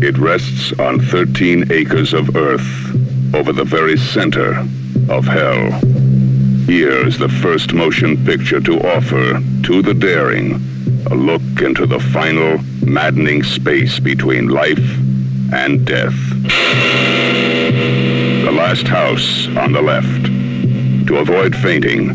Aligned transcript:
It 0.00 0.16
rests 0.18 0.72
on 0.78 1.00
13 1.00 1.70
acres 1.72 2.12
of 2.12 2.36
earth 2.36 3.34
over 3.34 3.52
the 3.52 3.64
very 3.64 3.96
center 3.96 4.58
of 5.08 5.24
hell. 5.24 5.70
Here 6.66 7.06
is 7.06 7.18
the 7.18 7.28
first 7.28 7.72
motion 7.72 8.24
picture 8.24 8.60
to 8.60 8.80
offer 8.80 9.40
to 9.64 9.82
the 9.82 9.94
daring 9.94 10.54
a 11.10 11.14
look 11.14 11.42
into 11.60 11.84
the 11.84 11.98
final, 11.98 12.58
maddening 12.86 13.42
space 13.42 13.98
between 13.98 14.48
life 14.48 14.78
and 15.52 15.84
death. 15.84 16.14
The 18.44 18.52
last 18.52 18.86
house 18.86 19.48
on 19.56 19.72
the 19.72 19.82
left. 19.82 20.26
To 21.08 21.18
avoid 21.18 21.54
fainting, 21.56 22.14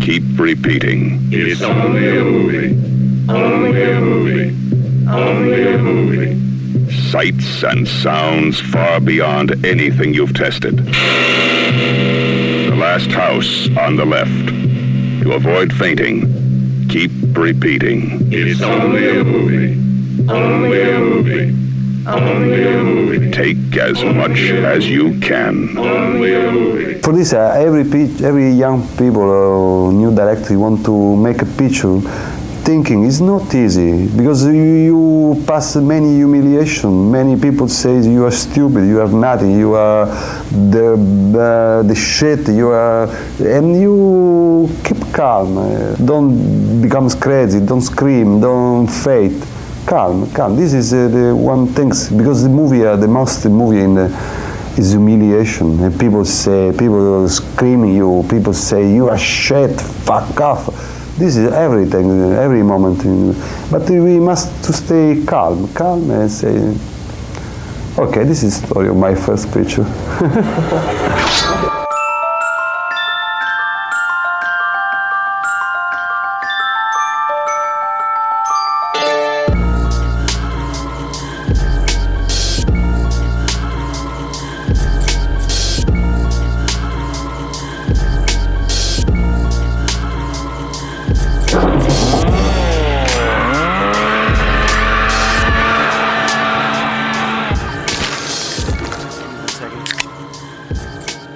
keep 0.00 0.22
repeating. 0.38 1.18
It's 1.32 1.62
only 1.62 2.08
a 2.08 2.22
movie. 2.22 3.32
Only 3.32 3.82
a 3.90 4.00
movie. 4.00 5.08
Only 5.10 5.74
a 5.74 5.78
movie. 5.78 6.37
Sights 7.10 7.62
and 7.64 7.88
sounds 7.88 8.60
far 8.60 9.00
beyond 9.00 9.64
anything 9.64 10.12
you've 10.12 10.34
tested. 10.34 10.76
The 10.76 12.74
last 12.76 13.10
house 13.10 13.68
on 13.78 13.96
the 13.96 14.04
left. 14.04 14.48
To 15.22 15.32
avoid 15.32 15.72
fainting, 15.72 16.86
keep 16.90 17.10
repeating. 17.34 18.28
It's 18.30 18.60
only 18.60 19.08
a 19.20 19.24
movie. 19.24 19.72
Only 20.30 20.82
a 20.82 20.98
movie. 20.98 21.54
Only 22.06 22.66
a 22.66 22.82
movie. 22.82 23.30
Take 23.30 23.76
as 23.78 24.04
much 24.04 24.38
as 24.74 24.86
you 24.88 25.18
can. 25.20 25.78
Only 25.78 26.34
a 26.34 26.52
movie. 26.52 27.00
For 27.00 27.14
this, 27.14 27.32
uh, 27.32 27.54
every 27.56 27.84
pe- 27.84 28.22
every 28.22 28.50
young 28.50 28.86
people, 28.98 29.22
uh, 29.22 29.90
new 29.92 30.14
director, 30.14 30.58
want 30.58 30.84
to 30.84 31.16
make 31.16 31.40
a 31.40 31.46
picture. 31.46 32.00
Thinking 32.68 33.04
is 33.04 33.22
not 33.22 33.54
easy 33.54 34.06
because 34.14 34.44
you, 34.44 34.52
you 34.52 35.44
pass 35.46 35.74
many 35.76 36.16
humiliation. 36.16 37.10
Many 37.10 37.40
people 37.40 37.66
say 37.66 37.98
you 38.02 38.26
are 38.26 38.30
stupid, 38.30 38.86
you 38.86 39.00
are 39.00 39.08
nothing, 39.08 39.58
you 39.58 39.72
are 39.72 40.04
the 40.50 40.92
uh, 40.92 41.82
the 41.88 41.94
shit. 41.94 42.46
You 42.48 42.68
are, 42.68 43.08
and 43.40 43.80
you 43.80 44.68
keep 44.84 45.00
calm. 45.14 45.56
Uh, 45.56 45.94
don't 45.94 46.82
become 46.82 47.08
crazy. 47.08 47.64
Don't 47.64 47.80
scream. 47.80 48.38
Don't 48.38 48.86
fade. 48.86 49.42
Calm, 49.86 50.30
calm. 50.32 50.54
This 50.54 50.74
is 50.74 50.92
uh, 50.92 51.08
the 51.08 51.34
one 51.34 51.68
thing 51.68 51.88
because 52.18 52.42
the 52.42 52.50
movie, 52.50 52.84
uh, 52.84 52.96
the 52.96 53.08
most 53.08 53.46
movie 53.46 53.80
in 53.80 53.94
the 53.94 54.08
is 54.76 54.90
humiliation. 54.90 55.80
And 55.80 55.98
people 55.98 56.26
say, 56.26 56.70
people 56.78 57.30
screaming 57.30 57.96
you, 57.96 58.26
people 58.28 58.52
say, 58.52 58.92
you 58.92 59.08
are 59.08 59.16
shit, 59.16 59.80
fuck 59.80 60.38
off. 60.38 60.97
This 61.18 61.36
is 61.36 61.50
everything, 61.52 62.32
every 62.34 62.62
moment. 62.62 63.02
But 63.72 63.90
we 63.90 64.20
must 64.20 64.64
to 64.64 64.72
stay 64.72 65.24
calm, 65.26 65.66
calm 65.74 66.08
and 66.12 66.30
say, 66.30 66.56
okay, 67.98 68.22
this 68.22 68.44
is 68.44 68.62
story 68.62 68.88
of 68.88 68.96
my 68.96 69.16
first 69.16 69.50
picture. 69.52 69.84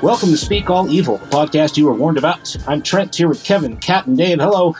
Welcome 0.02 0.30
to 0.30 0.36
Speak 0.36 0.68
All 0.68 0.90
Evil, 0.90 1.16
the 1.18 1.26
podcast 1.26 1.76
you 1.76 1.86
were 1.86 1.92
warned 1.94 2.18
about. 2.18 2.56
I'm 2.66 2.82
Trent 2.82 3.14
here 3.14 3.28
with 3.28 3.44
Kevin, 3.44 3.76
Kat, 3.76 4.06
and 4.06 4.18
Dave. 4.18 4.40
Hello. 4.40 4.74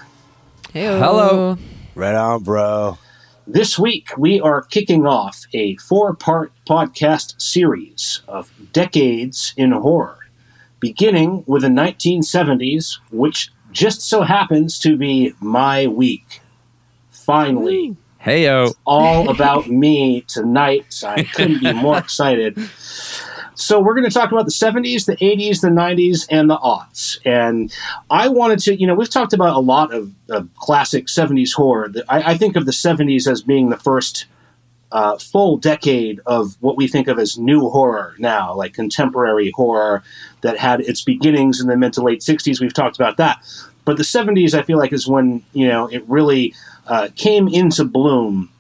Hello. 0.73 1.57
Right 1.95 2.15
on, 2.15 2.43
bro. 2.43 2.99
This 3.47 3.79
week 3.79 4.09
we 4.19 4.41
are 4.41 4.63
kicking 4.63 5.07
off 5.07 5.45
a 5.53 5.77
four 5.77 6.15
part 6.15 6.53
podcast 6.69 7.41
series 7.41 8.23
of 8.27 8.51
decades 8.73 9.55
in 9.57 9.71
horror, 9.73 10.19
beginning 10.81 11.45
with 11.47 11.63
the 11.63 11.69
1970s, 11.69 12.99
which 13.11 13.51
just 13.71 14.01
so 14.03 14.23
happens 14.23 14.79
to 14.81 14.97
be 14.97 15.35
my 15.41 15.87
week. 15.87 16.41
Finally, 17.11 17.97
Hey, 18.19 18.43
Heyo. 18.45 18.75
all 18.85 19.29
about 19.31 19.69
me 19.69 20.23
tonight. 20.23 21.03
I 21.07 21.23
couldn't 21.25 21.61
be 21.61 21.73
more 21.73 21.99
excited. 22.07 22.57
So 23.63 23.79
we're 23.79 23.95
going 23.95 24.09
to 24.09 24.11
talk 24.11 24.33
about 24.33 24.45
the 24.45 24.51
70s, 24.51 25.07
the 25.07 25.17
80s, 25.17 25.61
the 25.61 25.69
90s, 25.69 26.27
and 26.29 26.51
the 26.51 26.57
aughts. 26.57 27.19
And 27.25 27.73
I 28.11 28.29
wanted 28.29 28.59
to, 28.61 28.75
you 28.75 28.89
know, 28.89 28.95
we've 28.95 29.09
talked 29.09 29.33
about 29.33 29.55
a 29.55 29.61
lot 29.61 29.95
of, 29.95 30.11
of 30.29 30.49
classic 30.57 31.07
70s 31.07 31.53
horror. 31.53 31.93
I, 32.09 32.33
I 32.33 32.37
think 32.37 32.57
of 32.57 32.67
the 32.67 32.73
70s 32.73 33.31
as 33.31 33.41
being 33.41 33.71
the 33.71 33.77
first 33.77 34.27
uh, 34.91 35.17
full 35.17 35.59
decade 35.59 36.21
of 36.27 36.57
what 36.61 36.77
we 36.77 36.89
think 36.89 37.07
of 37.07 37.21
as 37.21 37.39
new 37.39 37.71
horror 37.71 38.17
now, 38.19 38.53
like 38.53 38.75
contemporary 38.75 39.53
horror 39.53 40.03
that 40.41 40.59
had 40.59 40.81
its 40.81 41.03
beginnings 41.03 41.61
in 41.61 41.69
the 41.69 41.77
mid 41.77 41.93
to 41.93 42.03
late 42.03 42.21
60s. 42.21 42.61
We've 42.61 42.75
talked 42.75 42.97
about 42.97 43.17
that. 43.19 43.45
But 43.85 43.97
the 43.97 44.03
70s, 44.03 44.55
I 44.55 44.63
feel 44.63 44.79
like, 44.79 44.93
is 44.93 45.07
when, 45.07 45.45
you 45.53 45.69
know, 45.69 45.87
it 45.87 46.05
really 46.09 46.53
uh, 46.89 47.09
came 47.15 47.47
into 47.47 47.85
bloom. 47.85 48.51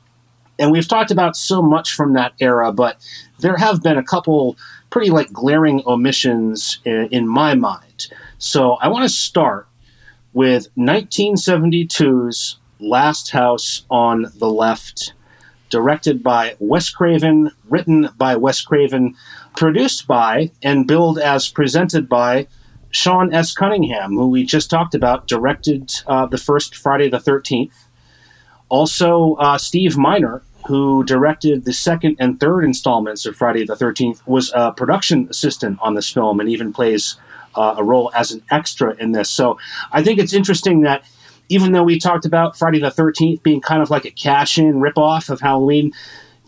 And 0.60 0.70
we've 0.70 0.86
talked 0.86 1.10
about 1.10 1.36
so 1.36 1.60
much 1.60 1.92
from 1.92 2.12
that 2.12 2.34
era, 2.38 2.72
but 2.72 3.04
there 3.40 3.56
have 3.56 3.82
been 3.82 3.98
a 3.98 4.04
couple 4.04 4.56
pretty 4.92 5.10
like 5.10 5.32
glaring 5.32 5.82
omissions 5.86 6.78
in, 6.84 7.08
in 7.10 7.26
my 7.26 7.54
mind. 7.54 8.08
So 8.38 8.74
I 8.74 8.88
want 8.88 9.04
to 9.04 9.08
start 9.08 9.66
with 10.34 10.68
1972's 10.76 12.58
Last 12.78 13.30
House 13.30 13.86
on 13.90 14.26
the 14.36 14.50
Left, 14.50 15.14
directed 15.70 16.22
by 16.22 16.56
Wes 16.58 16.90
Craven, 16.90 17.50
written 17.68 18.10
by 18.18 18.36
Wes 18.36 18.60
Craven, 18.60 19.16
produced 19.56 20.06
by 20.06 20.50
and 20.62 20.86
billed 20.86 21.18
as 21.18 21.48
presented 21.48 22.08
by 22.08 22.46
Sean 22.90 23.32
S. 23.32 23.54
Cunningham, 23.54 24.12
who 24.12 24.28
we 24.28 24.44
just 24.44 24.68
talked 24.68 24.94
about, 24.94 25.26
directed 25.26 25.90
uh, 26.06 26.26
the 26.26 26.36
first 26.36 26.76
Friday 26.76 27.08
the 27.08 27.18
13th. 27.18 27.72
Also, 28.68 29.36
uh, 29.36 29.56
Steve 29.56 29.96
Miner, 29.96 30.42
who 30.66 31.04
directed 31.04 31.64
the 31.64 31.72
second 31.72 32.16
and 32.18 32.38
third 32.38 32.64
installments 32.64 33.26
of 33.26 33.36
Friday 33.36 33.64
the 33.64 33.74
13th, 33.74 34.26
was 34.26 34.52
a 34.54 34.72
production 34.72 35.26
assistant 35.30 35.78
on 35.80 35.94
this 35.94 36.10
film 36.10 36.40
and 36.40 36.48
even 36.48 36.72
plays 36.72 37.16
uh, 37.54 37.74
a 37.78 37.84
role 37.84 38.10
as 38.14 38.32
an 38.32 38.42
extra 38.50 38.94
in 38.96 39.12
this. 39.12 39.30
So 39.30 39.58
I 39.90 40.02
think 40.02 40.18
it's 40.18 40.32
interesting 40.32 40.82
that 40.82 41.04
even 41.48 41.72
though 41.72 41.82
we 41.82 41.98
talked 41.98 42.24
about 42.24 42.56
Friday 42.56 42.80
the 42.80 42.90
13th 42.90 43.42
being 43.42 43.60
kind 43.60 43.82
of 43.82 43.90
like 43.90 44.04
a 44.04 44.10
cash 44.10 44.58
in 44.58 44.74
ripoff 44.74 45.28
of 45.28 45.40
Halloween, 45.40 45.92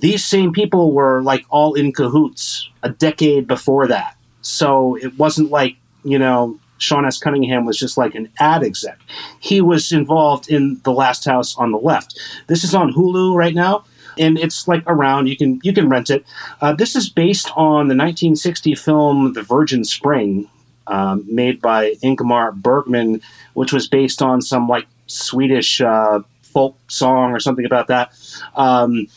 these 0.00 0.24
same 0.24 0.52
people 0.52 0.92
were 0.92 1.22
like 1.22 1.44
all 1.50 1.74
in 1.74 1.92
cahoots 1.92 2.68
a 2.82 2.88
decade 2.88 3.46
before 3.46 3.86
that. 3.88 4.16
So 4.42 4.96
it 4.96 5.18
wasn't 5.18 5.50
like, 5.50 5.76
you 6.04 6.18
know, 6.18 6.58
Sean 6.78 7.06
S. 7.06 7.18
Cunningham 7.18 7.64
was 7.64 7.78
just 7.78 7.96
like 7.96 8.14
an 8.14 8.28
ad 8.38 8.62
exec. 8.62 8.98
He 9.40 9.60
was 9.60 9.92
involved 9.92 10.50
in 10.50 10.80
The 10.84 10.92
Last 10.92 11.24
House 11.24 11.56
on 11.56 11.70
the 11.70 11.78
Left. 11.78 12.18
This 12.46 12.64
is 12.64 12.74
on 12.74 12.92
Hulu 12.92 13.34
right 13.34 13.54
now. 13.54 13.84
And 14.18 14.38
it's 14.38 14.68
like 14.68 14.82
around 14.86 15.26
you 15.26 15.36
can 15.36 15.60
you 15.62 15.72
can 15.72 15.88
rent 15.88 16.10
it. 16.10 16.24
Uh, 16.60 16.72
this 16.74 16.96
is 16.96 17.08
based 17.08 17.50
on 17.56 17.88
the 17.88 17.96
1960 17.96 18.74
film 18.74 19.32
The 19.32 19.42
Virgin 19.42 19.84
Spring, 19.84 20.48
um, 20.86 21.24
made 21.28 21.60
by 21.60 21.94
Ingmar 22.02 22.54
Bergman, 22.54 23.20
which 23.54 23.72
was 23.72 23.88
based 23.88 24.22
on 24.22 24.42
some 24.42 24.68
like 24.68 24.86
Swedish 25.06 25.80
uh, 25.80 26.20
folk 26.42 26.76
song 26.88 27.32
or 27.32 27.40
something 27.40 27.64
about 27.64 27.88
that. 27.88 28.12
Um, 28.54 29.08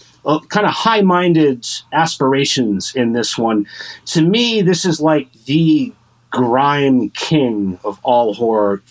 kind 0.49 0.65
of 0.65 0.73
high 0.73 1.01
minded 1.01 1.65
aspirations 1.93 2.93
in 2.95 3.13
this 3.13 3.37
one. 3.37 3.67
To 4.07 4.21
me, 4.21 4.61
this 4.61 4.83
is 4.83 4.99
like 4.99 5.31
the 5.45 5.93
grime 6.29 7.09
king 7.11 7.79
of 7.83 7.99
all 8.03 8.33
horror. 8.33 8.81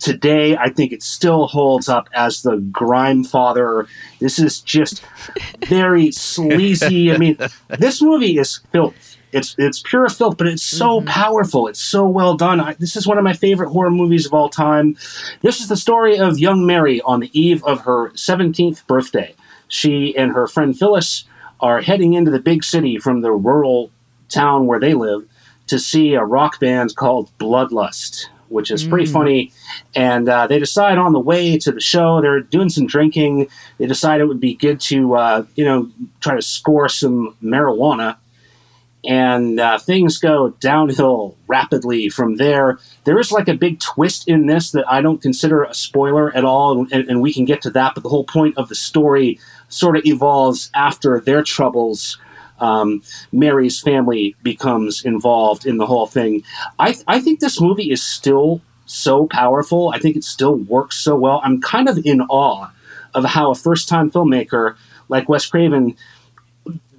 Today, 0.00 0.56
I 0.56 0.70
think 0.70 0.92
it 0.92 1.02
still 1.02 1.46
holds 1.46 1.88
up 1.88 2.08
as 2.12 2.42
the 2.42 2.56
grime 2.56 3.22
father. 3.22 3.86
This 4.18 4.38
is 4.38 4.60
just 4.60 5.04
very 5.68 6.10
sleazy. 6.10 7.12
I 7.12 7.18
mean, 7.18 7.36
this 7.78 8.02
movie 8.02 8.38
is 8.38 8.60
filth. 8.72 9.16
It's 9.32 9.54
it's 9.58 9.80
pure 9.80 10.08
filth, 10.08 10.36
but 10.38 10.48
it's 10.48 10.62
so 10.62 10.98
mm-hmm. 10.98 11.08
powerful. 11.08 11.68
It's 11.68 11.80
so 11.80 12.06
well 12.06 12.36
done. 12.36 12.60
I, 12.60 12.74
this 12.74 12.96
is 12.96 13.06
one 13.06 13.18
of 13.18 13.24
my 13.24 13.32
favorite 13.32 13.70
horror 13.70 13.90
movies 13.90 14.26
of 14.26 14.34
all 14.34 14.48
time. 14.48 14.96
This 15.42 15.60
is 15.60 15.68
the 15.68 15.76
story 15.76 16.18
of 16.18 16.38
young 16.38 16.66
Mary 16.66 17.00
on 17.02 17.20
the 17.20 17.30
eve 17.38 17.62
of 17.64 17.82
her 17.82 18.10
17th 18.10 18.86
birthday. 18.86 19.34
She 19.68 20.16
and 20.16 20.32
her 20.32 20.48
friend 20.48 20.76
Phyllis 20.76 21.24
are 21.60 21.80
heading 21.80 22.14
into 22.14 22.30
the 22.30 22.40
big 22.40 22.64
city 22.64 22.98
from 22.98 23.20
the 23.20 23.30
rural 23.30 23.90
town 24.28 24.66
where 24.66 24.80
they 24.80 24.94
live 24.94 25.28
to 25.66 25.78
see 25.78 26.14
a 26.14 26.24
rock 26.24 26.58
band 26.58 26.96
called 26.96 27.30
Bloodlust, 27.38 28.26
which 28.50 28.70
is 28.70 28.84
pretty 28.84 29.06
funny. 29.06 29.52
And 29.94 30.28
uh, 30.28 30.46
they 30.46 30.58
decide 30.58 30.98
on 30.98 31.12
the 31.12 31.20
way 31.20 31.58
to 31.58 31.72
the 31.72 31.80
show, 31.80 32.20
they're 32.20 32.40
doing 32.40 32.68
some 32.68 32.86
drinking. 32.86 33.48
They 33.78 33.86
decide 33.86 34.20
it 34.20 34.26
would 34.26 34.40
be 34.40 34.54
good 34.54 34.80
to, 34.82 35.14
uh, 35.14 35.44
you 35.54 35.64
know, 35.64 35.90
try 36.20 36.34
to 36.34 36.42
score 36.42 36.88
some 36.88 37.36
marijuana 37.42 38.16
and 39.04 39.58
uh, 39.58 39.78
things 39.78 40.18
go 40.18 40.50
downhill 40.60 41.36
rapidly 41.46 42.08
from 42.08 42.36
there. 42.36 42.78
There 43.04 43.18
is 43.18 43.32
like 43.32 43.48
a 43.48 43.54
big 43.54 43.80
twist 43.80 44.28
in 44.28 44.46
this 44.46 44.72
that 44.72 44.90
I 44.90 45.00
don't 45.00 45.22
consider 45.22 45.64
a 45.64 45.74
spoiler 45.74 46.34
at 46.36 46.44
all, 46.44 46.86
and, 46.92 47.08
and, 47.08 47.22
we 47.22 47.32
can 47.32 47.44
get 47.44 47.62
to 47.62 47.70
that. 47.70 47.94
But 47.94 48.02
the 48.02 48.08
whole 48.08 48.24
point 48.24 48.58
of 48.58 48.68
the 48.68 48.74
story 48.74 49.38
sort 49.68 49.96
of 49.96 50.04
evolves 50.04 50.70
after 50.74 51.20
their 51.20 51.42
troubles. 51.42 52.18
Um, 52.60 53.02
Mary's 53.32 53.80
family 53.80 54.36
becomes 54.42 55.04
involved 55.04 55.66
in 55.66 55.78
the 55.78 55.86
whole 55.86 56.06
thing. 56.06 56.42
I, 56.78 56.96
I 57.06 57.20
think 57.20 57.40
this 57.40 57.60
movie 57.60 57.90
is 57.90 58.02
still 58.02 58.60
so 58.86 59.26
powerful. 59.26 59.90
I 59.94 59.98
think 59.98 60.16
it 60.16 60.24
still 60.24 60.54
works 60.56 60.96
so 60.96 61.16
well. 61.16 61.40
I'm 61.44 61.60
kind 61.60 61.88
of 61.88 61.98
in 62.04 62.20
awe 62.22 62.70
of 63.14 63.24
how 63.24 63.50
a 63.50 63.54
first 63.54 63.88
time 63.88 64.10
filmmaker 64.10 64.76
like 65.08 65.28
Wes 65.28 65.46
Craven 65.46 65.96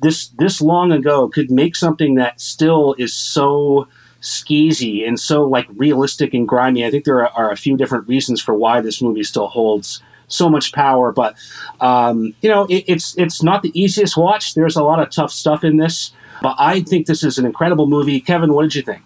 this 0.02 0.30
this 0.40 0.62
long 0.62 0.92
ago 0.92 1.30
could 1.30 1.52
make 1.52 1.76
something 1.76 2.16
that 2.16 2.42
still 2.42 2.96
is 2.98 3.16
so 3.16 3.88
skeezy 4.22 5.08
and 5.08 5.20
so 5.20 5.44
like 5.44 5.68
realistic 5.76 6.34
and 6.34 6.48
grimy. 6.48 6.86
I 6.86 6.92
think 6.92 7.06
there 7.06 7.26
are, 7.26 7.30
are, 7.30 7.52
a 7.52 7.58
few 7.58 7.76
different 7.76 8.08
reasons 8.08 8.42
for 8.42 8.54
why 8.54 8.82
this 8.82 9.02
movie 9.02 9.24
still 9.24 9.48
holds 9.48 10.02
so 10.32 10.50
much 10.50 10.72
power. 10.74 11.12
But 11.12 11.36
um, 11.80 12.34
you 12.42 12.50
know, 12.50 12.66
it, 12.66 12.86
it's 12.88 13.18
it's 13.18 13.44
not 13.44 13.62
the 13.62 13.72
easiest 13.80 14.18
watch. 14.18 14.54
There's 14.54 14.76
a 14.76 14.84
lot 14.84 15.00
of 15.00 15.10
tough 15.10 15.32
stuff 15.32 15.64
in 15.64 15.78
this, 15.78 16.12
but 16.42 16.56
I 16.58 16.82
think 16.82 17.08
this 17.08 17.24
is 17.24 17.38
an 17.38 17.46
incredible 17.46 17.88
movie. 17.88 18.20
Kevin, 18.20 18.54
what 18.54 18.64
did 18.64 18.76
you 18.76 18.82
think? 18.82 19.04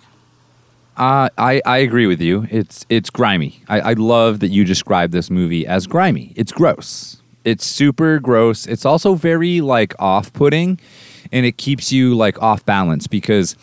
Uh, 0.98 1.28
I, 1.38 1.62
I 1.66 1.78
agree 1.80 2.08
with 2.08 2.22
you. 2.22 2.48
It's 2.50 2.86
it's 2.90 3.10
grimy. 3.10 3.62
I, 3.68 3.80
I 3.82 3.94
love 3.94 4.40
that 4.40 4.50
you 4.50 4.64
describe 4.64 5.12
this 5.12 5.30
movie 5.30 5.68
as 5.68 5.88
grimy. 5.88 6.32
It's 6.38 6.54
gross. 6.54 7.22
It's 7.44 7.66
super 7.66 8.20
gross. 8.20 8.66
It's 8.66 8.86
also 8.86 9.14
very 9.14 9.62
like 9.62 9.94
off-putting, 10.00 10.80
and 11.32 11.46
it 11.46 11.58
keeps 11.58 11.92
you 11.92 12.16
like 12.16 12.42
off 12.42 12.66
balance 12.66 13.08
because 13.08 13.56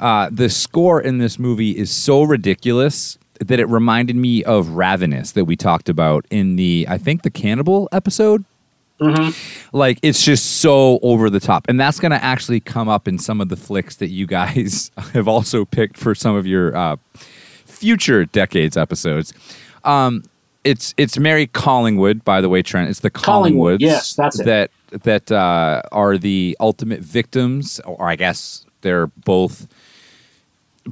uh, 0.00 0.28
the 0.32 0.50
score 0.50 1.00
in 1.00 1.18
this 1.18 1.38
movie 1.38 1.78
is 1.78 1.90
so 1.90 2.22
ridiculous 2.22 3.18
that 3.40 3.58
it 3.58 3.66
reminded 3.66 4.16
me 4.16 4.44
of 4.44 4.70
Ravenous 4.70 5.32
that 5.32 5.46
we 5.46 5.56
talked 5.56 5.88
about 5.88 6.26
in 6.30 6.56
the 6.56 6.86
I 6.88 6.98
think 6.98 7.22
the 7.22 7.30
Cannibal 7.30 7.88
episode. 7.92 8.44
Mm-hmm. 9.00 9.76
Like 9.76 9.98
it's 10.02 10.22
just 10.22 10.60
so 10.60 10.98
over 11.02 11.30
the 11.30 11.40
top, 11.40 11.66
and 11.68 11.80
that's 11.80 11.98
going 11.98 12.12
to 12.12 12.22
actually 12.22 12.60
come 12.60 12.88
up 12.88 13.08
in 13.08 13.18
some 13.18 13.40
of 13.40 13.48
the 13.48 13.56
flicks 13.56 13.96
that 13.96 14.08
you 14.08 14.26
guys 14.26 14.90
have 15.14 15.26
also 15.26 15.64
picked 15.64 15.96
for 15.96 16.14
some 16.14 16.36
of 16.36 16.46
your 16.46 16.76
uh, 16.76 16.96
future 17.64 18.26
decades 18.26 18.76
episodes. 18.76 19.32
Um, 19.84 20.24
it's 20.64 20.92
it's 20.98 21.18
Mary 21.18 21.46
Collingwood, 21.46 22.22
by 22.24 22.42
the 22.42 22.50
way, 22.50 22.60
Trent. 22.60 22.90
It's 22.90 23.00
the 23.00 23.10
Collingwoods. 23.10 23.24
Collingwood, 23.24 23.80
yes, 23.80 24.12
that's 24.12 24.38
it. 24.38 24.44
That 24.44 24.70
that 25.02 25.32
uh, 25.32 25.80
are 25.92 26.18
the 26.18 26.54
ultimate 26.60 27.00
victims, 27.00 27.80
or 27.86 28.06
I 28.06 28.16
guess 28.16 28.66
they're 28.82 29.06
both 29.06 29.66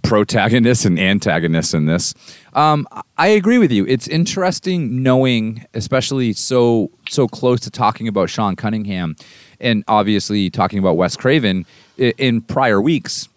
protagonists 0.02 0.84
and 0.84 0.98
antagonists 0.98 1.74
in 1.74 1.86
this. 1.86 2.14
Um, 2.54 2.86
I 3.16 3.28
agree 3.28 3.58
with 3.58 3.72
you. 3.72 3.86
It's 3.86 4.08
interesting 4.08 5.02
knowing, 5.02 5.66
especially 5.74 6.32
so 6.32 6.90
so 7.08 7.26
close 7.26 7.60
to 7.60 7.70
talking 7.70 8.08
about 8.08 8.30
Sean 8.30 8.56
Cunningham, 8.56 9.16
and 9.60 9.84
obviously 9.88 10.50
talking 10.50 10.78
about 10.78 10.96
Wes 10.96 11.16
Craven 11.16 11.66
in 11.96 12.42
prior 12.42 12.80
weeks 12.80 13.28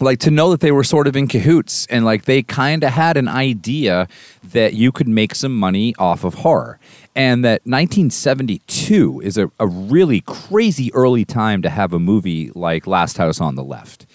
like 0.00 0.18
to 0.20 0.30
know 0.30 0.50
that 0.50 0.60
they 0.60 0.72
were 0.72 0.84
sort 0.84 1.06
of 1.06 1.16
in 1.16 1.26
cahoots 1.26 1.86
and 1.86 2.04
like 2.04 2.24
they 2.24 2.42
kind 2.42 2.84
of 2.84 2.92
had 2.92 3.16
an 3.16 3.28
idea 3.28 4.08
that 4.44 4.74
you 4.74 4.92
could 4.92 5.08
make 5.08 5.34
some 5.34 5.56
money 5.56 5.94
off 5.98 6.24
of 6.24 6.34
horror 6.34 6.78
and 7.14 7.44
that 7.44 7.62
1972 7.64 9.20
is 9.24 9.38
a, 9.38 9.50
a 9.58 9.66
really 9.66 10.20
crazy 10.22 10.92
early 10.92 11.24
time 11.24 11.62
to 11.62 11.70
have 11.70 11.92
a 11.92 11.98
movie 11.98 12.50
like 12.54 12.86
last 12.86 13.16
house 13.16 13.40
on 13.40 13.54
the 13.54 13.64
left 13.64 14.05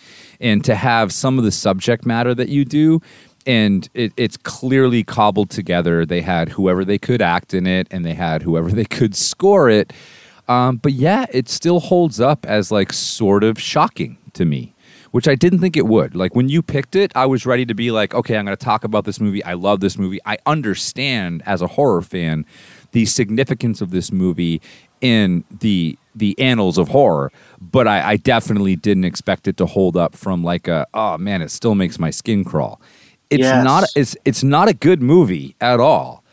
and 0.41 0.63
to 0.65 0.75
have 0.75 1.11
some 1.11 1.37
of 1.37 1.43
the 1.43 1.51
subject 1.51 2.05
matter 2.05 2.33
that 2.35 2.49
you 2.49 2.65
do 2.65 2.99
and 3.47 3.89
it, 3.93 4.11
it's 4.17 4.37
clearly 4.37 5.03
cobbled 5.03 5.49
together 5.49 6.05
they 6.05 6.21
had 6.21 6.49
whoever 6.49 6.83
they 6.83 6.97
could 6.97 7.21
act 7.21 7.53
in 7.53 7.65
it 7.65 7.87
and 7.91 8.05
they 8.05 8.13
had 8.13 8.41
whoever 8.41 8.69
they 8.69 8.85
could 8.85 9.15
score 9.15 9.69
it 9.69 9.93
um, 10.47 10.77
but 10.77 10.93
yeah 10.93 11.25
it 11.31 11.47
still 11.47 11.79
holds 11.79 12.19
up 12.19 12.45
as 12.45 12.71
like 12.71 12.91
sort 12.91 13.43
of 13.43 13.59
shocking 13.59 14.17
to 14.33 14.45
me 14.45 14.73
which 15.11 15.27
I 15.27 15.35
didn't 15.35 15.59
think 15.59 15.77
it 15.77 15.85
would. 15.85 16.15
Like 16.15 16.35
when 16.35 16.49
you 16.49 16.61
picked 16.61 16.95
it, 16.95 17.11
I 17.15 17.25
was 17.25 17.45
ready 17.45 17.65
to 17.65 17.73
be 17.73 17.91
like, 17.91 18.13
okay, 18.13 18.37
I'm 18.37 18.45
going 18.45 18.57
to 18.57 18.65
talk 18.65 18.83
about 18.83 19.05
this 19.05 19.19
movie. 19.19 19.43
I 19.43 19.53
love 19.53 19.81
this 19.81 19.97
movie. 19.97 20.19
I 20.25 20.37
understand 20.45 21.43
as 21.45 21.61
a 21.61 21.67
horror 21.67 22.01
fan 22.01 22.45
the 22.91 23.05
significance 23.05 23.81
of 23.81 23.91
this 23.91 24.11
movie 24.11 24.61
in 25.01 25.43
the 25.59 25.97
the 26.13 26.37
annals 26.39 26.77
of 26.77 26.89
horror, 26.89 27.31
but 27.59 27.87
I, 27.87 28.11
I 28.11 28.17
definitely 28.17 28.75
didn't 28.75 29.05
expect 29.05 29.47
it 29.47 29.55
to 29.57 29.65
hold 29.65 29.95
up 29.95 30.15
from 30.15 30.43
like 30.43 30.67
a 30.67 30.87
oh 30.93 31.17
man, 31.17 31.41
it 31.41 31.51
still 31.51 31.75
makes 31.75 31.99
my 31.99 32.09
skin 32.09 32.43
crawl. 32.43 32.81
It's 33.29 33.41
yes. 33.41 33.63
not 33.63 33.85
it's 33.95 34.15
it's 34.25 34.43
not 34.43 34.67
a 34.67 34.73
good 34.73 35.01
movie 35.01 35.55
at 35.61 35.79
all, 35.79 36.23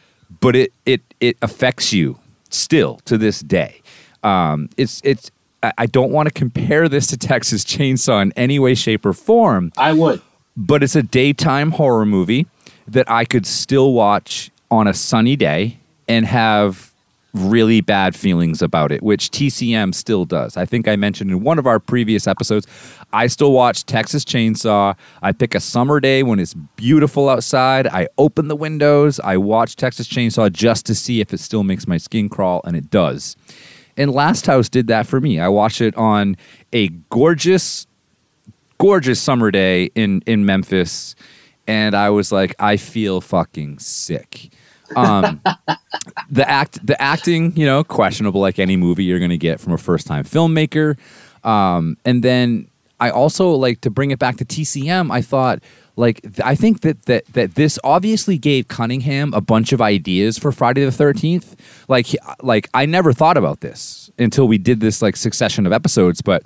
but 0.41 0.57
it 0.57 0.73
it 0.85 1.03
it 1.21 1.37
affects 1.43 1.93
you 1.93 2.19
still 2.51 2.97
to 3.05 3.19
this 3.19 3.41
day. 3.41 3.81
Um, 4.23 4.69
it's 4.77 5.01
it's 5.05 5.31
I 5.63 5.87
don't 5.87 6.13
want 6.13 6.29
to 6.29 6.33
compare 6.33 6.89
this 6.89 7.09
to 7.09 7.17
Texas 7.17 7.65
Chainsaw 7.65 8.23
in 8.23 8.33
any 8.37 8.61
way, 8.61 8.75
shape, 8.75 9.05
or 9.05 9.13
form. 9.13 9.73
I 9.77 9.93
would. 9.93 10.23
But 10.57 10.83
it's 10.85 10.95
a 10.95 11.03
daytime 11.03 11.73
horror 11.73 12.07
movie 12.07 12.47
that 12.87 13.11
I 13.11 13.25
could 13.25 13.45
still 13.45 13.93
watch 13.93 14.51
on 14.71 14.87
a 14.87 14.95
sunny 14.95 15.35
day 15.35 15.79
and 16.07 16.27
have 16.27 16.88
really 17.35 17.81
bad 17.81 18.17
feelings 18.17 18.63
about 18.63 18.91
it, 18.91 19.03
which 19.03 19.31
TCM 19.31 19.95
still 19.95 20.25
does. 20.25 20.57
I 20.57 20.65
think 20.65 20.89
I 20.89 20.97
mentioned 20.97 21.31
in 21.31 21.43
one 21.43 21.59
of 21.59 21.67
our 21.67 21.79
previous 21.79 22.27
episodes, 22.27 22.67
I 23.13 23.27
still 23.27 23.53
watch 23.53 23.85
Texas 23.85 24.25
Chainsaw. 24.25 24.97
I 25.23 25.33
pick 25.33 25.55
a 25.55 25.61
summer 25.61 26.01
day 26.01 26.23
when 26.23 26.39
it's 26.39 26.55
beautiful 26.55 27.29
outside. 27.29 27.87
I 27.87 28.09
open 28.17 28.49
the 28.49 28.57
windows. 28.57 29.21
I 29.21 29.37
watch 29.37 29.77
Texas 29.77 30.09
Chainsaw 30.09 30.51
just 30.51 30.87
to 30.87 30.95
see 30.95 31.21
if 31.21 31.33
it 31.33 31.41
still 31.41 31.65
makes 31.65 31.87
my 31.87 31.99
skin 31.99 32.29
crawl, 32.29 32.63
and 32.65 32.77
it 32.77 32.91
does. 32.91 33.37
And 33.97 34.13
Last 34.13 34.47
House 34.47 34.69
did 34.69 34.87
that 34.87 35.07
for 35.07 35.21
me. 35.21 35.41
I 35.41 35.49
watched 35.49 35.81
it 35.81 35.95
on 35.97 36.37
a 36.73 36.89
gorgeous, 37.11 37.87
gorgeous 38.79 39.21
summer 39.21 39.51
day 39.51 39.91
in 39.95 40.23
in 40.25 40.47
Memphis, 40.47 41.15
and 41.67 41.95
I 41.95 42.11
was 42.11 42.33
like, 42.33 42.55
I 42.59 42.77
feel 42.77 43.21
fucking 43.21 43.81
sick. 43.81 44.51
Um, 44.97 45.41
the 46.31 46.49
act, 46.49 46.85
the 46.87 47.01
acting, 47.01 47.57
you 47.57 47.67
know, 47.67 47.85
questionable 47.85 48.41
like 48.41 48.59
any 48.59 48.77
movie 48.77 49.05
you're 49.05 49.19
going 49.19 49.31
to 49.31 49.39
get 49.39 49.61
from 49.61 49.73
a 49.73 49.79
first 49.79 50.07
time 50.07 50.25
filmmaker. 50.25 50.97
Um, 51.45 51.97
and 52.05 52.23
then 52.23 52.69
I 53.01 53.11
also 53.11 53.51
like 53.51 53.81
to 53.83 53.91
bring 53.91 54.11
it 54.11 54.19
back 54.19 54.37
to 54.39 54.45
TCM. 54.45 55.11
I 55.11 55.23
thought 55.23 55.61
like 55.97 56.21
I 56.45 56.55
think 56.55 56.83
that 56.83 57.03
that 57.07 57.27
that 57.33 57.55
this 57.57 57.79
obviously 57.83 58.39
gave 58.39 58.69
Cunningham 58.69 59.35
a 59.35 59.41
bunch 59.41 59.73
of 59.73 59.81
ideas 59.81 60.39
for 60.39 60.53
Friday 60.53 60.85
the 60.85 60.91
13th. 60.91 61.57
Like 61.89 62.07
like 62.41 62.69
I 62.73 62.87
never 62.87 63.13
thought 63.13 63.37
about 63.37 63.61
this 63.61 64.11
until 64.19 64.49
we 64.49 64.59
did 64.59 64.81
this 64.81 65.03
like 65.03 65.17
succession 65.17 65.67
of 65.67 65.73
episodes, 65.73 66.23
but 66.23 66.43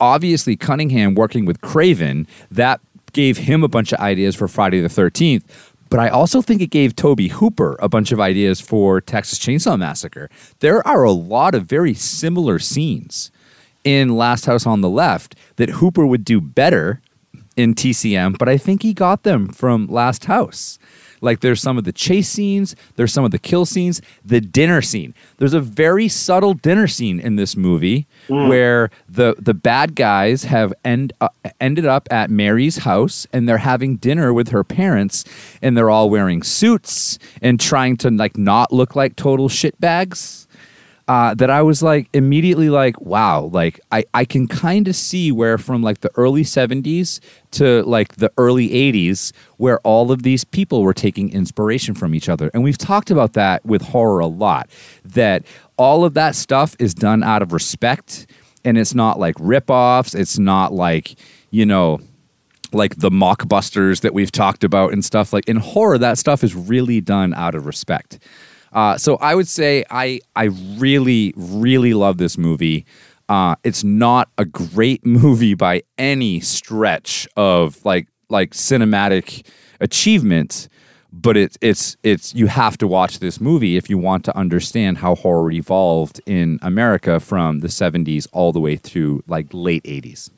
obviously 0.00 0.56
Cunningham 0.56 1.14
working 1.14 1.44
with 1.44 1.60
Craven, 1.60 2.26
that 2.50 2.80
gave 3.12 3.38
him 3.38 3.62
a 3.62 3.68
bunch 3.68 3.92
of 3.92 4.00
ideas 4.00 4.34
for 4.34 4.48
Friday 4.48 4.80
the 4.80 4.88
13th. 4.88 5.42
But 5.92 6.00
I 6.00 6.08
also 6.08 6.40
think 6.40 6.62
it 6.62 6.70
gave 6.70 6.96
Tobe 6.96 7.28
Hooper 7.32 7.76
a 7.78 7.86
bunch 7.86 8.12
of 8.12 8.18
ideas 8.18 8.62
for 8.62 8.98
Texas 8.98 9.38
Chainsaw 9.38 9.78
Massacre. 9.78 10.30
There 10.60 10.84
are 10.88 11.04
a 11.04 11.12
lot 11.12 11.54
of 11.54 11.66
very 11.66 11.92
similar 11.92 12.58
scenes 12.58 13.30
in 13.84 14.16
Last 14.16 14.46
House 14.46 14.64
on 14.64 14.80
the 14.80 14.88
Left 14.88 15.34
that 15.56 15.68
Hooper 15.68 16.06
would 16.06 16.24
do 16.24 16.40
better 16.40 17.02
in 17.58 17.74
TCM, 17.74 18.38
but 18.38 18.48
I 18.48 18.56
think 18.56 18.82
he 18.82 18.94
got 18.94 19.24
them 19.24 19.48
from 19.48 19.86
Last 19.86 20.24
House. 20.24 20.78
Like 21.22 21.40
there's 21.40 21.62
some 21.62 21.78
of 21.78 21.84
the 21.84 21.92
chase 21.92 22.28
scenes, 22.28 22.76
there's 22.96 23.12
some 23.12 23.24
of 23.24 23.30
the 23.30 23.38
kill 23.38 23.64
scenes, 23.64 24.02
the 24.24 24.40
dinner 24.40 24.82
scene. 24.82 25.14
There's 25.38 25.54
a 25.54 25.60
very 25.60 26.08
subtle 26.08 26.52
dinner 26.52 26.86
scene 26.86 27.20
in 27.20 27.36
this 27.36 27.56
movie 27.56 28.06
mm. 28.28 28.48
where 28.48 28.90
the 29.08 29.34
the 29.38 29.54
bad 29.54 29.94
guys 29.94 30.44
have 30.44 30.74
end 30.84 31.12
uh, 31.20 31.28
ended 31.60 31.86
up 31.86 32.08
at 32.10 32.28
Mary's 32.28 32.78
house 32.78 33.26
and 33.32 33.48
they're 33.48 33.58
having 33.58 33.96
dinner 33.96 34.32
with 34.32 34.48
her 34.48 34.64
parents 34.64 35.24
and 35.62 35.76
they're 35.76 35.90
all 35.90 36.10
wearing 36.10 36.42
suits 36.42 37.18
and 37.40 37.58
trying 37.58 37.96
to 37.98 38.10
like 38.10 38.36
not 38.36 38.72
look 38.72 38.96
like 38.96 39.16
total 39.16 39.48
shitbags 39.48 40.46
uh, 41.08 41.34
that 41.34 41.50
I 41.50 41.62
was 41.62 41.82
like 41.82 42.08
immediately 42.12 42.70
like, 42.70 43.00
wow, 43.00 43.42
like 43.52 43.80
I, 43.90 44.04
I 44.14 44.24
can 44.24 44.46
kind 44.46 44.88
of 44.88 44.94
see 44.96 45.32
where 45.32 45.58
from 45.58 45.82
like 45.82 46.00
the 46.00 46.10
early 46.16 46.42
70s 46.42 47.20
to 47.52 47.82
like 47.82 48.16
the 48.16 48.32
early 48.38 48.68
80s, 48.68 49.32
where 49.56 49.78
all 49.80 50.12
of 50.12 50.22
these 50.22 50.44
people 50.44 50.82
were 50.82 50.94
taking 50.94 51.32
inspiration 51.32 51.94
from 51.94 52.14
each 52.14 52.28
other. 52.28 52.50
And 52.54 52.62
we've 52.62 52.78
talked 52.78 53.10
about 53.10 53.32
that 53.34 53.64
with 53.64 53.82
horror 53.82 54.20
a 54.20 54.26
lot, 54.26 54.70
that 55.04 55.44
all 55.76 56.04
of 56.04 56.14
that 56.14 56.34
stuff 56.34 56.76
is 56.78 56.94
done 56.94 57.22
out 57.22 57.42
of 57.42 57.52
respect 57.52 58.26
and 58.64 58.78
it's 58.78 58.94
not 58.94 59.18
like 59.18 59.34
ripoffs. 59.36 60.14
It's 60.14 60.38
not 60.38 60.72
like, 60.72 61.16
you 61.50 61.66
know, 61.66 62.00
like 62.72 62.96
the 62.96 63.10
mockbusters 63.10 64.00
that 64.00 64.14
we've 64.14 64.32
talked 64.32 64.64
about 64.64 64.92
and 64.92 65.04
stuff. 65.04 65.32
Like 65.32 65.48
in 65.48 65.56
horror, 65.56 65.98
that 65.98 66.18
stuff 66.18 66.42
is 66.42 66.54
really 66.54 67.00
done 67.00 67.34
out 67.34 67.54
of 67.54 67.66
respect. 67.66 68.18
Uh, 68.72 68.96
so 68.96 69.16
I 69.16 69.34
would 69.34 69.48
say 69.48 69.84
I 69.90 70.20
I 70.34 70.44
really 70.76 71.34
really 71.36 71.94
love 71.94 72.18
this 72.18 72.38
movie. 72.38 72.86
Uh, 73.28 73.54
it's 73.64 73.84
not 73.84 74.30
a 74.38 74.44
great 74.44 75.04
movie 75.06 75.54
by 75.54 75.82
any 75.98 76.40
stretch 76.40 77.28
of 77.36 77.84
like 77.84 78.08
like 78.28 78.52
cinematic 78.52 79.46
achievement, 79.80 80.68
but 81.12 81.36
it's 81.36 81.58
it's 81.60 81.96
it's 82.02 82.34
you 82.34 82.46
have 82.46 82.78
to 82.78 82.86
watch 82.88 83.18
this 83.18 83.40
movie 83.40 83.76
if 83.76 83.90
you 83.90 83.98
want 83.98 84.24
to 84.24 84.36
understand 84.36 84.98
how 84.98 85.14
horror 85.14 85.50
evolved 85.50 86.20
in 86.26 86.58
America 86.62 87.20
from 87.20 87.60
the 87.60 87.68
70s 87.68 88.26
all 88.32 88.52
the 88.52 88.60
way 88.60 88.76
through 88.76 89.22
like 89.26 89.48
late 89.52 89.84
80s. 89.84 90.30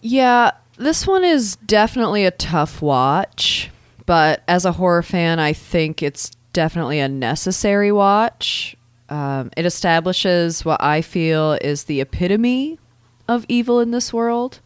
Yeah, 0.00 0.52
this 0.76 1.08
one 1.08 1.24
is 1.24 1.56
definitely 1.56 2.24
a 2.24 2.30
tough 2.30 2.80
watch, 2.80 3.70
but 4.06 4.44
as 4.46 4.64
a 4.64 4.72
horror 4.72 5.02
fan, 5.02 5.40
I 5.40 5.52
think 5.52 6.04
it's 6.04 6.30
definitely 6.58 6.98
a 6.98 7.08
necessary 7.08 7.92
watch. 7.92 8.76
Um, 9.08 9.52
it 9.56 9.64
establishes 9.64 10.64
what 10.64 10.82
I 10.82 11.02
feel 11.02 11.52
is 11.52 11.84
the 11.84 12.00
epitome 12.00 12.80
of 13.28 13.46
evil 13.48 13.78
in 13.78 13.92
this 13.92 14.12
world. 14.12 14.58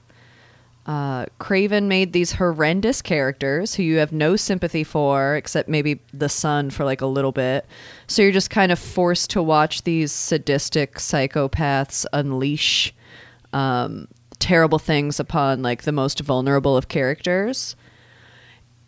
Uh, 0.87 1.27
Craven 1.39 1.89
made 1.89 2.15
these 2.15 2.33
horrendous 2.33 3.03
characters 3.03 3.75
who 3.75 3.83
you 3.83 3.99
have 3.99 4.11
no 4.11 4.37
sympathy 4.37 4.85
for, 4.85 5.37
except 5.37 5.69
maybe 5.69 6.01
the 6.15 6.31
son 6.31 6.71
for 6.71 6.87
like 6.87 7.03
a 7.03 7.07
little 7.07 7.31
bit. 7.31 7.67
So 8.07 8.23
you're 8.23 8.33
just 8.33 8.49
kind 8.49 8.73
of 8.73 8.79
forced 8.79 9.29
to 9.33 9.43
watch 9.43 9.83
these 9.83 10.13
sadistic 10.13 10.95
psychopaths 10.95 12.07
unleash 12.15 12.95
um, 13.53 14.09
terrible 14.39 14.79
things 14.79 15.21
upon 15.21 15.61
like 15.61 15.83
the 15.83 15.93
most 15.93 16.21
vulnerable 16.21 16.75
of 16.75 16.89
characters. 16.89 17.77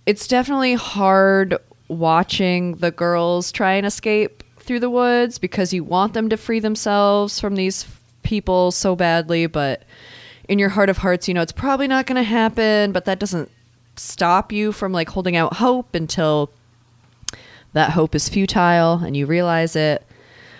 It's 0.07 0.27
definitely 0.27 0.73
hard 0.73 1.59
watching 1.99 2.77
the 2.77 2.91
girls 2.91 3.53
try 3.53 3.75
and 3.75 3.87
escape 3.87 4.43
through 4.59 4.81
the 4.81 4.91
woods 4.91 5.39
because 5.39 5.73
you 5.73 5.85
want 5.85 6.15
them 6.15 6.29
to 6.29 6.37
free 6.37 6.61
themselves 6.61 7.39
from 7.39 7.55
these 7.55 7.87
people 8.23 8.71
so 8.71 8.97
badly, 8.97 9.47
but 9.47 9.83
in 10.49 10.59
your 10.59 10.71
heart 10.71 10.91
of 10.91 10.99
hearts, 10.99 11.29
you 11.29 11.35
know 11.35 11.43
it's 11.43 11.53
probably 11.53 11.89
not 11.89 12.07
going 12.07 12.17
to 12.17 12.23
happen, 12.23 12.93
but 12.93 13.05
that 13.05 13.19
doesn't 13.19 13.51
stop 13.97 14.53
you 14.53 14.73
from 14.73 14.93
like 14.93 15.11
holding 15.11 15.37
out 15.37 15.55
hope 15.55 15.95
until 15.95 16.51
that 17.73 17.91
hope 17.91 18.15
is 18.15 18.29
futile 18.29 18.95
and 19.05 19.17
you 19.17 19.27
realize 19.27 19.77
it. 19.77 20.05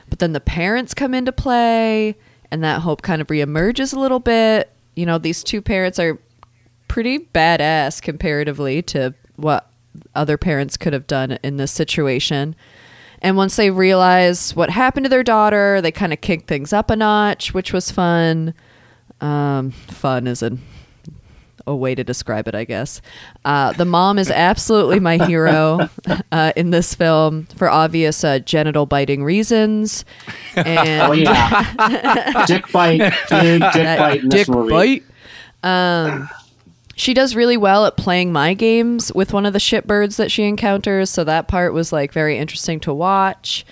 But 0.09 0.19
then 0.19 0.33
the 0.33 0.41
parents 0.41 0.95
come 0.95 1.15
into 1.15 1.33
play 1.33 2.15
and 2.51 2.63
that 2.63 2.83
hope 2.83 3.03
kind 3.03 3.21
of 3.21 3.29
reemerges 3.29 3.95
a 3.95 3.99
little 3.99 4.21
bit. 4.21 4.71
You 4.95 5.07
know, 5.07 5.19
these 5.19 5.43
two 5.43 5.61
parents 5.61 5.99
are 5.99 6.19
pretty 6.89 7.19
badass 7.19 8.01
comparatively 8.01 8.83
to 8.83 9.15
what 9.37 9.69
other 10.15 10.37
parents 10.37 10.77
could 10.77 10.93
have 10.93 11.07
done 11.07 11.39
in 11.43 11.57
this 11.57 11.73
situation. 11.73 12.55
And 13.23 13.37
once 13.37 13.57
they 13.57 13.71
realize 13.71 14.55
what 14.55 14.69
happened 14.71 15.05
to 15.07 15.11
their 15.11 15.23
daughter, 15.23 15.81
they 15.81 15.91
kind 15.93 16.13
of 16.13 16.21
kick 16.21 16.47
things 16.47 16.73
up 16.73 16.91
a 16.91 16.97
notch, 16.97 17.55
which 17.55 17.73
was 17.73 17.91
fun. 17.91 18.53
Um, 19.21 19.71
fun 19.71 20.27
is 20.27 20.43
a, 20.43 20.59
a 21.67 21.75
way 21.75 21.95
to 21.95 22.05
describe 22.05 22.47
it, 22.49 22.55
I 22.55 22.65
guess. 22.65 23.01
Uh, 23.43 23.73
the 23.73 23.87
mom 23.87 24.19
is 24.19 24.31
absolutely 24.31 25.01
my 25.01 25.17
hero 25.25 25.89
uh, 26.33 26.53
in 26.55 26.69
this 26.71 26.95
film 26.95 27.47
for 27.57 27.71
obvious 27.71 28.25
uh, 28.25 28.41
genital 28.41 28.85
biting 28.85 29.25
reasons. 29.25 30.05
And 30.57 31.03
Oh 31.03 31.13
yeah, 31.13 32.45
dick 32.47 32.71
bite, 32.71 32.99
big 33.31 33.63
dick 33.73 33.99
bite 33.99 34.29
dick 34.29 34.49
movie. 34.49 34.71
bite. 34.71 35.05
Um, 35.69 36.29
she 36.97 37.15
does 37.15 37.35
really 37.35 37.57
well 37.57 37.87
at 37.87 37.97
playing 37.97 38.33
my 38.33 38.55
games 38.55 39.13
with 39.15 39.33
one 39.33 39.47
of 39.47 39.53
the 39.53 39.59
shitbirds 39.59 40.17
that 40.17 40.31
she 40.31 40.45
encounters, 40.45 41.11
so 41.11 41.25
that 41.25 41.49
part 41.49 41.73
was 41.73 41.93
like 41.93 42.13
very 42.13 42.39
interesting 42.39 42.81
to 42.81 42.95
watch. 42.95 43.65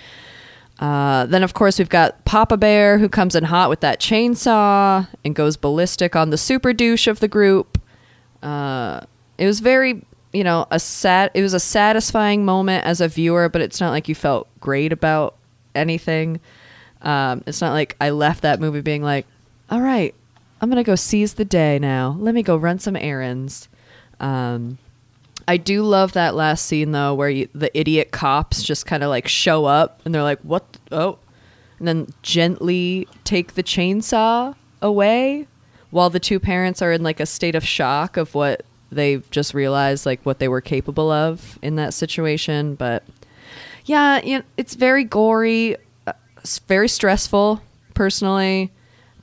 Uh, 0.79 1.25
then, 1.27 1.43
of 1.43 1.53
course, 1.53 1.79
we've 1.79 1.89
got 1.89 2.25
Papa 2.25 2.57
Bear 2.57 2.97
who 2.97 3.07
comes 3.07 3.35
in 3.35 3.45
hot 3.45 3.69
with 3.69 3.79
that 3.81 3.99
chainsaw 3.99 5.07
and 5.23 5.35
goes 5.35 5.55
ballistic 5.55 6.15
on 6.15 6.29
the 6.29 6.37
super 6.37 6.73
douche 6.73 7.07
of 7.07 7.19
the 7.19 7.27
group. 7.27 7.79
Uh, 8.41 9.01
it 9.37 9.45
was 9.45 9.61
very, 9.61 10.05
you 10.33 10.43
know, 10.43 10.65
a 10.71 10.79
sat. 10.79 11.31
It 11.33 11.41
was 11.41 11.53
a 11.53 11.59
satisfying 11.59 12.43
moment 12.43 12.85
as 12.85 12.99
a 12.99 13.07
viewer, 13.07 13.47
but 13.47 13.61
it's 13.61 13.79
not 13.79 13.91
like 13.91 14.09
you 14.09 14.15
felt 14.15 14.47
great 14.59 14.91
about 14.91 15.35
anything. 15.73 16.41
Um, 17.01 17.43
it's 17.47 17.61
not 17.61 17.71
like 17.71 17.95
I 18.01 18.09
left 18.09 18.41
that 18.41 18.59
movie 18.59 18.81
being 18.81 19.03
like, 19.03 19.25
"All 19.69 19.81
right, 19.81 20.13
I'm 20.63 20.69
gonna 20.69 20.83
go 20.83 20.95
seize 20.95 21.33
the 21.33 21.43
day 21.43 21.77
now. 21.77 22.15
Let 22.17 22.33
me 22.33 22.41
go 22.41 22.55
run 22.55 22.79
some 22.79 22.95
errands." 22.95 23.67
Um, 24.21 24.77
I 25.45 25.57
do 25.57 25.83
love 25.83 26.13
that 26.13 26.35
last 26.35 26.65
scene 26.65 26.93
though, 26.93 27.13
where 27.13 27.29
you, 27.29 27.49
the 27.53 27.77
idiot 27.77 28.11
cops 28.11 28.63
just 28.63 28.85
kind 28.85 29.03
of 29.03 29.09
like 29.09 29.27
show 29.27 29.65
up 29.65 29.99
and 30.05 30.15
they're 30.15 30.23
like, 30.23 30.39
"What? 30.39 30.77
Oh," 30.89 31.19
and 31.79 31.87
then 31.87 32.07
gently 32.21 33.09
take 33.25 33.55
the 33.55 33.63
chainsaw 33.63 34.55
away, 34.81 35.47
while 35.91 36.09
the 36.09 36.19
two 36.19 36.39
parents 36.39 36.81
are 36.81 36.93
in 36.93 37.03
like 37.03 37.19
a 37.19 37.25
state 37.25 37.55
of 37.55 37.67
shock 37.67 38.15
of 38.15 38.33
what 38.33 38.63
they've 38.89 39.29
just 39.31 39.53
realized, 39.53 40.05
like 40.05 40.21
what 40.23 40.39
they 40.39 40.47
were 40.47 40.61
capable 40.61 41.11
of 41.11 41.59
in 41.61 41.75
that 41.75 41.93
situation. 41.93 42.75
But 42.75 43.03
yeah, 43.83 44.21
you 44.23 44.37
know, 44.37 44.45
it's 44.55 44.75
very 44.75 45.03
gory, 45.03 45.75
uh, 46.07 46.13
it's 46.37 46.59
very 46.59 46.87
stressful, 46.87 47.61
personally, 47.95 48.71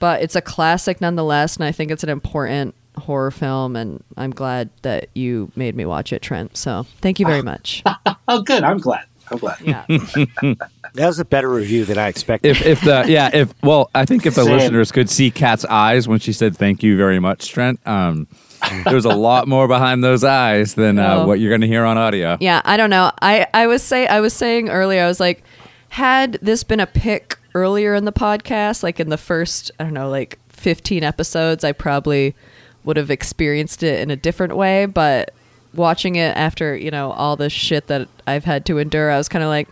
but 0.01 0.23
it's 0.23 0.35
a 0.35 0.41
classic 0.41 1.01
nonetheless, 1.01 1.57
and 1.57 1.65
I 1.65 1.71
think 1.73 1.93
it's 1.93 2.03
an 2.03 2.11
important 2.11 2.75
horror 2.99 3.31
film, 3.31 3.77
and 3.77 4.03
I'm 4.17 4.33
glad 4.33 4.69
that 4.83 5.09
you 5.15 5.53
made 5.55 5.77
me 5.77 5.85
watch 5.87 6.13
it, 6.13 6.21
Trent. 6.23 6.57
So 6.57 6.85
thank 7.01 7.21
you 7.21 7.27
very 7.27 7.43
much. 7.53 7.83
Oh, 8.27 8.43
good. 8.43 8.65
I'm 8.65 8.79
glad. 8.79 9.05
I'm 9.31 9.39
glad. 9.39 9.61
Yeah. 9.61 9.85
That 10.95 11.07
was 11.07 11.21
a 11.21 11.25
better 11.25 11.49
review 11.49 11.85
than 11.85 11.99
I 11.99 12.09
expected. 12.09 12.49
If 12.51 12.67
if 12.67 12.81
the 12.81 13.05
yeah 13.07 13.31
if 13.33 13.55
well 13.63 13.91
I 13.95 14.05
think 14.05 14.27
if 14.27 14.35
the 14.35 14.43
Same. 14.43 14.57
listeners 14.57 14.91
could 14.91 15.09
see 15.09 15.31
Kat's 15.31 15.65
eyes 15.67 16.09
when 16.09 16.19
she 16.19 16.33
said 16.33 16.57
thank 16.57 16.83
you 16.83 16.97
very 16.97 17.21
much 17.21 17.49
Trent 17.53 17.79
um 17.87 18.27
there's 18.85 19.05
a 19.05 19.15
lot 19.15 19.47
more 19.47 19.69
behind 19.69 20.03
those 20.03 20.25
eyes 20.25 20.75
than 20.75 20.99
uh, 20.99 21.19
Oh. 21.19 21.27
what 21.29 21.39
you're 21.39 21.51
going 21.51 21.61
to 21.61 21.69
hear 21.69 21.85
on 21.85 21.97
audio. 21.97 22.37
Yeah, 22.41 22.61
I 22.65 22.77
don't 22.77 22.91
know. 22.91 23.13
I 23.23 23.47
I 23.55 23.69
was 23.69 23.85
say 23.85 24.09
I 24.09 24.19
was 24.19 24.33
saying 24.33 24.69
earlier. 24.69 25.05
I 25.05 25.07
was 25.07 25.21
like, 25.21 25.45
had 25.91 26.33
this 26.43 26.65
been 26.65 26.81
a 26.81 26.87
pick 26.89 27.39
earlier 27.55 27.95
in 27.95 28.05
the 28.05 28.13
podcast, 28.13 28.83
like 28.83 29.01
in 29.01 29.09
the 29.09 29.17
first, 29.19 29.71
I 29.79 29.85
don't 29.85 29.95
know, 29.95 30.09
like 30.09 30.39
15 30.49 31.03
episodes, 31.05 31.65
I 31.65 31.73
probably 31.73 32.35
would 32.85 32.97
have 32.97 33.11
experienced 33.11 33.83
it 33.83 34.01
in 34.01 34.11
a 34.11 34.17
different 34.17 34.57
way. 34.57 34.87
But 34.87 35.33
watching 35.75 36.17
it 36.17 36.37
after 36.37 36.77
you 36.77 36.91
know 36.91 37.13
all 37.13 37.37
the 37.37 37.49
shit 37.49 37.87
that 37.87 38.09
I've 38.27 38.45
had 38.45 38.65
to 38.67 38.79
endure, 38.79 39.11
I 39.11 39.17
was 39.19 39.29
kind 39.29 39.43
of 39.45 39.49
like, 39.49 39.69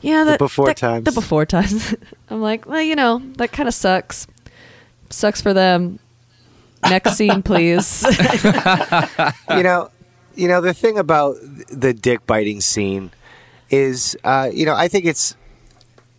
yeah, 0.00 0.24
that 0.24 0.38
before 0.38 0.66
that- 0.66 0.76
times. 0.76 1.04
the 1.04 1.12
before 1.12 1.46
times. 1.46 1.94
I'm 2.30 2.40
like, 2.40 2.66
well, 2.66 2.82
you 2.82 2.96
know, 2.96 3.20
that 3.36 3.52
kind 3.52 3.68
of 3.68 3.74
sucks. 3.74 4.26
Sucks 5.10 5.40
for 5.40 5.52
them. 5.52 5.98
Next 6.88 7.16
scene, 7.16 7.42
please. 7.42 8.02
you 8.44 9.62
know, 9.62 9.90
you 10.34 10.48
know 10.48 10.60
the 10.62 10.72
thing 10.72 10.98
about 10.98 11.36
the 11.70 11.92
dick 11.92 12.26
biting 12.26 12.60
scene 12.62 13.10
is, 13.68 14.16
uh, 14.24 14.48
you 14.52 14.64
know, 14.64 14.74
I 14.74 14.88
think 14.88 15.04
it's 15.04 15.36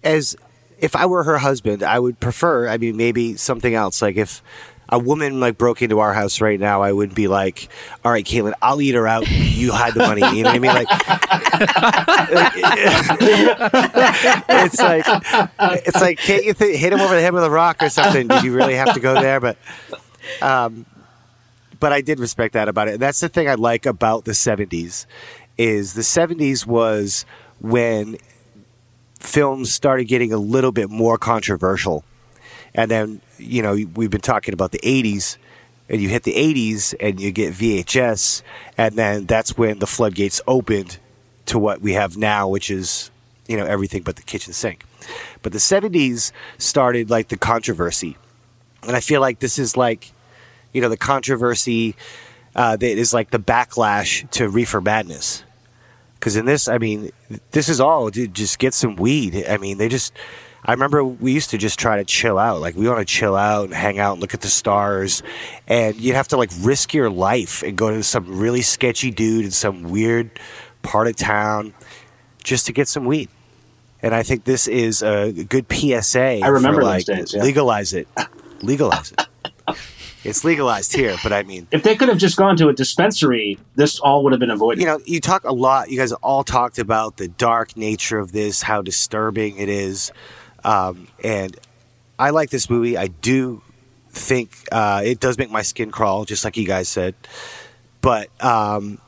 as 0.04 0.36
if 0.82 0.96
I 0.96 1.06
were 1.06 1.24
her 1.24 1.38
husband, 1.38 1.84
I 1.84 2.00
would 2.00 2.20
prefer. 2.20 2.68
I 2.68 2.78
mean, 2.78 2.98
maybe 2.98 3.38
something 3.38 3.74
else. 3.74 4.02
Like 4.02 4.18
if 4.18 4.44
a 4.90 5.00
woman 5.00 5.40
like 5.40 5.58
broke 5.58 5.82
into 5.82 6.00
our 6.00 6.14
house 6.14 6.42
right 6.42 6.60
now, 6.60 6.82
I 6.82 6.92
would 6.92 7.16
be 7.16 7.28
like, 7.28 7.70
"All 8.04 8.12
right, 8.12 8.26
Caitlin, 8.26 8.54
I'll 8.62 8.82
eat 8.82 8.96
her 8.96 9.08
out. 9.08 9.30
You 9.30 9.72
hide 9.72 9.94
the 9.94 10.00
money." 10.00 10.22
You 10.36 10.44
know 10.44 10.50
what 10.50 10.56
I 10.56 10.60
mean? 10.60 10.74
Like, 10.74 10.88
it's 14.50 14.82
like, 14.82 15.06
it's 15.86 16.02
like, 16.02 16.18
can't 16.18 16.44
you 16.44 16.54
th- 16.54 16.78
hit 16.78 16.92
him 16.92 17.00
over 17.00 17.16
the 17.16 17.22
head 17.22 17.34
with 17.34 17.44
a 17.44 17.50
rock 17.50 17.82
or 17.82 17.90
something? 17.90 18.28
Did 18.28 18.44
you 18.44 18.54
really 18.54 18.76
have 18.76 18.94
to 18.94 19.00
go 19.00 19.14
there? 19.14 19.40
But 19.40 19.58
um, 20.42 20.86
but 21.80 21.94
I 21.94 22.02
did 22.02 22.20
respect 22.20 22.54
that 22.54 22.68
about 22.68 22.88
it. 22.88 22.94
And 22.94 23.02
that's 23.02 23.20
the 23.20 23.30
thing 23.30 23.50
I 23.50 23.56
like 23.56 23.86
about 23.86 24.26
the 24.26 24.32
70s 24.32 25.06
is 25.58 25.94
the 25.94 26.02
70s 26.02 26.66
was 26.66 27.26
when 27.60 28.18
films 29.22 29.72
started 29.72 30.06
getting 30.06 30.34
a 30.34 30.38
little 30.38 30.72
bit 30.72 30.90
more 30.90 31.18
controversial. 31.18 32.04
And 32.74 32.90
then, 32.90 33.22
you 33.38 33.62
know, 33.62 33.74
we've 33.74 34.10
been 34.10 34.22
talking 34.22 34.54
about 34.54 34.72
the 34.72 34.80
80s 34.80 35.38
and 35.90 36.02
you 36.02 36.10
hit 36.10 36.24
the 36.24 36.34
80s 36.34 36.96
and 37.00 37.20
you 37.20 37.32
get 37.32 37.54
VHS 37.54 38.44
and 38.78 38.96
then 38.96 39.26
that's 39.26 39.58
when 39.58 39.80
the 39.80 39.88
floodgates 39.88 40.42
opened 40.48 41.00
to 41.48 41.60
what 41.60 41.82
we 41.82 41.94
have 41.94 42.18
now, 42.18 42.48
which 42.48 42.72
is, 42.72 43.12
you 43.48 43.58
know, 43.58 43.66
everything 43.66 44.04
but 44.04 44.16
the 44.16 44.22
kitchen 44.22 44.54
sink. 44.54 44.86
But 45.42 45.52
the 45.52 45.60
70s 45.60 46.32
started 46.58 47.10
like 47.10 47.28
the 47.28 47.38
controversy. 47.38 48.18
And 48.84 48.96
I 48.96 49.00
feel 49.02 49.22
like 49.22 49.40
this 49.40 49.60
is 49.60 49.76
like 49.76 50.14
you 50.74 50.82
know 50.82 50.90
the 50.90 50.98
controversy 50.98 51.96
uh, 52.56 52.76
that 52.76 52.98
is 52.98 53.14
like 53.14 53.32
the 53.32 53.40
backlash 53.40 54.30
to 54.32 54.50
reefer 54.50 54.82
madness 54.82 55.44
because 56.22 56.36
in 56.36 56.46
this 56.46 56.68
i 56.68 56.78
mean 56.78 57.12
this 57.50 57.68
is 57.68 57.82
all 57.82 58.10
dude, 58.10 58.34
just 58.34 58.60
get 58.60 58.74
some 58.74 58.96
weed 58.96 59.44
i 59.50 59.58
mean 59.58 59.80
they 59.80 59.90
just 59.90 60.14
i 60.66 60.72
remember 60.72 61.04
we 61.04 61.34
used 61.34 61.50
to 61.50 61.58
just 61.58 61.80
try 61.80 61.98
to 61.98 62.06
chill 62.06 62.38
out 62.38 62.62
like 62.62 62.76
we 62.76 62.88
want 62.88 63.00
to 63.00 63.06
chill 63.06 63.36
out 63.36 63.66
and 63.66 63.74
hang 63.74 63.98
out 63.98 64.14
and 64.14 64.22
look 64.22 64.36
at 64.36 64.42
the 64.42 64.48
stars 64.48 65.24
and 65.68 65.96
you'd 66.00 66.16
have 66.16 66.28
to 66.28 66.38
like 66.38 66.52
risk 66.62 66.94
your 66.94 67.10
life 67.10 67.64
and 67.64 67.76
go 67.76 67.90
to 67.90 68.04
some 68.04 68.40
really 68.40 68.62
sketchy 68.62 69.10
dude 69.10 69.44
in 69.46 69.52
some 69.52 69.84
weird 69.84 70.30
part 70.84 71.08
of 71.08 71.16
town 71.16 71.74
just 72.44 72.68
to 72.68 72.72
get 72.72 72.88
some 72.88 73.06
weed 73.06 73.28
and 74.04 74.16
I 74.16 74.24
think 74.24 74.46
this 74.46 74.68
is 74.68 75.04
a 75.04 75.32
good 75.32 75.72
PSA. 75.72 76.40
I 76.42 76.48
remember 76.48 76.82
for, 76.82 76.86
like, 76.86 77.06
days, 77.06 77.36
yeah. 77.36 77.44
Legalize 77.44 77.94
it, 77.94 78.08
legalize 78.64 79.12
it. 79.12 79.28
It's 80.24 80.44
legalized 80.44 80.94
here, 80.94 81.16
but 81.24 81.34
I 81.34 81.44
mean, 81.44 81.68
If 81.72 81.84
they 81.84 81.96
could 81.96 82.10
have 82.10 82.18
just 82.18 82.38
gone 82.38 82.56
to 82.58 82.68
a 82.70 82.74
dispensary, 82.74 83.58
this 83.76 84.00
all 84.00 84.24
would 84.24 84.34
have 84.34 84.40
been 84.40 84.52
avoided. 84.52 84.82
you 84.82 84.88
know, 84.88 85.00
you 85.06 85.20
talk 85.20 85.44
a 85.44 85.52
lot. 85.54 85.90
You 85.90 85.98
guys 85.98 86.12
all 86.14 86.44
talked 86.44 86.78
about 86.80 87.18
the 87.18 87.28
dark 87.28 87.76
nature 87.76 88.20
of 88.20 88.32
this, 88.32 88.62
how 88.62 88.82
disturbing 88.82 89.58
it 89.58 89.70
is, 89.70 90.12
um, 90.64 91.08
and 91.24 91.58
I 92.20 92.30
like 92.30 92.50
this 92.52 92.70
movie. 92.70 92.98
I 92.98 93.08
do 93.08 93.62
think 94.12 94.52
uh, 94.72 95.02
it 95.04 95.20
does 95.20 95.38
make 95.38 95.50
my 95.50 95.64
skin 95.64 95.90
crawl, 95.90 96.26
just 96.26 96.44
like 96.46 96.56
you 96.58 96.68
guys 96.68 96.88
said. 96.88 97.16
But 98.02 98.30
um, 98.44 99.00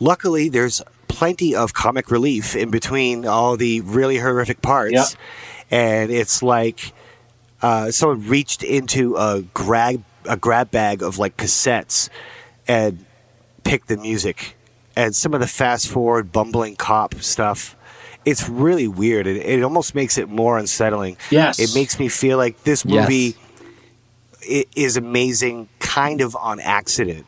luckily, 0.00 0.48
there's 0.50 0.82
plenty 1.08 1.54
of 1.54 1.72
comic 1.72 2.10
relief 2.10 2.54
in 2.56 2.70
between 2.70 3.26
all 3.26 3.56
the 3.56 3.80
really 3.82 4.18
horrific 4.18 4.60
parts, 4.60 4.92
Yep. 4.92 5.06
and 5.70 6.10
it's 6.10 6.42
like 6.42 6.92
uh, 7.62 7.90
someone 7.90 8.28
reached 8.28 8.62
into 8.62 9.16
a 9.16 9.42
grab 9.54 10.02
a 10.28 10.36
grab 10.36 10.70
bag 10.70 11.02
of 11.02 11.18
like 11.18 11.36
cassettes 11.36 12.08
and 12.66 13.04
pick 13.62 13.86
the 13.86 13.96
music 13.96 14.56
and 14.96 15.14
some 15.14 15.34
of 15.34 15.40
the 15.40 15.46
fast 15.46 15.88
forward 15.88 16.32
bumbling 16.32 16.76
cop 16.76 17.14
stuff. 17.16 17.76
It's 18.24 18.48
really 18.48 18.88
weird. 18.88 19.26
It, 19.26 19.36
it 19.36 19.62
almost 19.62 19.94
makes 19.94 20.16
it 20.18 20.28
more 20.28 20.56
unsettling. 20.58 21.16
Yes. 21.30 21.58
it 21.58 21.74
makes 21.74 21.98
me 21.98 22.08
feel 22.08 22.38
like 22.38 22.62
this 22.64 22.84
movie 22.84 23.36
i- 24.50 24.64
is 24.74 24.96
amazing, 24.96 25.68
kind 25.78 26.20
of 26.20 26.34
on 26.36 26.58
accident. 26.60 27.26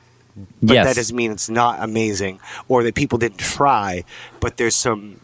But 0.63 0.75
yes. 0.75 0.87
that 0.87 0.97
doesn't 0.97 1.17
mean 1.17 1.33
it's 1.33 1.49
not 1.51 1.83
amazing 1.83 2.41
or 2.69 2.83
that 2.85 2.95
people 2.95 3.19
didn't 3.19 3.39
try. 3.39 4.05
But 4.41 4.57
there's 4.59 4.77
some 4.77 5.21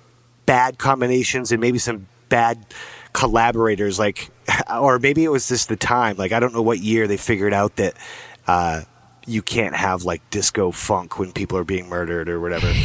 bad 0.47 0.79
combinations 0.79 1.53
and 1.53 1.61
maybe 1.61 1.79
some 1.79 2.07
bad 2.29 2.67
collaborators, 3.13 3.99
like, 3.99 4.31
or 4.75 4.99
maybe 4.99 5.25
it 5.25 5.31
was 5.31 5.49
just 5.49 5.69
the 5.69 5.77
time. 5.77 6.17
Like, 6.17 6.33
I 6.33 6.41
don't 6.41 6.53
know 6.53 6.63
what 6.63 6.79
year 6.79 7.07
they 7.07 7.17
figured 7.17 7.53
out 7.53 7.77
that 7.77 7.95
uh, 8.47 8.83
you 9.27 9.43
can't 9.43 9.75
have 9.75 10.05
like 10.05 10.29
disco 10.31 10.71
funk 10.71 11.19
when 11.19 11.33
people 11.33 11.59
are 11.59 11.65
being 11.65 11.89
murdered 11.89 12.29
or 12.29 12.41
whatever. 12.41 12.73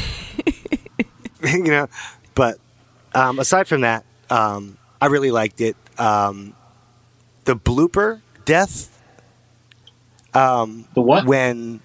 you 1.44 1.64
know, 1.64 1.88
but 2.36 2.58
um, 3.14 3.40
aside 3.40 3.68
from 3.68 3.82
that, 3.82 4.06
um, 4.30 4.78
I 5.02 5.08
really 5.08 5.32
liked 5.32 5.62
it. 5.62 5.76
Um, 5.98 6.54
the 7.46 7.56
blooper 7.56 8.22
death 8.46 8.94
um, 10.34 10.88
the 10.94 11.02
what? 11.02 11.26
when 11.26 11.80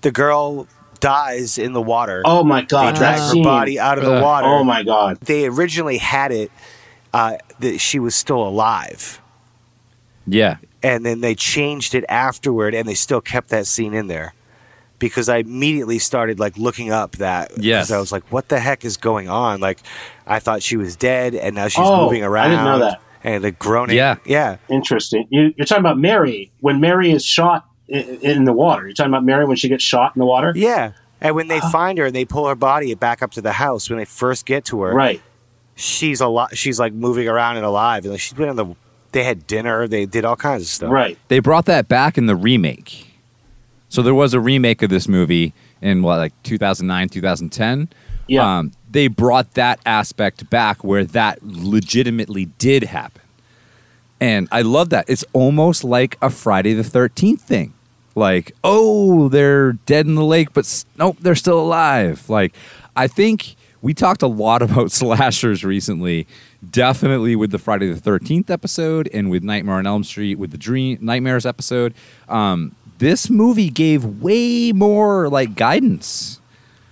the 0.00 0.10
girl 0.10 0.66
dies 1.00 1.58
in 1.58 1.72
the 1.72 1.82
water. 1.82 2.22
oh 2.24 2.44
my 2.44 2.62
god, 2.62 2.94
they 2.94 2.98
drag 2.98 3.16
that 3.16 3.20
her 3.20 3.32
scene. 3.32 3.44
body 3.44 3.78
out 3.78 3.98
of 3.98 4.04
the 4.04 4.14
Ugh. 4.14 4.22
water. 4.22 4.46
Oh 4.48 4.64
my 4.64 4.82
god. 4.82 5.18
They 5.20 5.46
originally 5.46 5.98
had 5.98 6.32
it 6.32 6.50
uh, 7.12 7.36
that 7.60 7.78
she 7.80 7.98
was 7.98 8.14
still 8.14 8.42
alive, 8.46 9.20
yeah. 10.26 10.56
and 10.82 11.04
then 11.04 11.20
they 11.20 11.34
changed 11.34 11.94
it 11.94 12.04
afterward, 12.08 12.74
and 12.74 12.88
they 12.88 12.94
still 12.94 13.20
kept 13.20 13.48
that 13.50 13.66
scene 13.66 13.94
in 13.94 14.06
there. 14.08 14.34
Because 14.98 15.28
I 15.28 15.38
immediately 15.38 15.98
started 15.98 16.38
like 16.38 16.56
looking 16.56 16.92
up 16.92 17.16
that. 17.16 17.48
'cause 17.50 17.58
Yes. 17.58 17.90
I 17.90 17.98
was 17.98 18.12
like, 18.12 18.22
"What 18.30 18.48
the 18.48 18.60
heck 18.60 18.84
is 18.84 18.96
going 18.96 19.28
on?" 19.28 19.58
Like, 19.58 19.80
I 20.28 20.38
thought 20.38 20.62
she 20.62 20.76
was 20.76 20.94
dead, 20.94 21.34
and 21.34 21.56
now 21.56 21.66
she's 21.66 21.84
Oh, 21.84 22.04
moving 22.04 22.22
I 22.22 22.26
around. 22.26 22.50
didn't 22.50 22.64
know 22.66 22.78
that. 22.78 23.00
And 23.24 23.42
the 23.42 23.50
groaning. 23.50 23.96
Yeah. 23.96 24.16
yeah. 24.24 24.58
Interesting. 24.68 25.26
You, 25.30 25.52
you're 25.56 25.66
talking 25.66 25.82
about 25.82 25.98
Mary 25.98 26.52
when 26.60 26.78
Mary 26.80 27.10
is 27.10 27.24
shot 27.24 27.66
in, 27.88 28.02
in 28.22 28.44
the 28.44 28.52
water. 28.52 28.84
You're 28.84 28.94
talking 28.94 29.12
about 29.12 29.24
Mary 29.24 29.44
when 29.44 29.56
she 29.56 29.68
gets 29.68 29.82
shot 29.84 30.12
in 30.14 30.20
the 30.20 30.26
water. 30.26 30.52
Yeah. 30.54 30.92
And 31.20 31.34
when 31.34 31.48
they 31.48 31.58
find 31.60 31.98
her 31.98 32.06
and 32.06 32.14
they 32.14 32.24
pull 32.24 32.46
her 32.48 32.54
body 32.56 32.94
back 32.94 33.22
up 33.22 33.32
to 33.32 33.40
the 33.40 33.52
house, 33.52 33.88
when 33.90 33.98
they 33.98 34.04
first 34.04 34.44
get 34.46 34.64
to 34.66 34.82
her, 34.82 34.92
Right. 34.94 35.20
She's 35.82 36.20
a 36.20 36.28
lot. 36.28 36.56
She's 36.56 36.78
like 36.78 36.92
moving 36.92 37.28
around 37.28 37.56
and 37.56 37.66
alive, 37.66 38.04
and 38.04 38.12
like, 38.12 38.20
she's 38.20 38.32
been 38.34 38.48
on 38.48 38.56
the. 38.56 38.74
They 39.12 39.24
had 39.24 39.46
dinner. 39.46 39.86
They 39.86 40.06
did 40.06 40.24
all 40.24 40.36
kinds 40.36 40.62
of 40.62 40.68
stuff. 40.68 40.90
Right. 40.90 41.18
They 41.28 41.38
brought 41.38 41.66
that 41.66 41.86
back 41.86 42.16
in 42.16 42.24
the 42.26 42.36
remake. 42.36 43.08
So 43.90 44.00
there 44.00 44.14
was 44.14 44.32
a 44.32 44.40
remake 44.40 44.80
of 44.80 44.88
this 44.88 45.06
movie 45.06 45.52
in 45.82 46.02
what, 46.02 46.16
like 46.16 46.32
2009, 46.44 47.10
2010. 47.10 47.90
Yeah. 48.26 48.58
Um, 48.58 48.72
they 48.90 49.08
brought 49.08 49.52
that 49.52 49.80
aspect 49.84 50.48
back 50.48 50.82
where 50.82 51.04
that 51.04 51.40
legitimately 51.42 52.46
did 52.56 52.84
happen. 52.84 53.20
And 54.18 54.48
I 54.50 54.62
love 54.62 54.88
that. 54.90 55.10
It's 55.10 55.24
almost 55.34 55.84
like 55.84 56.16
a 56.22 56.30
Friday 56.30 56.72
the 56.72 56.82
13th 56.82 57.40
thing. 57.40 57.74
Like, 58.14 58.52
oh, 58.64 59.28
they're 59.28 59.72
dead 59.72 60.06
in 60.06 60.14
the 60.14 60.24
lake, 60.24 60.54
but 60.54 60.64
s- 60.64 60.86
nope, 60.96 61.18
they're 61.20 61.34
still 61.34 61.60
alive. 61.60 62.30
Like, 62.30 62.54
I 62.96 63.08
think 63.08 63.56
we 63.82 63.92
talked 63.94 64.22
a 64.22 64.26
lot 64.28 64.62
about 64.66 64.90
slashers 64.92 65.64
recently, 65.64 66.26
definitely 66.70 67.36
with 67.36 67.50
the 67.50 67.58
Friday 67.58 67.92
the 67.92 68.00
13th 68.00 68.48
episode 68.50 69.08
and 69.12 69.30
with 69.30 69.42
Nightmare 69.42 69.76
on 69.76 69.86
Elm 69.86 70.04
Street 70.04 70.38
with 70.38 70.50
the 70.52 70.58
Dream 70.58 70.98
Nightmares 71.00 71.44
episode. 71.44 71.92
Um, 72.28 72.74
this 72.98 73.28
movie 73.28 73.68
gave 73.70 74.04
way 74.04 74.72
more 74.72 75.28
like 75.28 75.56
guidance 75.56 76.38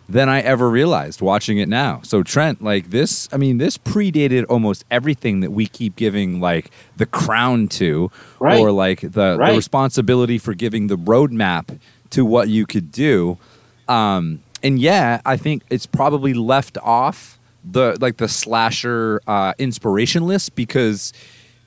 than 0.09 0.29
I 0.29 0.41
ever 0.41 0.69
realized 0.69 1.21
watching 1.21 1.59
it 1.59 1.69
now. 1.69 2.01
So 2.03 2.25
Trent, 2.25 2.61
like 2.65 2.91
this, 2.91 3.29
I 3.33 3.37
mean, 3.37 3.59
this 3.59 3.79
predated 3.79 4.45
almost 4.49 4.85
everything 4.91 5.39
that 5.39 5.53
we 5.53 5.67
keep 5.67 5.95
giving 5.95 6.41
like 6.41 6.73
the 6.97 7.07
crown 7.07 7.69
to, 7.69 8.11
Right. 8.41 8.59
or 8.59 8.73
like 8.73 9.03
the, 9.03 9.37
Right. 9.39 9.51
the 9.51 9.57
responsibility 9.57 10.37
for 10.37 10.53
giving 10.53 10.89
the 10.89 10.97
roadmap 10.99 11.79
to 12.11 12.25
what 12.25 12.49
you 12.49 12.67
could 12.67 12.91
do. 12.91 13.39
Um, 13.87 14.41
and 14.63 14.79
yeah, 14.79 15.21
I 15.25 15.37
think 15.37 15.63
it's 15.71 15.87
probably 15.87 16.35
left 16.35 16.79
off 16.79 17.39
the 17.65 17.97
like 18.01 18.17
the 18.19 18.29
slasher 18.29 19.21
uh, 19.27 19.53
inspiration 19.59 20.27
list 20.27 20.55
because 20.55 21.13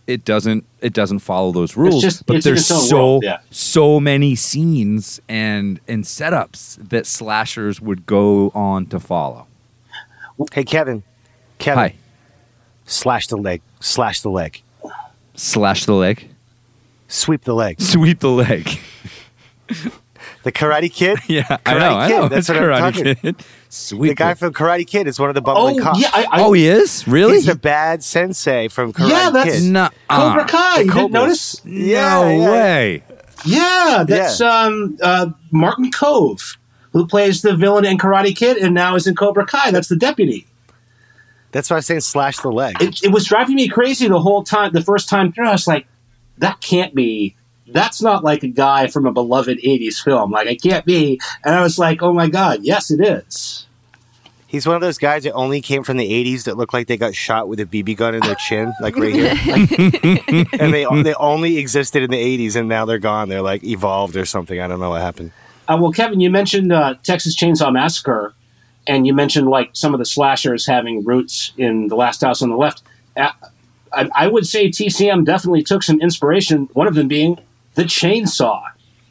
it 0.08 0.26
doesn't 0.26 0.66
it 0.82 0.92
doesn't 0.94 1.20
follow 1.20 1.52
those 1.52 1.78
rules. 1.78 2.02
just- 2.02 2.26
but 2.26 2.38
it's 2.38 2.46
there's 2.46 2.70
its 2.70 2.90
so 2.90 3.20
yeah. 3.24 3.40
so 3.52 4.00
many 4.00 4.36
scenes 4.36 5.22
and 5.30 5.80
and 5.88 6.04
setups 6.04 6.90
that 6.90 7.06
slashers 7.06 7.80
would 7.80 8.06
go 8.06 8.52
on 8.56 8.86
to 8.88 9.00
follow. 9.00 9.48
Hey, 10.52 10.64
Kevin. 10.64 11.04
Kevin. 11.60 11.80
Hi, 11.80 11.96
Slash 12.86 13.28
the 13.28 13.38
leg. 13.38 13.62
Slash 13.80 14.22
the 14.22 14.30
leg. 14.30 14.62
slash 15.36 15.86
the 15.86 15.94
leg, 15.94 16.28
Sweep 17.08 17.44
the 17.44 17.54
leg. 17.54 17.80
sweep 17.80 18.20
the 18.20 18.30
leg. 18.32 18.68
The 20.44 20.52
Karate 20.52 20.92
Kid. 20.94 21.20
yeah, 21.28 21.46
I 21.50 21.56
Karate 21.74 21.80
know. 21.80 21.98
I 21.98 22.08
Kid, 22.08 22.18
know. 22.20 22.28
that's 22.28 22.50
it's 22.50 22.60
what 22.60 22.72
I'm 22.74 22.94
Karate 22.94 22.96
talking- 22.98 23.16
Kid. 23.16 23.36
Sweet. 23.70 24.10
The 24.10 24.16
guy 24.16 24.34
from 24.36 24.54
Karate 24.54 24.86
Kid 24.86 25.08
is 25.08 25.20
one 25.20 25.30
of 25.30 25.36
the 25.36 25.42
Oh 25.42 25.46
bumbling 25.46 25.80
cops. 25.80 26.00
yeah. 26.00 26.10
I, 26.14 26.24
I, 26.32 26.42
oh, 26.44 26.54
he 26.54 26.68
is 26.68 27.08
really. 27.08 27.34
He's 27.36 27.46
the 27.48 27.56
bad 27.56 28.04
sensei 28.04 28.68
from 28.68 28.94
Karate 28.94 28.98
kid. 28.98 29.10
Yeah, 29.10 29.30
that's- 29.32 29.62
Kid. 29.62 29.72
no, 29.72 29.90
Cobra 30.10 30.46
Kai. 30.46 30.82
You 30.82 30.92
didn't 30.92 31.12
notice? 31.12 31.62
Yeah, 31.66 32.22
no 32.22 32.30
yeah. 32.30 32.52
way. 32.52 33.04
Yeah, 33.46 34.06
that's 34.08 34.40
um, 34.42 34.98
uh, 35.02 35.32
Martin 35.52 35.92
Kove, 35.92 36.58
who 36.92 37.06
plays 37.08 37.42
the 37.42 37.56
villain 37.56 37.84
in 37.86 37.98
Karate 37.98 38.36
Kid 38.36 38.58
and 38.58 38.74
now 38.74 38.96
is 38.96 39.08
in 39.08 39.16
Cobra 39.16 39.46
Kai. 39.46 39.72
That's 39.72 39.88
the 39.90 39.96
deputy. 39.98 40.46
That's 41.52 41.70
why 41.70 41.76
I 41.76 41.80
was 41.80 41.86
saying 41.88 42.02
slash 42.02 42.38
the 42.38 42.52
leg. 42.52 42.82
It, 42.82 43.04
it 43.04 43.12
was 43.12 43.26
driving 43.26 43.56
me 43.56 43.68
crazy 43.68 44.08
the 44.08 44.20
whole 44.22 44.44
time. 44.44 44.72
The 44.72 44.82
first 44.82 45.08
time 45.10 45.32
through, 45.32 45.48
I 45.48 45.52
was 45.52 45.68
like, 45.68 45.86
"That 46.38 46.62
can't 46.62 46.94
be. 46.96 47.36
That's 47.74 48.02
not 48.02 48.24
like 48.24 48.44
a 48.44 48.48
guy 48.48 48.88
from 48.88 49.06
a 49.06 49.12
beloved 49.12 49.60
'80s 49.60 50.02
film. 50.02 50.32
Like 50.32 50.48
it 50.48 50.62
can't 50.62 50.86
be." 50.86 51.20
And 51.44 51.56
I 51.56 51.62
was 51.62 51.78
like, 51.78 52.02
"Oh 52.02 52.14
my 52.14 52.30
god, 52.30 52.60
yes, 52.64 52.92
it 52.92 53.02
is." 53.06 53.66
He's 54.48 54.68
one 54.68 54.76
of 54.76 54.82
those 54.84 55.00
guys 55.00 55.24
that 55.24 55.32
only 55.34 55.62
came 55.62 55.82
from 55.82 55.98
the 55.98 56.08
80s 56.08 56.44
that 56.44 56.58
look 56.58 56.74
like 56.74 56.86
they 56.86 56.96
got 56.96 57.16
shot 57.16 57.48
with 57.48 57.60
a 57.60 57.66
BB 57.66 57.98
gun 57.98 58.14
in 58.14 58.22
their 58.22 58.36
chin, 58.36 58.72
like 58.80 58.96
right 58.96 59.12
here. 59.12 59.34
Like- 59.48 60.54
and 60.62 60.72
they 60.72 60.86
they 61.02 61.16
only 61.16 61.58
existed 61.58 62.04
in 62.04 62.12
the 62.12 62.38
80s 62.48 62.56
and 62.56 62.70
now 62.70 62.86
they're 62.86 63.00
gone. 63.00 63.30
They're 63.30 63.42
like 63.42 63.64
evolved 63.64 64.16
or 64.16 64.26
something. 64.26 64.62
I 64.62 64.68
don't 64.68 64.80
know 64.80 64.92
what 64.92 65.02
happened. 65.02 65.32
Uh, 65.68 65.80
well, 65.82 65.92
Kevin, 65.92 66.20
you 66.20 66.30
mentioned 66.30 66.72
uh, 66.72 66.94
Texas 67.02 67.36
Chainsaw 67.36 67.74
Massacre, 67.74 68.36
and 68.86 69.08
you 69.08 69.14
mentioned 69.16 69.48
like 69.48 69.72
some 69.74 69.96
of 69.96 69.98
the 69.98 70.06
slashers 70.06 70.68
having 70.68 71.04
roots 71.04 71.52
in 71.58 71.88
The 71.88 71.96
Last 71.96 72.22
House 72.22 72.44
on 72.44 72.52
the 72.52 72.58
Left. 72.58 72.84
Uh, 73.18 73.32
I, 73.92 74.10
I 74.14 74.28
would 74.28 74.46
say 74.46 74.70
TCM 74.70 75.26
definitely 75.26 75.64
took 75.64 75.82
some 75.82 76.00
inspiration. 76.00 76.70
One 76.74 76.88
of 76.88 76.94
them 76.94 77.08
being 77.08 77.40
the 77.76 77.84
chainsaw. 77.84 78.62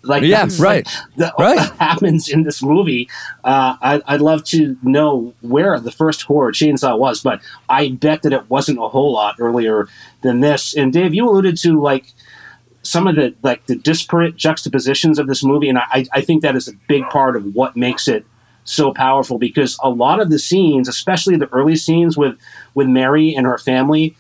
Like 0.05 0.25
Yeah, 0.25 0.43
that's 0.43 0.59
right. 0.59 0.85
like 0.85 0.95
that 1.19 1.35
Right. 1.39 1.59
happens 1.79 2.29
in 2.29 2.43
this 2.43 2.61
movie. 2.63 3.09
Uh, 3.45 3.77
I, 3.81 4.03
I'd 4.07 4.21
love 4.21 4.43
to 4.47 4.77
know 4.83 5.33
where 5.43 5.79
the 5.79 5.93
first 5.93 6.23
horror 6.23 6.51
chainsaw 6.53 6.99
was, 6.99 7.23
but 7.23 7.41
I 7.69 7.91
bet 7.91 8.23
that 8.23 8.33
it 8.33 8.51
wasn't 8.51 8.79
a 8.79 8.89
whole 8.89 9.13
lot 9.13 9.37
earlier 9.39 9.87
than 10.23 10.41
this. 10.41 10.75
And 10.77 10.93
Dave, 10.93 11.15
you 11.15 11.29
alluded 11.29 11.57
to 11.59 11.81
like 11.81 12.07
some 12.83 13.07
of 13.07 13.15
the 13.15 13.33
like 13.45 13.67
the 13.67 13.77
disparate 13.77 14.35
juxtapositions 14.37 15.21
of 15.21 15.29
this 15.29 15.45
movie, 15.45 15.69
and 15.69 15.79
I, 15.79 16.05
I 16.13 16.21
think 16.21 16.43
that 16.43 16.57
is 16.57 16.67
a 16.67 16.73
big 16.89 17.09
part 17.11 17.37
of 17.37 17.55
what 17.55 17.77
makes 17.77 18.09
it 18.09 18.27
so 18.65 18.93
powerful 18.93 19.39
because 19.39 19.79
a 19.85 19.91
lot 19.91 20.19
of 20.21 20.31
the 20.31 20.39
scenes, 20.39 20.89
especially 20.89 21.37
the 21.37 21.49
early 21.53 21.77
scenes 21.77 22.17
with 22.17 22.37
with 22.75 22.89
Mary 22.89 23.35
and 23.37 23.47
her 23.47 23.59
family, 23.59 24.17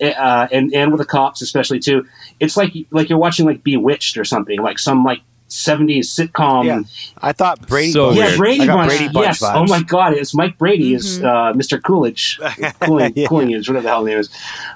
uh, 0.00 0.48
and 0.50 0.72
and 0.74 0.90
with 0.92 1.00
the 1.00 1.06
cops 1.06 1.42
especially 1.42 1.80
too, 1.80 2.06
it's 2.40 2.56
like 2.56 2.72
like 2.90 3.08
you're 3.08 3.18
watching 3.18 3.46
like 3.46 3.62
Bewitched 3.64 4.16
or 4.16 4.24
something, 4.24 4.60
like 4.60 4.78
some 4.78 5.04
like 5.04 5.20
'70s 5.52 6.06
sitcom. 6.06 6.64
Yeah. 6.64 6.80
I 7.20 7.32
thought 7.32 7.66
Brady. 7.68 7.92
So 7.92 8.06
Bunch. 8.06 8.18
Yeah. 8.18 8.36
Brady 8.36 8.66
Bunch. 8.66 8.88
Brady 8.88 9.08
Bunch 9.12 9.26
yes. 9.26 9.42
vibes. 9.42 9.54
Oh 9.54 9.66
my 9.66 9.82
God, 9.82 10.14
it's 10.14 10.34
Mike 10.34 10.56
Brady 10.58 10.94
is 10.94 11.22
uh, 11.22 11.52
Mr. 11.54 11.80
Coolidge, 11.82 12.40
Cooling, 12.80 13.12
Yeah. 13.14 13.28
Coolidge, 13.28 13.68
whatever 13.68 13.82
the 13.82 13.88
hell 13.88 14.04
his 14.04 14.10
name 14.10 14.18
is. 14.18 14.30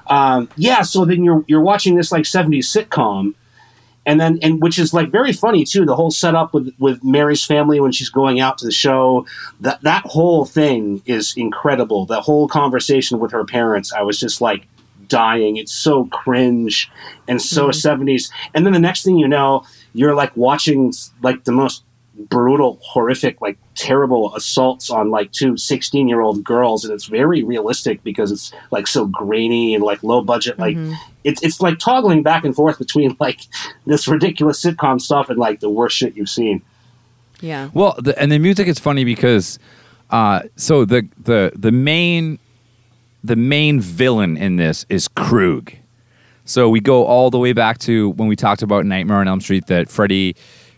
Um, 0.07 0.49
yeah. 0.55 0.83
So 0.83 1.03
then 1.05 1.23
you're 1.23 1.43
you're 1.47 1.61
watching 1.61 1.95
this 1.95 2.11
like 2.11 2.23
'70s 2.23 2.65
sitcom, 2.65 3.33
and 4.05 4.21
then 4.21 4.37
and 4.43 4.61
which 4.61 4.77
is 4.77 4.93
like 4.93 5.09
very 5.09 5.33
funny 5.33 5.65
too. 5.65 5.83
The 5.83 5.95
whole 5.95 6.11
setup 6.11 6.53
with 6.53 6.73
with 6.77 7.03
Mary's 7.03 7.43
family 7.43 7.79
when 7.79 7.91
she's 7.91 8.09
going 8.09 8.39
out 8.39 8.59
to 8.59 8.65
the 8.65 8.71
show. 8.71 9.25
That 9.61 9.81
that 9.81 10.03
whole 10.05 10.45
thing 10.45 11.01
is 11.07 11.33
incredible. 11.35 12.05
The 12.05 12.21
whole 12.21 12.47
conversation 12.47 13.17
with 13.17 13.31
her 13.31 13.43
parents. 13.45 13.91
I 13.93 14.03
was 14.03 14.19
just 14.19 14.41
like 14.41 14.67
dying. 15.07 15.57
It's 15.57 15.73
so 15.73 16.05
cringe 16.05 16.89
and 17.27 17.41
so 17.41 17.69
70s. 17.69 18.31
And 18.53 18.65
then 18.65 18.73
the 18.73 18.79
next 18.79 19.03
thing 19.03 19.17
you 19.17 19.27
know, 19.27 19.65
you're 19.93 20.15
like 20.15 20.35
watching 20.35 20.93
like 21.21 21.43
the 21.43 21.51
most 21.51 21.83
brutal, 22.17 22.79
horrific, 22.81 23.39
like 23.41 23.57
terrible 23.75 24.35
assaults 24.35 24.89
on 24.89 25.11
like 25.11 25.31
two 25.31 25.55
16 25.55 26.07
year 26.07 26.21
old 26.21 26.43
girls. 26.43 26.83
And 26.83 26.93
it's 26.93 27.05
very 27.05 27.43
realistic 27.43 28.03
because 28.03 28.31
it's 28.31 28.51
like 28.71 28.87
so 28.87 29.05
grainy 29.05 29.75
and 29.75 29.83
like 29.83 30.03
low 30.03 30.21
budget. 30.21 30.57
Like 30.57 30.77
it's, 31.23 31.41
it's 31.43 31.61
like 31.61 31.79
toggling 31.79 32.23
back 32.23 32.43
and 32.43 32.55
forth 32.55 32.79
between 32.79 33.15
like 33.19 33.41
this 33.85 34.07
ridiculous 34.07 34.63
sitcom 34.63 34.99
stuff 34.99 35.29
and 35.29 35.37
like 35.37 35.59
the 35.59 35.69
worst 35.69 35.97
shit 35.97 36.15
you've 36.15 36.29
seen. 36.29 36.61
Yeah. 37.39 37.69
Well, 37.73 37.95
the, 37.99 38.19
and 38.19 38.31
the 38.31 38.39
music 38.39 38.67
is 38.67 38.79
funny 38.79 39.03
because 39.03 39.59
uh, 40.09 40.43
so 40.55 40.85
the 40.85 41.07
the 41.21 41.51
the 41.55 41.71
main 41.71 42.39
the 43.27 43.35
main 43.35 43.81
villain 43.81 44.37
in 44.37 44.55
this 44.55 44.85
is 44.87 45.07
Krug. 45.09 45.73
So 46.45 46.69
we 46.69 46.79
go 46.79 47.05
all 47.05 47.29
the 47.29 47.37
way 47.37 47.51
back 47.51 47.77
to 47.79 48.11
when 48.11 48.29
we 48.29 48.37
talked 48.37 48.61
about 48.61 48.85
Nightmare 48.85 49.17
on 49.17 49.27
Elm 49.27 49.41
Street 49.41 49.67
that 49.67 49.89
Freddy 49.89 50.35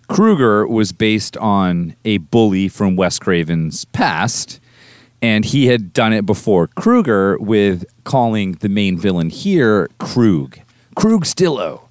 Krueger 0.07 0.67
was 0.67 0.91
based 0.91 1.37
on 1.37 1.95
a 2.05 2.17
bully 2.17 2.67
from 2.67 2.95
Wes 2.95 3.19
Craven's 3.19 3.85
past. 3.85 4.59
And 5.21 5.45
he 5.45 5.67
had 5.67 5.93
done 5.93 6.11
it 6.11 6.25
before 6.25 6.67
Krueger 6.67 7.37
with 7.39 7.85
calling 8.03 8.53
the 8.53 8.69
main 8.69 8.97
villain 8.97 9.29
here 9.29 9.87
Krug. 9.99 10.57
Krug 10.95 11.25
Stillo, 11.25 11.81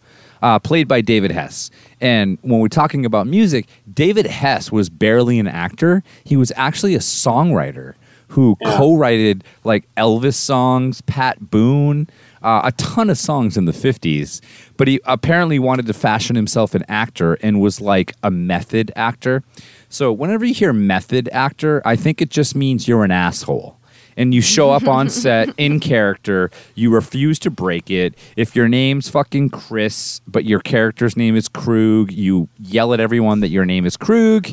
uh, 0.42 0.59
played 0.59 0.88
by 0.88 1.03
David 1.03 1.31
Hess. 1.31 1.71
And 2.01 2.38
when 2.42 2.59
we're 2.59 2.68
talking 2.68 3.07
about 3.07 3.29
music, 3.29 3.68
David 3.92 4.27
Hess 4.27 4.73
was 4.73 4.90
barely 4.90 5.38
an 5.38 5.47
actor. 5.47 6.03
He 6.25 6.37
was 6.37 6.53
actually 6.57 6.97
a 6.97 7.01
songwriter 7.01 7.94
who 8.29 8.57
co-wrote 8.64 9.43
like 9.64 9.88
Elvis 9.97 10.35
songs, 10.35 11.01
Pat 11.03 11.51
Boone, 11.51 12.09
uh, 12.43 12.62
a 12.64 12.73
ton 12.73 13.11
of 13.11 13.19
songs 13.19 13.57
in 13.57 13.64
the 13.64 13.73
50s. 13.73 14.41
But 14.77 14.88
he 14.88 15.01
apparently 15.05 15.59
wanted 15.59 15.87
to 15.87 15.95
fashion 15.95 16.37
himself 16.37 16.75
an 16.75 16.85
actor 16.88 17.35
and 17.35 17.61
was 17.61 17.81
like 17.81 18.14
a 18.23 18.31
method 18.31 18.93
actor. 18.97 19.43
So 19.88 20.12
whenever 20.12 20.45
you 20.45 20.55
hear 20.55 20.73
method 20.73 21.29
actor, 21.33 21.83
I 21.85 21.97
think 21.97 22.21
it 22.21 22.31
just 22.31 22.55
means 22.55 22.87
you're 22.87 23.05
an 23.05 23.11
asshole. 23.11 23.77
And 24.17 24.35
you 24.35 24.43
show 24.43 24.73
up 24.73 24.88
on 24.88 25.09
set 25.11 25.49
in 25.59 25.79
character, 25.79 26.51
you 26.75 26.91
refuse 26.91 27.38
to 27.41 27.51
break 27.51 27.88
it. 27.88 28.14
If 28.37 28.57
your 28.57 28.69
name's 28.69 29.09
fucking 29.09 29.51
Chris, 29.51 30.21
but 30.27 30.45
your 30.45 30.59
character's 30.59 31.17
name 31.17 31.37
is 31.37 31.49
Krug, 31.49 32.11
you 32.11 32.49
yell 32.59 32.93
at 32.93 33.01
everyone 33.01 33.41
that 33.41 33.49
your 33.49 33.64
name 33.64 33.87
is 33.87 33.97
Krug. 33.97 34.49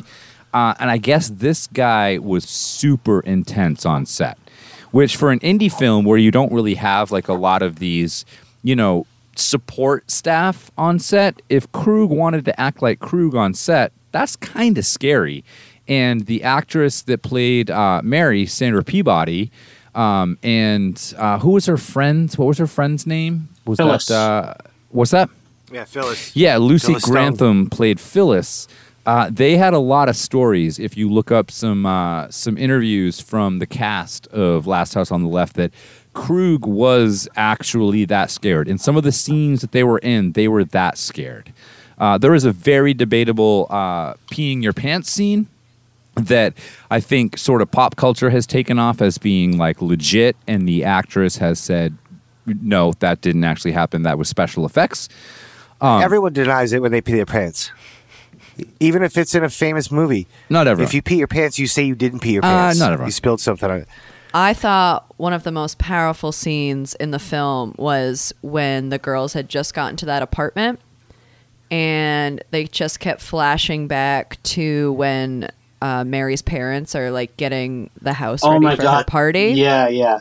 Uh, 0.56 0.72
and 0.80 0.90
I 0.90 0.96
guess 0.96 1.28
this 1.28 1.66
guy 1.66 2.16
was 2.16 2.44
super 2.48 3.20
intense 3.20 3.84
on 3.84 4.06
set, 4.06 4.38
which 4.90 5.14
for 5.14 5.30
an 5.30 5.38
indie 5.40 5.70
film 5.70 6.06
where 6.06 6.16
you 6.16 6.30
don't 6.30 6.50
really 6.50 6.76
have 6.76 7.12
like 7.12 7.28
a 7.28 7.34
lot 7.34 7.60
of 7.60 7.78
these, 7.78 8.24
you 8.62 8.74
know, 8.74 9.04
support 9.34 10.10
staff 10.10 10.70
on 10.78 10.98
set, 10.98 11.42
if 11.50 11.70
Krug 11.72 12.08
wanted 12.08 12.46
to 12.46 12.58
act 12.58 12.80
like 12.80 13.00
Krug 13.00 13.34
on 13.34 13.52
set, 13.52 13.92
that's 14.12 14.34
kind 14.34 14.78
of 14.78 14.86
scary. 14.86 15.44
And 15.88 16.24
the 16.24 16.42
actress 16.42 17.02
that 17.02 17.20
played 17.20 17.70
uh, 17.70 18.00
Mary, 18.02 18.46
Sandra 18.46 18.82
Peabody, 18.82 19.50
um, 19.94 20.38
and 20.42 20.96
uh, 21.18 21.38
who 21.38 21.50
was 21.50 21.66
her 21.66 21.76
friend? 21.76 22.32
What 22.32 22.46
was 22.46 22.56
her 22.56 22.66
friend's 22.66 23.06
name? 23.06 23.50
Was 23.66 23.76
Phyllis. 23.76 24.06
that 24.06 24.14
uh, 24.14 24.54
what's 24.88 25.10
that? 25.10 25.28
Yeah, 25.70 25.84
Phyllis. 25.84 26.34
Yeah, 26.34 26.56
Lucy 26.56 26.86
Phyllis 26.86 27.02
Stone. 27.02 27.12
Grantham 27.12 27.68
played 27.68 28.00
Phyllis. 28.00 28.68
Uh, 29.06 29.30
they 29.30 29.56
had 29.56 29.72
a 29.72 29.78
lot 29.78 30.08
of 30.08 30.16
stories. 30.16 30.78
If 30.80 30.96
you 30.96 31.08
look 31.08 31.30
up 31.30 31.50
some 31.50 31.86
uh, 31.86 32.28
some 32.30 32.58
interviews 32.58 33.20
from 33.20 33.60
the 33.60 33.66
cast 33.66 34.26
of 34.28 34.66
Last 34.66 34.94
House 34.94 35.12
on 35.12 35.22
the 35.22 35.28
Left, 35.28 35.54
that 35.54 35.72
Krug 36.12 36.66
was 36.66 37.28
actually 37.36 38.04
that 38.06 38.30
scared. 38.30 38.68
In 38.68 38.78
some 38.78 38.96
of 38.96 39.04
the 39.04 39.12
scenes 39.12 39.60
that 39.60 39.70
they 39.70 39.84
were 39.84 39.98
in, 39.98 40.32
they 40.32 40.48
were 40.48 40.64
that 40.64 40.98
scared. 40.98 41.52
Uh, 41.98 42.18
there 42.18 42.32
was 42.32 42.44
a 42.44 42.52
very 42.52 42.92
debatable 42.92 43.66
uh, 43.70 44.14
peeing 44.30 44.62
your 44.62 44.72
pants 44.72 45.10
scene 45.10 45.46
that 46.16 46.54
I 46.90 47.00
think 47.00 47.38
sort 47.38 47.62
of 47.62 47.70
pop 47.70 47.96
culture 47.96 48.30
has 48.30 48.46
taken 48.46 48.78
off 48.78 49.00
as 49.00 49.18
being 49.18 49.56
like 49.56 49.80
legit, 49.80 50.36
and 50.46 50.68
the 50.68 50.84
actress 50.84 51.36
has 51.36 51.58
said, 51.60 51.96
no, 52.46 52.92
that 53.00 53.20
didn't 53.20 53.44
actually 53.44 53.72
happen. 53.72 54.02
That 54.02 54.18
was 54.18 54.28
special 54.28 54.66
effects. 54.66 55.08
Um, 55.80 56.02
Everyone 56.02 56.32
denies 56.32 56.72
it 56.72 56.80
when 56.80 56.90
they 56.90 57.00
pee 57.00 57.14
their 57.14 57.26
pants. 57.26 57.70
Even 58.80 59.02
if 59.02 59.16
it's 59.18 59.34
in 59.34 59.44
a 59.44 59.50
famous 59.50 59.90
movie. 59.90 60.26
Not 60.48 60.66
everyone. 60.66 60.88
If 60.88 60.94
you 60.94 61.02
pee 61.02 61.16
your 61.16 61.26
pants, 61.26 61.58
you 61.58 61.66
say 61.66 61.82
you 61.84 61.94
didn't 61.94 62.20
pee 62.20 62.32
your 62.32 62.44
Uh, 62.44 62.48
pants. 62.48 62.78
not 62.78 62.92
everyone. 62.92 63.08
You 63.08 63.12
spilled 63.12 63.40
something 63.40 63.70
on 63.70 63.78
it. 63.78 63.88
I 64.34 64.52
thought 64.54 65.06
one 65.16 65.32
of 65.32 65.44
the 65.44 65.52
most 65.52 65.78
powerful 65.78 66.30
scenes 66.32 66.94
in 66.96 67.10
the 67.10 67.18
film 67.18 67.74
was 67.78 68.34
when 68.42 68.88
the 68.90 68.98
girls 68.98 69.32
had 69.32 69.48
just 69.48 69.72
gotten 69.74 69.96
to 69.96 70.06
that 70.06 70.22
apartment 70.22 70.78
and 71.70 72.42
they 72.50 72.64
just 72.64 73.00
kept 73.00 73.20
flashing 73.20 73.88
back 73.88 74.42
to 74.44 74.92
when 74.92 75.48
uh, 75.82 76.04
Mary's 76.04 76.42
parents 76.42 76.94
are 76.94 77.10
like 77.10 77.36
getting 77.36 77.90
the 78.00 78.12
house 78.12 78.40
Oh 78.42 78.52
ready 78.52 78.64
my 78.64 78.76
for 78.76 78.82
god! 78.82 78.98
her 78.98 79.04
party. 79.04 79.52
Yeah, 79.56 79.88
yeah. 79.88 80.20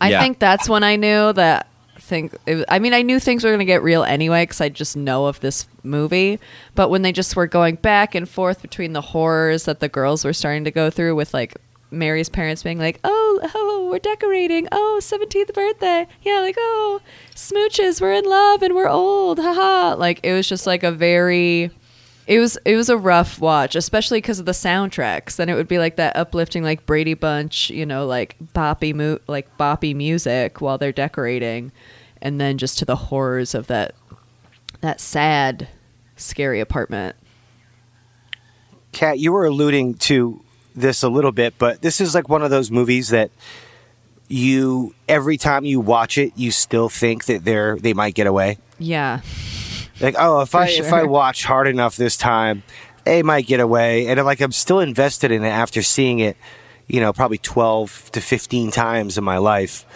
I 0.00 0.10
Yeah. 0.10 0.20
think 0.20 0.38
that's 0.38 0.68
when 0.68 0.82
I 0.82 0.96
knew 0.96 1.32
that. 1.34 1.68
Think 2.04 2.36
was- 2.46 2.64
I 2.68 2.78
mean 2.78 2.92
I 2.92 3.00
knew 3.00 3.18
things 3.18 3.44
were 3.44 3.50
going 3.50 3.60
to 3.60 3.64
get 3.64 3.82
real 3.82 4.04
anyway 4.04 4.42
because 4.42 4.60
I 4.60 4.68
just 4.68 4.94
know 4.96 5.24
of 5.26 5.40
this 5.40 5.66
movie. 5.82 6.38
But 6.74 6.90
when 6.90 7.00
they 7.00 7.12
just 7.12 7.34
were 7.34 7.46
going 7.46 7.76
back 7.76 8.14
and 8.14 8.28
forth 8.28 8.60
between 8.60 8.92
the 8.92 9.00
horrors 9.00 9.64
that 9.64 9.80
the 9.80 9.88
girls 9.88 10.22
were 10.24 10.34
starting 10.34 10.64
to 10.64 10.70
go 10.70 10.90
through 10.90 11.14
with 11.14 11.32
like 11.32 11.54
Mary's 11.90 12.28
parents 12.28 12.62
being 12.62 12.78
like, 12.78 13.00
"Oh, 13.04 13.40
oh, 13.54 13.88
we're 13.90 14.00
decorating. 14.00 14.68
Oh, 14.70 14.98
17th 15.00 15.54
birthday. 15.54 16.06
Yeah, 16.22 16.40
like 16.40 16.56
oh, 16.58 17.00
smooches. 17.34 18.00
We're 18.00 18.14
in 18.14 18.24
love 18.24 18.62
and 18.62 18.74
we're 18.74 18.88
old. 18.88 19.38
Haha." 19.38 19.94
Like 19.96 20.20
it 20.22 20.32
was 20.34 20.46
just 20.48 20.66
like 20.66 20.82
a 20.82 20.90
very 20.92 21.70
it 22.26 22.38
was 22.38 22.56
it 22.64 22.76
was 22.76 22.88
a 22.88 22.96
rough 22.96 23.40
watch, 23.40 23.76
especially 23.76 24.18
because 24.18 24.38
of 24.38 24.46
the 24.46 24.52
soundtracks. 24.52 25.36
Then 25.36 25.48
it 25.48 25.54
would 25.54 25.68
be 25.68 25.78
like 25.78 25.96
that 25.96 26.16
uplifting, 26.16 26.62
like 26.62 26.86
Brady 26.86 27.14
Bunch, 27.14 27.70
you 27.70 27.84
know, 27.84 28.06
like 28.06 28.36
boppy 28.54 28.94
mo- 28.94 29.20
like 29.26 29.56
boppy 29.58 29.94
music 29.94 30.60
while 30.60 30.78
they're 30.78 30.92
decorating, 30.92 31.72
and 32.22 32.40
then 32.40 32.58
just 32.58 32.78
to 32.78 32.84
the 32.84 32.96
horrors 32.96 33.54
of 33.54 33.66
that 33.66 33.94
that 34.80 35.00
sad, 35.00 35.68
scary 36.16 36.60
apartment. 36.60 37.16
Kat, 38.92 39.18
you 39.18 39.32
were 39.32 39.44
alluding 39.44 39.94
to 39.94 40.40
this 40.74 41.02
a 41.02 41.08
little 41.08 41.32
bit, 41.32 41.54
but 41.58 41.82
this 41.82 42.00
is 42.00 42.14
like 42.14 42.28
one 42.28 42.42
of 42.42 42.50
those 42.50 42.70
movies 42.70 43.08
that 43.08 43.30
you 44.28 44.94
every 45.08 45.36
time 45.36 45.64
you 45.64 45.80
watch 45.80 46.16
it, 46.16 46.32
you 46.36 46.50
still 46.50 46.88
think 46.88 47.26
that 47.26 47.44
they're 47.44 47.76
they 47.76 47.92
might 47.92 48.14
get 48.14 48.26
away. 48.26 48.58
Yeah, 48.78 49.20
Like, 50.04 50.16
oh, 50.18 50.40
if 50.42 50.54
I 50.54 50.68
if 50.68 50.92
I 50.92 51.04
watch 51.04 51.44
hard 51.44 51.66
enough 51.66 51.96
this 51.96 52.16
time, 52.16 52.62
they 53.04 53.22
might 53.22 53.46
get 53.46 53.60
away, 53.60 54.06
and 54.06 54.20
I'm 54.20 54.26
like 54.26 54.40
I'm 54.40 54.52
still 54.52 54.80
invested 54.80 55.30
in 55.30 55.44
it 55.44 55.48
after 55.48 55.82
seeing 55.82 56.18
it, 56.20 56.36
you 56.86 57.00
know, 57.00 57.12
probably 57.12 57.38
twelve 57.38 58.10
to 58.12 58.20
fifteen 58.20 58.70
times 58.70 59.18
in 59.18 59.24
my 59.24 59.38
life. 59.38 59.86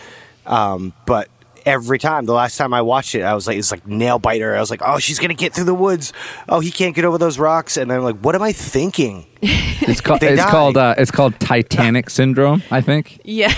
Um, 0.46 0.94
but 1.04 1.28
every 1.66 1.98
time, 1.98 2.24
the 2.24 2.32
last 2.32 2.56
time 2.56 2.72
I 2.72 2.80
watched 2.80 3.14
it, 3.14 3.22
I 3.22 3.34
was 3.34 3.46
like, 3.46 3.58
it's 3.58 3.70
like 3.70 3.86
nail 3.86 4.18
biter. 4.18 4.56
I 4.56 4.60
was 4.60 4.70
like, 4.70 4.80
oh, 4.82 4.98
she's 4.98 5.18
gonna 5.18 5.34
get 5.34 5.52
through 5.52 5.64
the 5.64 5.74
woods. 5.74 6.12
Oh, 6.48 6.60
he 6.60 6.70
can't 6.70 6.94
get 6.94 7.04
over 7.04 7.18
those 7.18 7.38
rocks, 7.38 7.76
and 7.76 7.92
I'm 7.92 8.02
like, 8.02 8.16
what 8.20 8.34
am 8.34 8.42
I 8.42 8.52
thinking? 8.52 9.26
It's 9.42 10.00
called 10.00 10.22
it's 10.22 10.44
called 10.44 10.76
uh, 10.76 10.94
it's 10.98 11.10
called 11.10 11.38
Titanic 11.38 12.10
syndrome. 12.10 12.62
I 12.70 12.80
think. 12.80 13.20
yeah, 13.24 13.52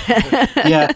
yeah. 0.66 0.92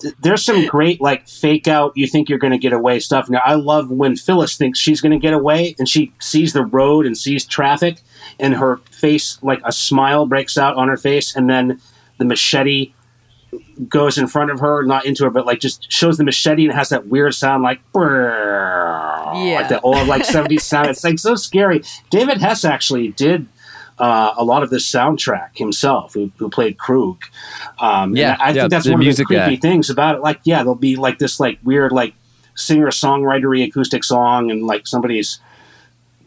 Th- 0.00 0.14
There's 0.20 0.44
some 0.44 0.66
great 0.66 1.00
like 1.00 1.28
fake 1.28 1.68
out. 1.68 1.92
You 1.96 2.06
think 2.06 2.28
you're 2.28 2.38
going 2.38 2.52
to 2.52 2.58
get 2.58 2.72
away 2.72 3.00
stuff. 3.00 3.28
Now 3.30 3.40
I 3.44 3.54
love 3.54 3.90
when 3.90 4.16
Phyllis 4.16 4.56
thinks 4.56 4.78
she's 4.78 5.00
going 5.00 5.12
to 5.12 5.18
get 5.18 5.32
away, 5.32 5.74
and 5.78 5.88
she 5.88 6.12
sees 6.20 6.52
the 6.52 6.64
road 6.64 7.06
and 7.06 7.16
sees 7.16 7.44
traffic, 7.44 8.02
and 8.38 8.54
her 8.54 8.78
face 8.90 9.38
like 9.42 9.60
a 9.64 9.72
smile 9.72 10.26
breaks 10.26 10.58
out 10.58 10.76
on 10.76 10.88
her 10.88 10.96
face, 10.96 11.34
and 11.34 11.48
then 11.48 11.80
the 12.18 12.24
machete 12.24 12.92
goes 13.88 14.18
in 14.18 14.26
front 14.26 14.50
of 14.50 14.60
her, 14.60 14.82
not 14.82 15.04
into 15.06 15.24
her, 15.24 15.30
but 15.30 15.46
like 15.46 15.60
just 15.60 15.90
shows 15.90 16.18
the 16.18 16.24
machete 16.24 16.66
and 16.66 16.74
has 16.74 16.88
that 16.90 17.06
weird 17.06 17.34
sound 17.34 17.62
like 17.62 17.80
yeah, 19.34 19.56
like 19.56 19.68
the 19.68 19.80
old 19.80 20.06
like 20.08 20.22
70s 20.22 20.60
sound. 20.62 20.88
It's 20.88 21.04
like 21.04 21.18
so 21.18 21.34
scary. 21.34 21.82
David 22.10 22.38
Hess 22.40 22.64
actually 22.64 23.08
did 23.08 23.46
uh, 23.98 24.34
a 24.36 24.44
lot 24.44 24.62
of 24.62 24.70
this 24.70 24.90
soundtrack 24.90 25.56
himself, 25.56 26.14
who, 26.14 26.30
who 26.36 26.48
played 26.50 26.78
Krug. 26.78 27.22
Um, 27.78 28.10
and 28.10 28.18
Yeah, 28.18 28.36
I 28.38 28.50
yeah, 28.50 28.62
think 28.62 28.70
that's 28.70 28.84
the 28.86 28.92
one 28.92 29.06
of 29.06 29.16
the 29.16 29.24
creepy 29.24 29.56
guy. 29.56 29.56
things 29.56 29.90
about 29.90 30.16
it. 30.16 30.20
Like, 30.22 30.40
yeah, 30.44 30.58
there'll 30.58 30.74
be 30.74 30.96
like 30.96 31.18
this 31.18 31.40
like 31.40 31.58
weird 31.64 31.92
like 31.92 32.14
singer 32.54 32.88
songwritery 32.88 33.64
acoustic 33.66 34.04
song, 34.04 34.50
and 34.50 34.66
like 34.66 34.86
somebody's 34.86 35.40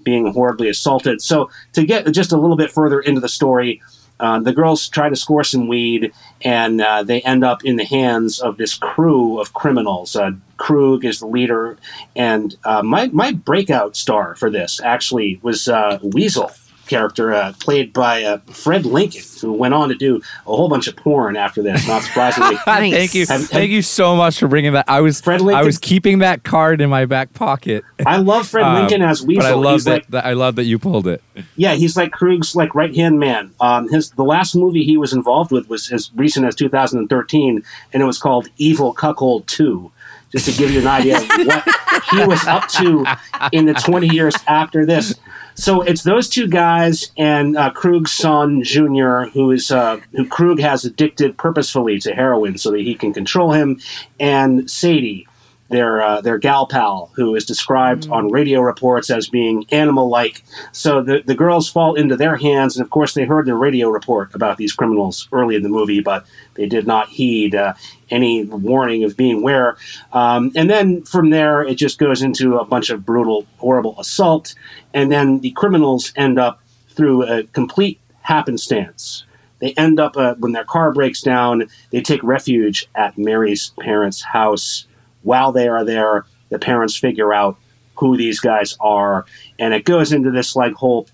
being 0.03 0.32
horribly 0.32 0.69
assaulted. 0.69 1.21
So 1.21 1.49
to 1.73 1.86
get 1.86 2.12
just 2.12 2.32
a 2.32 2.38
little 2.38 2.55
bit 2.55 2.71
further 2.71 2.99
into 3.01 3.21
the 3.21 3.29
story, 3.29 3.82
uh, 4.19 4.39
the 4.39 4.51
girls 4.53 4.88
try 4.89 5.10
to 5.10 5.15
score 5.15 5.43
some 5.43 5.67
weed, 5.67 6.12
and 6.41 6.82
uh, 6.82 7.03
they 7.03 7.21
end 7.21 7.43
up 7.43 7.63
in 7.63 7.75
the 7.77 7.86
hands 7.86 8.39
of 8.39 8.58
this 8.58 8.73
crew 8.73 9.39
of 9.39 9.53
criminals. 9.53 10.15
Uh, 10.15 10.32
Krug 10.58 11.05
is 11.05 11.19
the 11.19 11.27
leader, 11.27 11.77
and 12.15 12.55
uh, 12.65 12.82
my 12.84 13.08
my 13.08 13.32
breakout 13.32 13.95
star 13.95 14.36
for 14.36 14.49
this 14.49 14.82
actually 14.82 15.39
was 15.41 15.67
uh, 15.67 15.99
Weasel 16.01 16.51
character 16.89 17.34
uh, 17.34 17.54
played 17.60 17.93
by 17.93 18.23
uh, 18.23 18.39
Fred 18.52 18.86
Lincoln, 18.86 19.21
who 19.39 19.54
went 19.54 19.73
on 19.73 19.88
to 19.89 19.95
do 19.95 20.17
a 20.17 20.56
whole 20.56 20.67
bunch 20.67 20.88
of 20.88 20.95
porn 20.97 21.38
after 21.38 21.62
this. 21.63 21.88
Not 21.88 22.02
surprisingly. 22.04 22.58
Nice. 22.67 22.93
Thank 22.93 23.13
you, 23.15 23.25
Have- 23.28 23.41
have- 23.41 23.49
thank 23.49 23.71
you 23.71 23.82
so 23.82 24.15
much 24.15 24.39
for 24.39 24.47
bringing 24.47 24.73
that. 24.73 24.86
I 24.88 25.02
was 25.02 25.21
Fred 25.21 25.41
Lincoln, 25.41 25.60
I 25.62 25.63
was 25.63 25.78
keeping 25.78 26.19
that 26.19 26.43
card 26.43 26.82
in 26.82 26.89
my 26.89 27.06
back 27.06 27.34
pocket. 27.34 27.84
I 28.06 28.17
love 28.17 28.47
Fred 28.47 28.63
Um, 28.65 28.75
Lincoln 28.75 29.02
as 29.02 29.21
Weasel. 29.25 29.43
But 29.43 29.52
I 29.52 29.56
love 29.56 29.84
that, 29.86 29.91
like 29.91 30.08
that. 30.10 30.25
I 30.25 30.34
love 30.34 30.56
that 30.56 30.65
you 30.65 30.78
pulled 30.80 31.08
it. 31.08 31.21
Yeah, 31.56 31.75
he's 31.75 31.95
like 31.95 32.12
Krug's 32.12 32.56
like 32.56 32.73
right 32.75 32.93
hand 32.95 33.19
man. 33.19 33.52
Um, 33.62 33.88
his 33.89 34.12
the 34.12 34.23
last 34.23 34.56
movie 34.56 34.84
he 34.84 34.97
was 34.97 35.13
involved 35.13 35.52
with 35.52 35.69
was 35.69 35.91
as 35.91 36.12
recent 36.15 36.45
as 36.45 36.56
2013, 36.56 37.63
and 37.93 38.04
it 38.04 38.06
was 38.06 38.17
called 38.19 38.49
Evil 38.58 38.93
Cuckold 38.93 39.47
Two. 39.47 39.91
Just 40.32 40.45
to 40.45 40.52
give 40.58 40.69
you 40.69 40.80
an 40.82 40.88
idea 40.88 41.17
of 41.17 41.28
what 41.28 41.67
he 42.12 42.23
was 42.25 42.45
up 42.45 42.67
to 42.69 43.04
in 43.52 43.65
the 43.65 43.73
20 43.73 44.08
years 44.10 44.36
after 44.47 44.86
this. 44.86 45.15
So 45.60 45.82
it's 45.82 46.04
those 46.04 46.30
two 46.30 46.48
guys 46.48 47.12
and 47.17 47.58
uh, 47.58 47.72
Krug's 47.72 48.13
son 48.13 48.63
Junior, 48.63 49.26
who 49.34 49.52
is 49.52 49.72
uh, 49.72 50.00
who 50.13 50.26
Krug 50.26 50.62
has 50.62 50.86
addicted 50.86 51.38
purposefully 51.38 52.00
to 52.00 52.15
heroin 52.15 52.58
so 52.58 52.72
that 52.72 52.80
he 52.80 52.95
can 52.95 53.13
control 53.13 53.52
him, 53.52 53.82
and 54.22 54.72
Sadie, 54.72 55.28
their 55.69 56.01
uh, 56.01 56.21
their 56.21 56.38
gal 56.38 56.65
pal, 56.65 57.12
who 57.15 57.36
is 57.36 57.45
described 57.45 58.10
on 58.10 58.32
radio 58.32 58.62
reports 58.62 59.10
as 59.10 59.29
being 59.29 59.65
animal-like. 59.71 60.43
So 60.71 61.01
the 61.01 61.21
the 61.25 61.36
girls 61.36 61.69
fall 61.69 61.95
into 61.95 62.15
their 62.15 62.36
hands, 62.36 62.75
and 62.75 62.84
of 62.84 62.89
course 62.89 63.13
they 63.13 63.25
heard 63.25 63.45
the 63.45 63.55
radio 63.55 63.89
report 63.89 64.34
about 64.34 64.58
these 64.58 64.73
criminals 64.73 65.27
early 65.32 65.55
in 65.55 65.63
the 65.63 65.69
movie, 65.69 66.01
but 66.01 66.25
they 66.55 66.65
did 66.65 66.88
not 66.88 67.10
heed 67.10 67.55
uh, 67.55 67.73
any 68.10 68.45
warning 68.45 69.03
of 69.03 69.15
being 69.15 69.41
where. 69.41 69.77
Um, 70.12 70.51
and 70.55 70.69
then 70.69 71.03
from 71.03 71.29
there, 71.29 71.62
it 71.62 71.75
just 71.75 71.99
goes 71.99 72.21
into 72.21 72.58
a 72.58 72.65
bunch 72.65 72.89
of 72.89 73.05
brutal, 73.05 73.45
horrible 73.58 73.99
assault, 73.99 74.55
and 74.93 75.12
then 75.12 75.39
the 75.39 75.51
criminals 75.51 76.12
end 76.15 76.39
up 76.39 76.62
through 76.89 77.23
a 77.23 77.43
complete 77.43 77.99
happenstance. 78.21 79.23
They 79.60 79.73
end 79.73 79.99
up 79.99 80.17
uh, 80.17 80.36
when 80.36 80.53
their 80.53 80.63
car 80.63 80.91
breaks 80.91 81.21
down. 81.21 81.69
They 81.91 82.01
take 82.01 82.23
refuge 82.23 82.88
at 82.95 83.17
Mary's 83.17 83.73
parents' 83.79 84.21
house. 84.21 84.86
While 85.30 85.52
they 85.52 85.68
are 85.68 85.86
there, 85.86 86.26
the 86.50 86.58
parents 86.58 86.98
figure 86.98 87.32
out 87.32 87.56
who 87.98 88.18
these 88.18 88.39
guys 88.39 88.76
are, 88.80 89.28
and 89.60 89.76
it 89.76 89.86
goes 89.86 90.12
into 90.12 90.32
this 90.32 90.56
like 90.56 90.74
whole, 90.74 91.08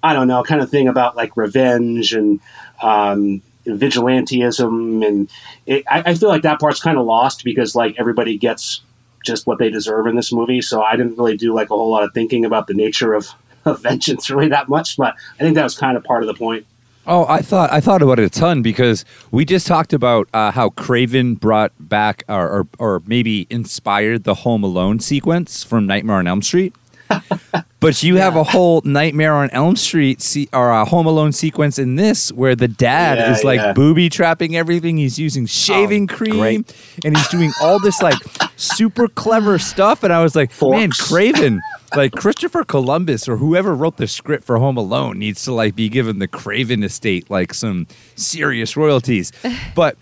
I 0.00 0.12
don't 0.12 0.28
know, 0.28 0.44
kind 0.44 0.60
of 0.60 0.70
thing 0.70 0.86
about 0.86 1.16
like 1.16 1.36
revenge 1.36 2.12
and 2.12 2.38
um, 2.80 3.42
vigilantism, 3.66 5.04
and 5.04 5.28
it, 5.66 5.82
I, 5.90 6.04
I 6.06 6.14
feel 6.14 6.28
like 6.28 6.42
that 6.42 6.60
part's 6.60 6.80
kind 6.80 6.98
of 6.98 7.04
lost 7.04 7.42
because 7.42 7.74
like 7.74 7.96
everybody 7.98 8.38
gets 8.38 8.82
just 9.26 9.48
what 9.48 9.58
they 9.58 9.70
deserve 9.70 10.06
in 10.06 10.14
this 10.14 10.32
movie. 10.32 10.62
So 10.62 10.80
I 10.80 10.94
didn't 10.94 11.18
really 11.18 11.36
do 11.36 11.52
like 11.52 11.70
a 11.70 11.74
whole 11.74 11.90
lot 11.90 12.04
of 12.04 12.14
thinking 12.14 12.44
about 12.44 12.68
the 12.68 12.74
nature 12.74 13.12
of, 13.12 13.26
of 13.64 13.82
vengeance 13.82 14.30
really 14.30 14.50
that 14.50 14.68
much, 14.68 14.96
but 14.96 15.16
I 15.34 15.42
think 15.42 15.56
that 15.56 15.64
was 15.64 15.76
kind 15.76 15.96
of 15.96 16.04
part 16.04 16.22
of 16.22 16.28
the 16.28 16.34
point. 16.34 16.64
Oh, 17.10 17.24
I 17.26 17.40
thought 17.40 17.72
I 17.72 17.80
thought 17.80 18.02
about 18.02 18.18
it 18.20 18.24
a 18.24 18.30
ton 18.30 18.60
because 18.62 19.04
we 19.30 19.44
just 19.46 19.66
talked 19.66 19.92
about 19.94 20.28
uh, 20.34 20.50
how 20.50 20.68
Craven 20.70 21.34
brought 21.36 21.72
back 21.80 22.22
or, 22.28 22.48
or 22.48 22.66
or 22.78 23.02
maybe 23.06 23.46
inspired 23.48 24.24
the 24.24 24.34
Home 24.34 24.62
Alone 24.62 25.00
sequence 25.00 25.64
from 25.64 25.86
Nightmare 25.86 26.16
on 26.16 26.26
Elm 26.26 26.42
Street. 26.42 26.74
but 27.80 28.02
you 28.02 28.16
have 28.16 28.36
a 28.36 28.44
whole 28.44 28.82
Nightmare 28.84 29.32
on 29.32 29.48
Elm 29.50 29.76
Street 29.76 30.20
se- 30.20 30.48
or 30.52 30.70
a 30.70 30.84
Home 30.84 31.06
Alone 31.06 31.32
sequence 31.32 31.78
in 31.78 31.96
this 31.96 32.30
where 32.32 32.54
the 32.54 32.68
dad 32.68 33.16
Yeah, 33.16 33.32
is 33.32 33.42
like 33.42 33.60
yeah. 33.60 33.72
booby 33.72 34.10
trapping 34.10 34.54
everything. 34.56 34.98
He's 34.98 35.18
using 35.18 35.46
shaving 35.46 36.06
cream 36.08 36.36
great. 36.36 36.76
and 37.06 37.16
he's 37.16 37.28
doing 37.28 37.50
all 37.62 37.78
this 37.80 38.02
like 38.02 38.18
super 38.56 39.08
clever 39.08 39.58
stuff. 39.58 40.02
And 40.02 40.12
I 40.12 40.22
was 40.22 40.36
like, 40.36 40.50
man, 40.60 40.90
Craven, 40.90 41.62
like 41.94 42.12
Christopher 42.12 42.64
Columbus 42.64 43.28
or 43.28 43.36
whoever 43.36 43.74
wrote 43.74 43.96
the 43.96 44.06
script 44.06 44.44
for 44.44 44.58
Home 44.58 44.76
Alone 44.76 45.18
needs 45.18 45.44
to 45.44 45.52
like 45.52 45.74
be 45.74 45.88
given 45.88 46.18
the 46.18 46.28
Craven 46.28 46.82
estate 46.82 47.30
like 47.30 47.54
some 47.54 47.86
serious 48.16 48.76
royalties. 48.76 49.32
But 49.74 49.96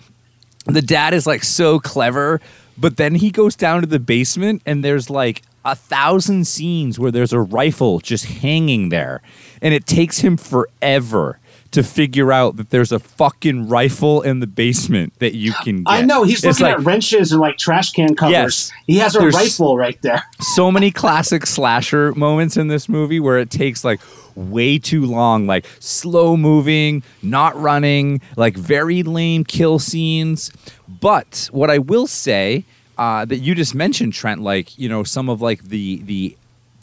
the 0.64 0.82
dad 0.82 1.14
is 1.14 1.26
like 1.26 1.44
so 1.44 1.78
clever, 1.78 2.40
but 2.76 2.96
then 2.96 3.14
he 3.14 3.30
goes 3.30 3.54
down 3.54 3.82
to 3.82 3.86
the 3.86 3.98
basement 3.98 4.62
and 4.66 4.82
there's 4.82 5.10
like 5.10 5.42
a 5.64 5.74
thousand 5.74 6.46
scenes 6.46 6.98
where 6.98 7.10
there's 7.10 7.32
a 7.32 7.40
rifle 7.40 7.98
just 7.98 8.24
hanging 8.24 8.88
there, 8.88 9.20
and 9.60 9.74
it 9.74 9.84
takes 9.84 10.18
him 10.18 10.36
forever 10.36 11.38
to 11.72 11.82
figure 11.82 12.32
out 12.32 12.56
that 12.56 12.70
there's 12.70 12.92
a 12.92 12.98
fucking 12.98 13.68
rifle 13.68 14.22
in 14.22 14.40
the 14.40 14.46
basement 14.46 15.12
that 15.18 15.34
you 15.34 15.52
can 15.62 15.82
get. 15.82 15.92
I 15.92 16.02
know 16.02 16.22
he's 16.22 16.44
It's 16.44 16.60
looking 16.60 16.72
like 16.72 16.80
at 16.80 16.86
wrenches 16.86 17.32
and 17.32 17.40
like 17.40 17.56
trash 17.56 17.92
can 17.92 18.14
covers. 18.14 18.32
Yes. 18.32 18.72
He 18.86 18.96
has 18.98 19.14
a 19.14 19.26
rifle 19.28 19.76
right 19.76 20.00
there. 20.02 20.22
so 20.40 20.70
many 20.70 20.90
classic 20.90 21.46
slasher 21.46 22.12
moments 22.14 22.56
in 22.56 22.68
this 22.68 22.88
movie 22.88 23.20
where 23.20 23.38
it 23.38 23.50
takes 23.50 23.84
like 23.84 24.00
way 24.34 24.78
too 24.78 25.06
long, 25.06 25.46
like 25.46 25.66
slow 25.80 26.36
moving, 26.36 27.02
not 27.22 27.56
running, 27.60 28.20
like 28.36 28.56
very 28.56 29.02
lame 29.02 29.44
kill 29.44 29.78
scenes. 29.78 30.52
But 30.88 31.48
what 31.52 31.70
I 31.70 31.78
will 31.78 32.06
say 32.06 32.64
uh, 32.98 33.24
that 33.24 33.38
you 33.38 33.54
just 33.54 33.74
mentioned, 33.74 34.12
Trent, 34.12 34.40
like 34.40 34.78
you 34.78 34.88
know 34.88 35.02
some 35.04 35.28
of 35.28 35.42
like 35.42 35.64
the 35.64 36.00
the 36.04 36.36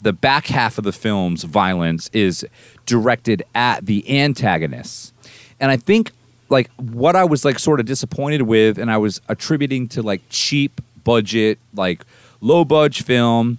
the 0.04 0.12
back 0.12 0.46
half 0.46 0.78
of 0.78 0.84
the 0.84 0.92
film's 0.92 1.42
violence 1.44 2.08
is 2.12 2.46
directed 2.86 3.42
at 3.54 3.84
the 3.86 4.20
antagonists, 4.20 5.12
and 5.60 5.70
I 5.70 5.76
think 5.76 6.12
like 6.50 6.70
what 6.76 7.16
I 7.16 7.24
was 7.24 7.44
like 7.44 7.58
sort 7.58 7.80
of 7.80 7.86
disappointed 7.86 8.42
with, 8.42 8.78
and 8.78 8.90
I 8.90 8.98
was 8.98 9.20
attributing 9.28 9.88
to 9.88 10.02
like 10.02 10.22
cheap 10.30 10.80
budget, 11.02 11.58
like 11.74 12.04
low 12.40 12.64
budget 12.64 13.04
film. 13.06 13.58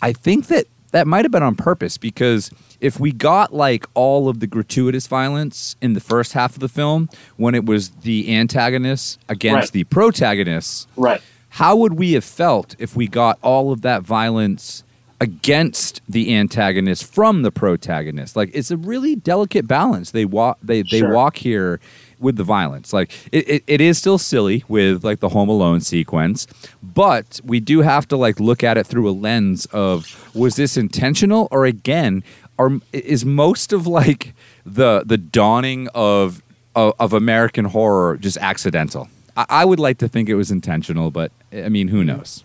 I 0.00 0.12
think 0.12 0.48
that 0.48 0.66
that 0.90 1.06
might 1.06 1.24
have 1.24 1.30
been 1.32 1.42
on 1.42 1.54
purpose 1.54 1.96
because 1.98 2.50
if 2.80 2.98
we 2.98 3.12
got 3.12 3.54
like 3.54 3.86
all 3.94 4.28
of 4.28 4.40
the 4.40 4.46
gratuitous 4.46 5.06
violence 5.06 5.76
in 5.80 5.92
the 5.94 6.00
first 6.00 6.32
half 6.32 6.54
of 6.54 6.60
the 6.60 6.68
film 6.68 7.08
when 7.36 7.54
it 7.54 7.64
was 7.64 7.90
the 8.02 8.34
antagonists 8.34 9.18
against 9.28 9.56
Right. 9.68 9.72
the 9.72 9.84
protagonists, 9.84 10.86
Right. 10.96 11.20
how 11.50 11.76
would 11.76 11.94
we 11.94 12.12
have 12.14 12.24
felt 12.24 12.74
if 12.78 12.96
we 12.96 13.06
got 13.06 13.38
all 13.42 13.72
of 13.72 13.82
that 13.82 14.02
violence 14.02 14.82
against 15.22 16.00
the 16.08 16.34
antagonist 16.34 17.04
from 17.04 17.42
the 17.42 17.52
protagonist. 17.52 18.34
Like 18.34 18.50
it's 18.52 18.72
a 18.72 18.76
really 18.76 19.14
delicate 19.14 19.68
balance. 19.68 20.10
They 20.10 20.24
walk 20.24 20.58
they, 20.60 20.82
they 20.82 20.98
Sure. 20.98 21.12
walk 21.14 21.36
here 21.36 21.78
with 22.18 22.34
the 22.36 22.42
violence. 22.42 22.92
Like 22.92 23.12
it, 23.30 23.48
it, 23.48 23.64
it 23.68 23.80
is 23.80 23.98
still 23.98 24.18
silly 24.18 24.64
with 24.66 25.04
like 25.04 25.20
the 25.20 25.28
home 25.28 25.48
alone 25.48 25.80
sequence 25.80 26.48
but 26.82 27.40
we 27.44 27.60
do 27.60 27.82
have 27.82 28.08
to 28.08 28.16
like 28.16 28.40
look 28.40 28.64
at 28.64 28.76
it 28.76 28.84
through 28.84 29.08
a 29.08 29.12
lens 29.12 29.64
of 29.66 30.30
was 30.34 30.56
this 30.56 30.76
intentional? 30.76 31.46
Or 31.52 31.66
again 31.66 32.24
are 32.58 32.72
is 32.92 33.24
most 33.24 33.72
of 33.72 33.86
like 33.86 34.34
the 34.66 35.04
the 35.06 35.18
dawning 35.18 35.86
of 35.94 36.42
of, 36.74 36.94
of 36.98 37.12
american 37.12 37.66
horror 37.66 38.16
just 38.16 38.38
accidental? 38.38 39.08
I, 39.36 39.46
I 39.48 39.64
would 39.64 39.78
like 39.78 39.98
to 39.98 40.08
think 40.08 40.28
it 40.28 40.34
was 40.34 40.50
intentional 40.50 41.12
but 41.12 41.30
i 41.52 41.68
mean 41.68 41.86
who 41.88 42.02
knows? 42.02 42.42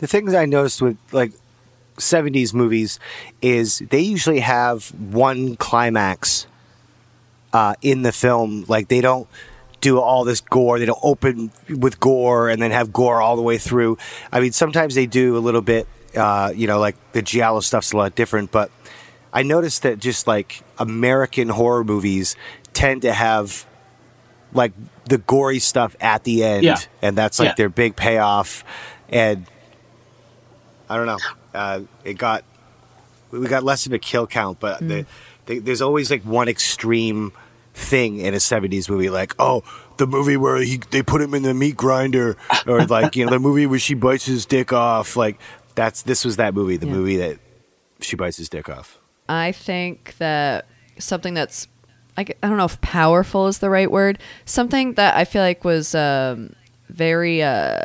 The 0.00 0.06
things 0.08 0.34
I 0.34 0.44
noticed 0.44 0.82
with 0.82 0.98
like 1.12 1.32
70s 1.96 2.52
movies 2.54 2.98
is 3.42 3.78
they 3.90 4.00
usually 4.00 4.40
have 4.40 4.88
one 4.94 5.56
climax 5.56 6.46
uh, 7.52 7.74
in 7.82 8.02
the 8.02 8.12
film. 8.12 8.64
Like 8.68 8.88
they 8.88 9.00
don't 9.00 9.28
do 9.80 10.00
all 10.00 10.24
this 10.24 10.40
gore. 10.40 10.78
They 10.78 10.86
don't 10.86 10.98
open 11.02 11.50
with 11.68 12.00
gore 12.00 12.48
and 12.48 12.60
then 12.60 12.70
have 12.70 12.92
gore 12.92 13.20
all 13.20 13.36
the 13.36 13.42
way 13.42 13.58
through. 13.58 13.98
I 14.32 14.40
mean, 14.40 14.52
sometimes 14.52 14.94
they 14.94 15.06
do 15.06 15.36
a 15.36 15.40
little 15.40 15.62
bit, 15.62 15.86
uh, 16.16 16.52
you 16.54 16.66
know, 16.66 16.78
like 16.78 16.96
the 17.12 17.22
Giallo 17.22 17.60
stuff's 17.60 17.92
a 17.92 17.96
lot 17.96 18.14
different, 18.14 18.50
but 18.50 18.70
I 19.32 19.42
noticed 19.42 19.82
that 19.82 19.98
just 19.98 20.26
like 20.26 20.62
American 20.78 21.48
horror 21.50 21.84
movies 21.84 22.36
tend 22.72 23.02
to 23.02 23.12
have 23.12 23.66
like 24.52 24.72
the 25.04 25.18
gory 25.18 25.58
stuff 25.58 25.94
at 26.00 26.24
the 26.24 26.42
end, 26.42 26.64
Yeah. 26.64 26.78
and 27.02 27.16
that's 27.16 27.38
like 27.38 27.48
Yeah. 27.50 27.54
their 27.56 27.68
big 27.68 27.96
payoff. 27.96 28.64
And 29.10 29.46
I 30.88 30.96
don't 30.96 31.06
know, 31.06 31.18
uh, 31.56 31.80
it 32.04 32.14
got 32.14 32.44
we 33.30 33.46
got 33.48 33.62
less 33.64 33.86
of 33.86 33.92
a 33.92 33.98
kill 33.98 34.26
count, 34.26 34.60
but 34.60 34.78
the, 34.80 35.06
the, 35.46 35.58
there's 35.58 35.82
always 35.82 36.10
like 36.10 36.22
one 36.22 36.48
extreme 36.48 37.32
thing 37.74 38.18
in 38.20 38.34
a 38.34 38.38
'70s 38.38 38.88
movie, 38.88 39.10
like 39.10 39.34
oh, 39.38 39.62
the 39.96 40.06
movie 40.06 40.36
where 40.36 40.58
he 40.58 40.80
they 40.90 41.02
put 41.02 41.20
him 41.20 41.34
in 41.34 41.42
the 41.42 41.54
meat 41.54 41.76
grinder, 41.76 42.36
or 42.66 42.84
like 42.86 43.16
you 43.16 43.24
know 43.24 43.30
the 43.30 43.38
movie 43.40 43.66
where 43.66 43.78
she 43.78 43.94
bites 43.94 44.26
his 44.26 44.46
dick 44.46 44.72
off. 44.72 45.16
Like 45.16 45.38
that's 45.74 46.02
this 46.02 46.24
was 46.24 46.36
that 46.36 46.54
movie, 46.54 46.76
the 46.76 46.86
Yeah. 46.86 46.92
movie 46.92 47.16
that 47.16 47.38
she 48.00 48.16
bites 48.16 48.36
his 48.36 48.48
dick 48.48 48.68
off. 48.68 48.98
I 49.28 49.52
think 49.52 50.16
that 50.18 50.66
something 50.98 51.34
that's 51.34 51.66
I, 52.16 52.22
I 52.42 52.48
don't 52.48 52.56
know 52.56 52.64
if 52.64 52.80
powerful 52.80 53.46
is 53.48 53.58
the 53.58 53.68
right 53.70 53.90
word. 53.90 54.18
Something 54.44 54.94
that 54.94 55.16
I 55.16 55.24
feel 55.24 55.42
like 55.42 55.64
was 55.64 55.94
um, 55.94 56.54
very 56.88 57.42
uh, 57.42 57.80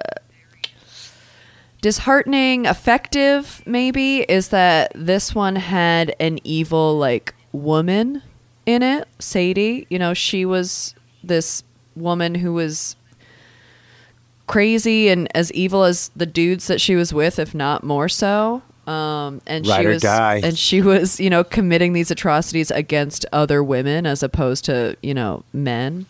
disheartening, 1.82 2.65
effective, 2.65 3.62
maybe, 3.65 4.20
is 4.20 4.50
that 4.50 4.91
this 4.96 5.36
one 5.36 5.56
had 5.56 6.15
an 6.20 6.39
evil, 6.44 6.98
like, 6.98 7.34
woman 7.52 8.22
in 8.65 8.84
it, 8.84 9.08
Sadie. 9.20 9.88
You 9.89 10.00
know, 10.00 10.13
she 10.13 10.46
was 10.46 10.96
this 11.24 11.63
woman 11.96 12.36
who 12.36 12.54
was 12.54 12.96
crazy 14.48 15.10
and 15.10 15.28
as 15.36 15.52
evil 15.54 15.84
as 15.84 16.12
the 16.15 16.26
dudes 16.26 16.67
that 16.67 16.82
she 16.82 16.96
was 16.96 17.13
with, 17.13 17.39
if 17.39 17.56
not 17.56 17.84
more 17.84 18.10
so. 18.10 18.62
Um, 18.88 19.41
and 19.46 19.65
Ride 19.67 19.82
she 19.82 19.88
was, 19.88 20.02
die. 20.02 20.41
and 20.44 20.58
she 20.58 20.82
was, 20.82 21.20
you 21.20 21.30
know, 21.30 21.44
committing 21.44 21.94
these 21.94 22.12
atrocities 22.12 22.72
against 22.72 23.26
other 23.32 23.63
women 23.63 24.06
as 24.06 24.24
opposed 24.24 24.65
to, 24.65 24.98
you 25.02 25.13
know, 25.13 25.44
men. 25.54 26.08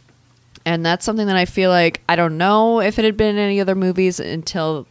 And 0.65 0.85
that's 0.85 1.03
something 1.03 1.27
that 1.27 1.35
I 1.35 1.45
feel 1.45 1.69
like 1.69 2.01
I 2.07 2.15
don't 2.15 2.37
know 2.37 2.79
if 2.79 2.97
it 2.97 3.05
had 3.05 3.17
been 3.17 3.35
in 3.35 3.41
any 3.41 3.59
other 3.59 3.75
movies 3.75 4.19
until 4.19 4.87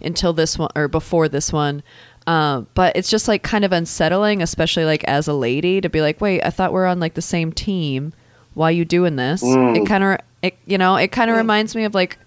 until 0.00 0.32
this 0.32 0.58
one 0.58 0.70
or 0.76 0.88
before 0.88 1.28
this 1.28 1.52
one. 1.52 1.82
Uh, 2.26 2.62
but 2.74 2.94
it's 2.96 3.08
just 3.08 3.26
like 3.26 3.42
kind 3.42 3.64
of 3.64 3.72
unsettling, 3.72 4.42
especially 4.42 4.84
like 4.84 5.02
as 5.04 5.28
a 5.28 5.32
lady, 5.32 5.80
to 5.80 5.88
be 5.88 6.00
like, 6.02 6.20
wait, 6.20 6.42
I 6.42 6.50
thought 6.50 6.72
we're 6.72 6.84
on 6.86 7.00
like 7.00 7.14
the 7.14 7.22
same 7.22 7.52
team. 7.52 8.12
Why 8.54 8.70
you 8.70 8.84
doing 8.84 9.16
this? 9.16 9.42
It 9.42 9.86
kind 9.86 10.04
of, 10.04 10.18
it 10.42 10.56
you 10.66 10.76
know, 10.78 10.96
it 10.96 11.08
kind 11.12 11.30
of 11.30 11.36
reminds 11.36 11.74
me 11.74 11.84
of 11.84 11.94
like 11.94 12.18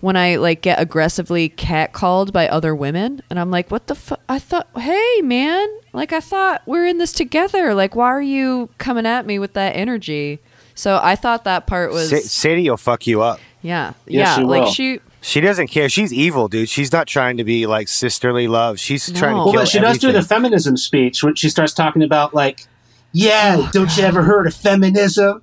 when 0.00 0.16
I 0.16 0.36
like 0.36 0.60
get 0.62 0.80
aggressively 0.80 1.48
catcalled 1.48 2.32
by 2.32 2.48
other 2.48 2.74
women, 2.74 3.22
and 3.30 3.38
I'm 3.38 3.50
like, 3.50 3.70
what 3.70 3.86
the 3.86 3.94
fuck? 3.94 4.20
I 4.28 4.38
thought, 4.40 4.68
hey 4.76 5.20
man, 5.22 5.68
like 5.92 6.12
I 6.12 6.20
thought 6.20 6.62
we're 6.66 6.86
in 6.86 6.98
this 6.98 7.12
together. 7.12 7.72
Like, 7.74 7.94
why 7.94 8.08
are 8.08 8.20
you 8.20 8.68
coming 8.78 9.06
at 9.06 9.24
me 9.26 9.38
with 9.38 9.52
that 9.54 9.76
energy? 9.76 10.40
So 10.74 10.98
I 11.02 11.14
thought 11.16 11.44
that 11.44 11.66
part 11.66 11.92
was 11.92 12.10
Sa- 12.10 12.16
Sadie 12.16 12.68
will 12.68 12.76
fuck 12.76 13.06
you 13.06 13.22
up. 13.22 13.38
yeah, 13.62 13.92
Yes, 14.06 14.28
yeah, 14.28 14.36
she 14.36 14.42
like 14.42 14.74
she. 14.74 15.00
She 15.24 15.40
doesn't 15.40 15.68
care. 15.68 15.88
She's 15.88 16.12
evil, 16.12 16.48
dude. 16.48 16.68
She's 16.68 16.92
not 16.92 17.06
trying 17.06 17.36
to 17.38 17.44
be 17.44 17.66
like 17.66 17.88
sisterly 17.88 18.48
love. 18.48 18.78
She's 18.80 19.06
trying 19.06 19.34
to 19.34 19.38
No. 19.38 19.44
kill 19.44 19.52
Well, 19.52 19.62
but 19.62 19.68
she 19.68 19.78
does 19.78 19.98
do 19.98 20.10
the 20.12 20.20
feminism 20.22 20.76
speech 20.76 21.22
when 21.22 21.36
she 21.36 21.48
starts 21.48 21.72
talking 21.72 22.02
about 22.02 22.34
like, 22.34 22.66
yeah, 23.12 23.56
oh, 23.58 23.70
don't 23.72 23.96
you 23.96 24.02
ever 24.04 24.22
heard 24.22 24.46
of 24.46 24.54
feminism? 24.54 25.42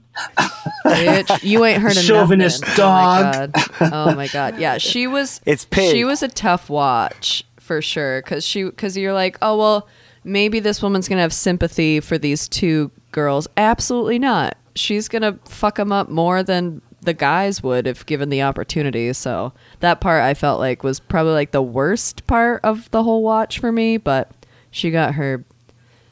Bitch, 0.86 1.44
you 1.44 1.64
ain't 1.66 1.82
heard 1.82 1.96
of 1.96 2.04
Chauvinist 2.04 2.62
nothing. 2.62 2.76
dog. 2.76 3.52
Oh 3.56 3.56
my 3.56 3.80
god. 3.80 3.92
Oh 3.94 4.16
my 4.16 4.28
god. 4.28 4.60
Yeah, 4.60 4.78
she 4.78 5.08
was. 5.08 5.40
It's 5.46 5.66
pig. 5.66 5.92
She 5.92 6.04
was 6.04 6.22
a 6.24 6.28
tough 6.28 6.70
watch 6.70 7.44
for 7.58 7.82
sure 7.82 8.22
because 8.22 8.46
she 8.46 8.64
because 8.64 8.98
you're 8.98 9.14
like, 9.14 9.38
oh 9.42 9.58
well, 9.58 9.88
maybe 10.24 10.60
this 10.60 10.82
woman's 10.82 11.08
gonna 11.08 11.22
have 11.22 11.34
sympathy 11.34 12.00
for 12.00 12.18
these 12.18 12.48
two 12.50 12.92
girls. 13.12 13.48
Absolutely 13.56 14.20
not. 14.20 14.58
She's 14.76 15.08
gonna 15.08 15.38
fuck 15.46 15.76
them 15.76 15.92
up 15.92 16.10
more 16.10 16.44
than 16.44 16.82
the 17.02 17.14
guys 17.14 17.64
would 17.64 17.88
if 17.88 18.06
given 18.06 18.30
the 18.30 18.42
opportunity. 18.42 19.12
So 19.14 19.54
that 19.80 20.02
part 20.02 20.22
I 20.24 20.34
felt 20.34 20.60
like 20.60 20.84
was 20.84 21.00
probably 21.00 21.34
like 21.34 21.52
the 21.52 21.62
worst 21.62 22.28
part 22.28 22.62
of 22.64 22.90
the 22.92 23.04
whole 23.04 23.24
watch 23.24 23.60
for 23.60 23.72
me, 23.72 23.98
but 23.98 24.32
she 24.72 24.92
got 24.92 25.16
her 25.16 25.44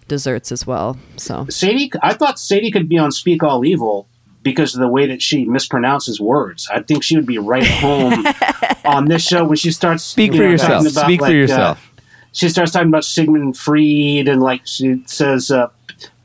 desserts 0.07 0.51
as 0.51 0.65
well. 0.65 0.97
So 1.17 1.45
Sadie, 1.49 1.91
I 2.01 2.13
thought 2.13 2.39
Sadie 2.39 2.71
could 2.71 2.87
be 2.87 2.97
on 2.97 3.11
Speak 3.11 3.43
All 3.43 3.65
Evil 3.65 4.07
because 4.43 4.73
of 4.73 4.79
the 4.79 4.87
way 4.87 5.05
that 5.07 5.21
she 5.21 5.45
mispronounces 5.45 6.19
words. 6.21 6.69
I 6.73 6.81
think 6.81 7.03
she 7.03 7.17
would 7.17 7.25
be 7.25 7.37
right 7.37 7.63
at 7.63 7.79
home 7.81 8.25
on 8.85 9.05
this 9.05 9.25
show 9.25 9.43
when 9.43 9.57
she 9.57 9.71
starts. 9.71 10.03
Speak 10.03 10.31
you 10.31 10.37
for 10.37 10.43
know, 10.43 10.49
yourself. 10.51 10.69
talking 10.71 10.91
about, 10.91 11.03
Speak 11.05 11.19
for 11.19 11.23
like, 11.25 11.31
uh, 11.31 11.35
yourself. 11.35 11.91
she 12.31 12.47
starts 12.49 12.71
talking 12.71 12.87
about 12.87 13.03
Sigmund 13.03 13.57
Freed 13.57 14.29
and 14.29 14.41
like 14.41 14.61
she 14.65 15.03
says 15.05 15.51
uh, 15.51 15.67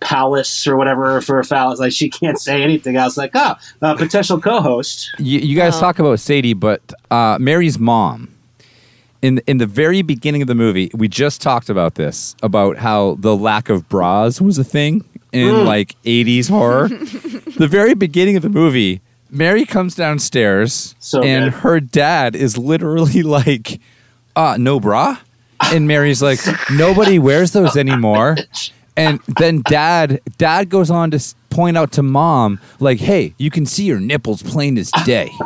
palace 0.02 0.66
or 0.66 0.76
whatever 0.76 1.20
for 1.20 1.38
a 1.38 1.44
phallus. 1.44 1.78
Like 1.80 1.92
she 1.92 2.10
can't 2.10 2.38
say 2.38 2.62
anything. 2.62 2.96
I 2.98 3.04
was 3.04 3.16
like, 3.16 3.30
oh, 3.34 3.54
uh, 3.80 3.94
potential 3.96 4.40
co-host. 4.40 5.10
You, 5.18 5.38
you 5.38 5.56
guys 5.56 5.78
talk 5.78 5.98
about 5.98 6.20
Sadie, 6.20 6.54
but 6.54 6.80
uh, 7.10 7.38
Mary's 7.40 7.78
mom. 7.78 8.28
In 9.22 9.40
in 9.46 9.58
the 9.58 9.66
very 9.66 10.02
beginning 10.02 10.42
of 10.42 10.48
the 10.48 10.54
movie, 10.56 10.90
we 10.94 11.06
just 11.06 11.40
talked 11.40 11.68
about 11.70 11.94
this 11.94 12.34
about 12.42 12.78
how 12.78 13.14
the 13.20 13.36
lack 13.36 13.68
of 13.68 13.88
bras 13.88 14.40
was 14.40 14.58
a 14.58 14.64
thing 14.64 15.04
in 15.30 15.64
like 15.64 15.94
'80s 16.02 16.48
horror. 16.50 16.88
the 17.56 17.68
very 17.70 17.94
beginning 17.94 18.34
of 18.34 18.42
the 18.42 18.48
movie, 18.48 19.00
Mary 19.30 19.64
comes 19.64 19.94
downstairs, 19.94 20.96
So 20.98 21.22
and 21.22 21.52
good. 21.52 21.60
her 21.60 21.78
dad 21.78 22.34
is 22.34 22.58
literally 22.58 23.22
like, 23.38 23.78
"Uh, 24.34 24.56
no 24.58 24.80
bra," 24.80 25.18
and 25.60 25.86
Mary's 25.86 26.20
like, 26.20 26.40
"Nobody 26.72 27.20
wears 27.20 27.52
those 27.52 27.76
anymore." 27.76 28.36
And 28.96 29.20
then 29.38 29.62
dad 29.68 30.20
dad 30.38 30.68
goes 30.68 30.90
on 30.90 31.10
to 31.12 31.34
point 31.48 31.76
out 31.78 31.92
to 31.92 32.02
mom 32.02 32.60
like, 32.78 32.98
"Hey, 32.98 33.34
you 33.38 33.50
can 33.50 33.64
see 33.64 33.84
your 33.84 33.98
nipples 34.00 34.42
plain 34.42 34.76
as 34.78 34.90
day." 35.04 35.30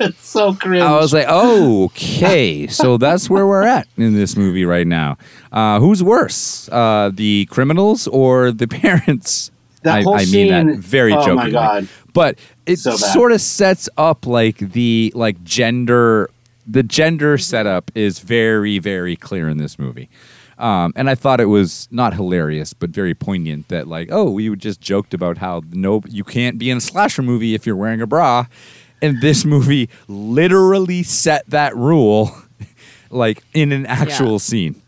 It's 0.00 0.26
so 0.26 0.54
cringe. 0.54 0.82
I 0.82 0.96
was 0.98 1.12
like, 1.12 1.26
oh, 1.28 1.84
okay. 1.84 2.66
So 2.66 2.96
that's 2.96 3.28
where 3.30 3.46
we're 3.46 3.62
at 3.62 3.86
in 3.96 4.14
this 4.14 4.36
movie 4.36 4.64
right 4.64 4.86
now. 4.86 5.16
Uh, 5.52 5.78
who's 5.78 6.02
worse, 6.02 6.68
uh, 6.72 7.10
the 7.12 7.46
criminals 7.50 8.06
or 8.08 8.50
the 8.50 8.66
parents? 8.82 9.50
That 9.82 9.98
I, 9.98 10.02
whole 10.02 10.14
I 10.14 10.18
mean 10.20 10.26
scene- 10.26 10.66
that 10.66 10.76
very 10.78 11.12
oh 11.12 11.34
my. 11.34 11.50
God. 11.50 11.88
But 12.12 12.38
it 12.66 12.78
So 12.78 12.96
sort 12.96 13.32
of 13.32 13.40
sets 13.40 13.88
up 13.96 14.26
like 14.26 14.58
the 14.58 15.12
like 15.14 15.42
gender. 15.44 16.30
The 16.66 16.82
gender 16.82 17.36
setup 17.38 17.90
is 17.94 18.18
very 18.20 18.78
very 18.78 19.16
clear 19.16 19.48
in 19.48 19.58
this 19.58 19.78
movie. 19.78 20.08
Um, 20.60 20.92
and 20.94 21.08
I 21.08 21.14
thought 21.14 21.40
it 21.40 21.46
was 21.46 21.88
not 21.90 22.14
hilarious, 22.14 22.72
but 22.74 22.90
very 22.90 23.14
poignant 23.14 23.68
that 23.68 23.88
like, 23.88 24.08
oh, 24.12 24.30
we 24.30 24.54
just 24.56 24.80
joked 24.80 25.14
about 25.14 25.38
how 25.38 25.62
no, 25.72 26.02
you 26.08 26.22
can't 26.24 26.58
be 26.58 26.70
in 26.70 26.78
a 26.78 26.80
slasher 26.80 27.22
movie 27.22 27.54
if 27.54 27.66
you're 27.66 27.76
wearing 27.76 28.00
a 28.02 28.06
bra, 28.06 28.44
and 29.00 29.20
this 29.22 29.44
movie 29.44 29.88
literally 30.06 31.02
set 31.02 31.48
that 31.48 31.74
rule, 31.76 32.30
like 33.10 33.42
in 33.54 33.72
an 33.72 33.86
actual 33.86 34.32
Yeah. 34.32 34.38
scene. 34.38 34.82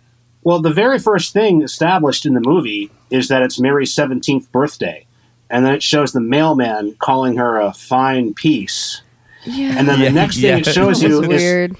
Well, 0.44 0.60
the 0.60 0.72
very 0.72 0.98
first 0.98 1.32
thing 1.32 1.62
established 1.62 2.26
in 2.26 2.34
the 2.34 2.40
movie 2.40 2.90
is 3.10 3.28
that 3.28 3.42
it's 3.42 3.60
Mary's 3.60 3.94
17th 3.94 4.50
birthday. 4.50 5.06
And 5.50 5.64
then 5.64 5.74
it 5.74 5.82
shows 5.82 6.12
the 6.12 6.20
mailman 6.20 6.96
calling 6.98 7.36
her 7.36 7.60
a 7.60 7.72
fine 7.72 8.34
piece. 8.34 9.02
yeah, 9.44 9.74
And 9.78 9.86
then 9.88 10.00
Yeah, 10.00 10.06
the 10.08 10.12
next 10.14 10.36
thing 10.36 10.44
yeah. 10.50 10.56
it 10.56 10.66
shows 10.66 11.02
you 11.02 11.20
was 11.20 11.28
is 11.28 11.28
weird. 11.28 11.76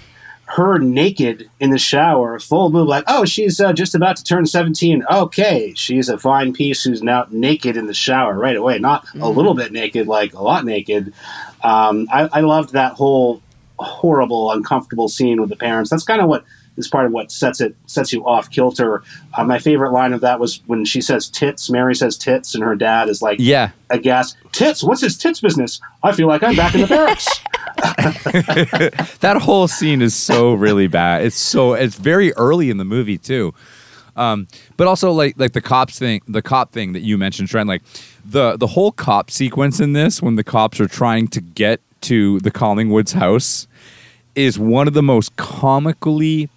Her 0.54 0.78
naked 0.78 1.48
in 1.60 1.70
the 1.70 1.78
shower, 1.78 2.38
full 2.38 2.68
boob, 2.68 2.86
like, 2.86 3.04
oh, 3.06 3.24
she's 3.24 3.58
uh, 3.58 3.72
just 3.72 3.94
about 3.94 4.16
to 4.16 4.24
turn 4.24 4.44
17. 4.44 5.02
Okay, 5.10 5.72
she's 5.74 6.10
a 6.10 6.18
fine 6.18 6.52
piece 6.52 6.84
who's 6.84 7.02
now 7.02 7.26
naked 7.30 7.74
in 7.74 7.86
the 7.86 7.94
shower 7.94 8.38
right 8.38 8.56
away. 8.56 8.78
Not 8.78 9.06
a 9.18 9.30
little 9.30 9.54
bit 9.54 9.72
naked, 9.72 10.08
like 10.08 10.34
a 10.34 10.42
lot 10.42 10.66
naked. 10.66 11.14
Um, 11.62 12.06
I, 12.12 12.28
I 12.30 12.40
loved 12.40 12.74
that 12.74 12.92
whole 12.92 13.40
horrible, 13.78 14.52
uncomfortable 14.52 15.08
scene 15.08 15.40
with 15.40 15.48
the 15.48 15.56
parents. 15.56 15.88
That's 15.88 16.04
kind 16.04 16.20
of 16.20 16.28
what 16.28 16.44
is 16.76 16.88
part 16.88 17.06
of 17.06 17.12
what 17.12 17.30
sets 17.30 17.60
it 17.60 17.74
sets 17.86 18.12
you 18.12 18.24
off 18.26 18.50
kilter. 18.50 19.02
Uh, 19.34 19.44
my 19.44 19.58
favorite 19.58 19.92
line 19.92 20.12
of 20.12 20.20
that 20.20 20.40
was 20.40 20.62
when 20.66 20.84
she 20.84 21.00
says 21.00 21.28
tits. 21.28 21.70
Mary 21.70 21.94
says 21.94 22.16
tits, 22.16 22.54
and 22.54 22.64
her 22.64 22.74
dad 22.74 23.08
is 23.08 23.22
like, 23.22 23.38
Yeah, 23.40 23.70
aghast. 23.90 24.36
Tits? 24.52 24.82
What's 24.82 25.00
his 25.00 25.16
tits 25.16 25.40
business? 25.40 25.80
I 26.02 26.12
feel 26.12 26.28
like 26.28 26.42
I'm 26.42 26.56
back 26.56 26.74
in 26.74 26.82
the 26.82 26.86
barracks. 26.86 27.26
that 29.20 29.38
whole 29.40 29.66
scene 29.68 30.02
is 30.02 30.14
so 30.14 30.54
really 30.54 30.86
bad. 30.86 31.24
It's 31.24 31.36
so 31.36 31.74
it's 31.74 31.96
very 31.96 32.32
early 32.34 32.70
in 32.70 32.76
the 32.76 32.84
movie 32.84 33.18
too. 33.18 33.54
Um, 34.16 34.46
but 34.76 34.86
also 34.86 35.10
like 35.12 35.38
like 35.38 35.52
the 35.52 35.60
cops 35.60 35.98
thing, 35.98 36.20
the 36.28 36.42
cop 36.42 36.72
thing 36.72 36.92
that 36.92 37.00
you 37.00 37.16
mentioned, 37.16 37.48
Trent. 37.48 37.68
Like 37.68 37.82
the 38.24 38.56
the 38.56 38.66
whole 38.66 38.92
cop 38.92 39.30
sequence 39.30 39.80
in 39.80 39.94
this, 39.94 40.22
when 40.22 40.36
the 40.36 40.44
cops 40.44 40.80
are 40.80 40.88
trying 40.88 41.28
to 41.28 41.40
get 41.40 41.80
to 42.02 42.40
the 42.40 42.50
Collingwoods 42.50 43.14
house, 43.14 43.66
is 44.34 44.58
one 44.58 44.86
of 44.86 44.94
the 44.94 45.02
most 45.02 45.34
comically 45.36 46.50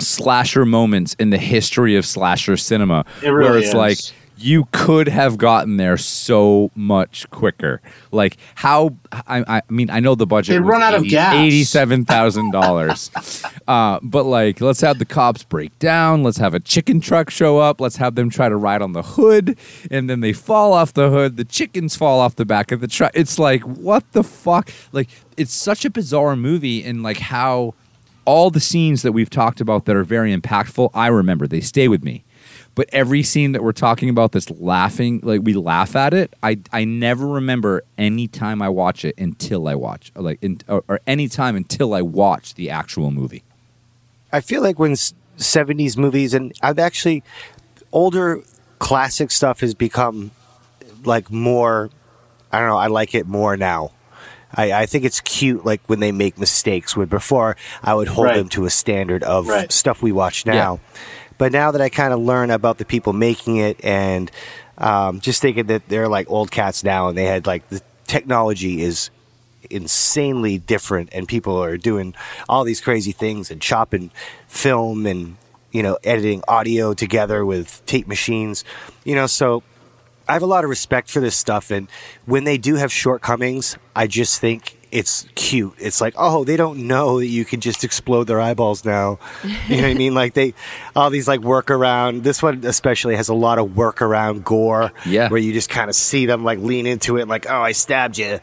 slasher 0.00 0.64
moments 0.64 1.14
in 1.18 1.30
the 1.30 1.38
history 1.38 1.96
of 1.96 2.06
slasher 2.06 2.56
cinema. 2.56 3.04
It 3.22 3.30
where 3.30 3.56
it's 3.58 3.68
is. 3.68 3.74
like 3.74 3.98
you 4.40 4.68
could 4.72 5.08
have 5.08 5.36
gotten 5.36 5.76
there 5.78 5.96
so 5.96 6.70
much 6.74 7.28
quicker. 7.30 7.82
Like 8.12 8.36
how 8.54 8.94
I, 9.12 9.44
I 9.48 9.62
mean 9.68 9.90
I 9.90 10.00
know 10.00 10.14
the 10.14 10.26
budget 10.26 10.54
They'd 10.54 10.66
run 10.66 10.80
out 10.82 10.94
of 10.94 11.04
gas. 11.04 11.34
eighty-seven 11.34 12.04
thousand 12.04 12.52
dollars. 12.52 13.10
uh, 13.68 13.98
but 14.02 14.24
like, 14.24 14.60
let's 14.60 14.80
have 14.80 14.98
the 14.98 15.04
cops 15.04 15.42
break 15.42 15.76
down. 15.78 16.22
Let's 16.22 16.38
have 16.38 16.54
a 16.54 16.60
chicken 16.60 17.00
truck 17.00 17.30
show 17.30 17.58
up. 17.58 17.80
Let's 17.80 17.96
have 17.96 18.14
them 18.14 18.30
try 18.30 18.48
to 18.48 18.56
ride 18.56 18.82
on 18.82 18.92
the 18.92 19.02
hood, 19.02 19.58
and 19.90 20.08
then 20.08 20.20
they 20.20 20.32
fall 20.32 20.72
off 20.72 20.94
the 20.94 21.10
hood. 21.10 21.36
The 21.36 21.44
chickens 21.44 21.96
fall 21.96 22.20
off 22.20 22.36
the 22.36 22.46
back 22.46 22.70
of 22.70 22.80
the 22.80 22.88
truck. 22.88 23.12
It's 23.14 23.38
like 23.38 23.62
what 23.62 24.10
the 24.12 24.22
fuck? 24.22 24.70
Like 24.92 25.08
it's 25.36 25.52
such 25.52 25.84
a 25.84 25.90
bizarre 25.90 26.36
movie, 26.36 26.84
and 26.84 27.02
like 27.02 27.18
how 27.18 27.74
all 28.28 28.50
the 28.50 28.60
scenes 28.60 29.00
that 29.00 29.12
we've 29.12 29.30
talked 29.30 29.58
about 29.58 29.86
that 29.86 29.96
are 29.96 30.04
very 30.04 30.36
impactful. 30.36 30.90
I 30.92 31.06
remember 31.06 31.46
they 31.46 31.62
stay 31.62 31.88
with 31.88 32.04
me. 32.04 32.24
But 32.74 32.90
every 32.92 33.22
scene 33.22 33.52
that 33.52 33.62
we're 33.62 33.72
talking 33.72 34.10
about 34.10 34.32
that's 34.32 34.50
laughing, 34.50 35.20
like 35.22 35.40
we 35.44 35.54
laugh 35.54 35.96
at 35.96 36.12
it, 36.12 36.34
I, 36.42 36.58
I 36.70 36.84
never 36.84 37.26
remember 37.26 37.84
any 37.96 38.28
time 38.28 38.60
I 38.60 38.68
watch 38.68 39.02
it 39.06 39.14
until 39.16 39.66
I 39.66 39.76
watch, 39.76 40.12
like, 40.14 40.38
in, 40.42 40.60
or, 40.68 40.84
or 40.88 41.00
any 41.06 41.28
time 41.28 41.56
until 41.56 41.94
I 41.94 42.02
watch 42.02 42.54
the 42.54 42.68
actual 42.68 43.10
movie. 43.10 43.44
I 44.30 44.42
feel 44.42 44.60
like 44.60 44.78
when 44.78 44.92
70s 44.92 45.96
movies 45.96 46.34
and 46.34 46.52
I've 46.60 46.78
actually 46.78 47.24
older 47.92 48.42
classic 48.78 49.30
stuff 49.30 49.60
has 49.60 49.72
become 49.72 50.32
like 51.02 51.30
more 51.30 51.88
I 52.52 52.58
don't 52.58 52.68
know, 52.68 52.76
I 52.76 52.88
like 52.88 53.14
it 53.14 53.26
more 53.26 53.56
now. 53.56 53.92
I, 54.54 54.72
I 54.72 54.86
think 54.86 55.04
it's 55.04 55.20
cute, 55.20 55.64
like 55.64 55.80
when 55.88 56.00
they 56.00 56.12
make 56.12 56.38
mistakes. 56.38 56.96
Where 56.96 57.06
before 57.06 57.56
I 57.82 57.94
would 57.94 58.08
hold 58.08 58.26
Right. 58.26 58.36
them 58.36 58.48
to 58.50 58.64
a 58.64 58.70
standard 58.70 59.22
of 59.22 59.46
Right. 59.48 59.70
stuff 59.70 60.02
we 60.02 60.12
watch 60.12 60.46
now, 60.46 60.80
but 61.36 61.52
now 61.52 61.70
that 61.70 61.80
I 61.80 61.88
kind 61.88 62.12
of 62.12 62.20
learn 62.20 62.50
about 62.50 62.78
the 62.78 62.84
people 62.84 63.12
making 63.12 63.56
it 63.56 63.78
and 63.84 64.30
um, 64.78 65.20
just 65.20 65.42
thinking 65.42 65.66
that 65.66 65.88
they're 65.88 66.08
like 66.08 66.30
old 66.30 66.50
cats 66.50 66.82
now, 66.84 67.08
and 67.08 67.18
they 67.18 67.24
had 67.24 67.46
like 67.46 67.68
the 67.68 67.80
technology 68.06 68.80
is 68.82 69.10
insanely 69.70 70.58
different, 70.58 71.08
and 71.12 71.28
people 71.28 71.62
are 71.62 71.76
doing 71.76 72.14
all 72.48 72.64
these 72.64 72.80
crazy 72.80 73.12
things 73.12 73.50
and 73.50 73.60
chopping 73.60 74.10
film 74.46 75.04
and 75.06 75.36
you 75.72 75.82
know 75.82 75.98
editing 76.04 76.42
audio 76.48 76.94
together 76.94 77.44
with 77.44 77.82
tape 77.86 78.06
machines, 78.08 78.64
you 79.04 79.14
know. 79.14 79.26
So 79.26 79.62
I 80.28 80.34
have 80.34 80.42
a 80.42 80.46
lot 80.46 80.64
of 80.64 80.70
respect 80.70 81.10
for 81.10 81.20
this 81.20 81.36
stuff, 81.36 81.70
and 81.70 81.88
when 82.26 82.44
they 82.44 82.58
do 82.58 82.74
have 82.76 82.92
shortcomings, 82.92 83.76
I 83.96 84.06
just 84.06 84.40
think 84.40 84.76
it's 84.90 85.26
cute. 85.34 85.74
It's 85.78 86.00
like, 86.00 86.14
oh, 86.16 86.44
they 86.44 86.56
don't 86.56 86.86
know 86.86 87.18
that 87.18 87.26
you 87.26 87.44
can 87.44 87.60
just 87.60 87.84
explode 87.84 88.24
their 88.24 88.40
eyeballs 88.40 88.84
now. 88.84 89.18
You 89.68 89.76
know 89.76 89.82
what 89.82 89.90
I 89.90 89.94
mean? 89.94 90.14
Like 90.14 90.34
they, 90.34 90.54
all 90.96 91.10
these 91.10 91.28
like 91.28 91.40
workaround. 91.40 92.22
This 92.22 92.42
one 92.42 92.64
especially 92.64 93.16
has 93.16 93.28
a 93.28 93.34
lot 93.34 93.58
of 93.58 93.68
workaround 93.70 94.44
gore. 94.44 94.92
Yeah. 95.04 95.28
where 95.28 95.40
you 95.40 95.52
just 95.52 95.68
kind 95.68 95.90
of 95.90 95.94
see 95.96 96.26
them 96.26 96.44
like 96.44 96.58
lean 96.58 96.86
into 96.86 97.18
it, 97.18 97.28
like, 97.28 97.46
oh, 97.50 97.60
I 97.60 97.72
stabbed 97.72 98.18
you, 98.18 98.40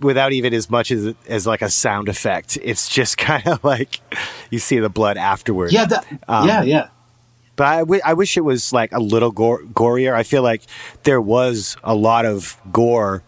without 0.00 0.32
even 0.32 0.54
as 0.54 0.70
much 0.70 0.90
as 0.90 1.14
as 1.28 1.46
like 1.46 1.62
a 1.62 1.70
sound 1.70 2.08
effect. 2.08 2.58
It's 2.62 2.88
just 2.88 3.18
kind 3.18 3.46
of 3.46 3.62
like 3.64 4.00
you 4.50 4.58
see 4.58 4.78
the 4.78 4.88
blood 4.90 5.16
afterwards. 5.16 5.72
Yeah, 5.72 5.84
that, 5.86 6.06
Um, 6.28 6.48
yeah, 6.48 6.62
yeah. 6.62 6.88
But 7.56 7.66
I, 7.66 7.78
w- 7.80 8.00
I 8.04 8.14
wish 8.14 8.36
it 8.36 8.40
was 8.42 8.72
like 8.72 8.92
a 8.92 9.00
little 9.00 9.30
gore- 9.30 9.62
gorier. 9.74 10.14
I 10.14 10.22
feel 10.22 10.42
like 10.42 10.62
there 11.04 11.20
was 11.20 11.76
a 11.84 11.94
lot 11.94 12.24
of 12.24 12.56
gore. 12.72 13.22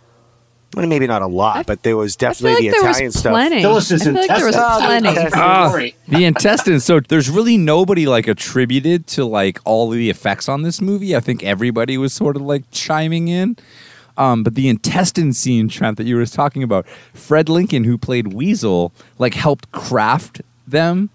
Well, 0.75 0.87
maybe 0.89 1.07
not 1.07 1.23
a 1.23 1.27
lot, 1.29 1.57
I- 1.59 1.63
but 1.63 1.83
there 1.85 1.97
was 1.97 2.17
I 2.17 2.19
feel 2.19 2.29
definitely 2.31 2.53
like 2.53 2.61
the 2.75 2.81
there 2.81 2.91
Italian 2.91 3.07
was 3.07 3.15
stuff. 3.19 3.33
plenty. 3.33 3.63
There 3.63 3.71
was 3.71 3.93
I 3.93 3.95
this 3.95 4.05
feel 4.05 4.15
like 4.15 4.29
there 4.29 4.47
was 4.47 4.57
plenty. 4.57 5.31
Sorry. 5.31 5.97
the 6.09 6.25
intestines. 6.25 6.85
So 6.85 7.01
there's 7.01 7.31
really 7.31 7.57
nobody 7.57 8.07
like 8.07 8.27
attributed 8.27 9.07
to 9.09 9.25
like 9.25 9.61
all 9.65 9.93
of 9.93 9.99
the 9.99 10.11
effects 10.11 10.49
on 10.49 10.63
this 10.63 10.81
movie. 10.81 11.15
I 11.15 11.21
think 11.21 11.45
everybody 11.45 11.97
was 11.99 12.13
sort 12.13 12.35
of 12.37 12.43
like 12.43 12.65
chiming 12.73 13.29
in. 13.29 13.57
Um, 14.17 14.43
but 14.45 14.55
the 14.55 14.69
intestine 14.69 15.33
scene, 15.33 15.69
Trent, 15.69 15.97
that 15.97 16.07
you 16.07 16.15
were 16.17 16.25
talking 16.27 16.63
about, 16.63 16.87
Fred 17.13 17.49
Lincoln, 17.49 17.83
who 17.85 17.99
played 17.99 18.33
Weasel, 18.33 18.93
like 19.19 19.35
helped 19.35 19.71
craft 19.73 20.41
them 20.67 21.11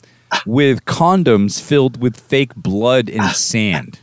with 0.45 0.85
condoms 0.85 1.61
filled 1.61 2.01
with 2.01 2.19
fake 2.19 2.55
blood 2.55 3.09
and 3.09 3.31
sand. 3.35 3.99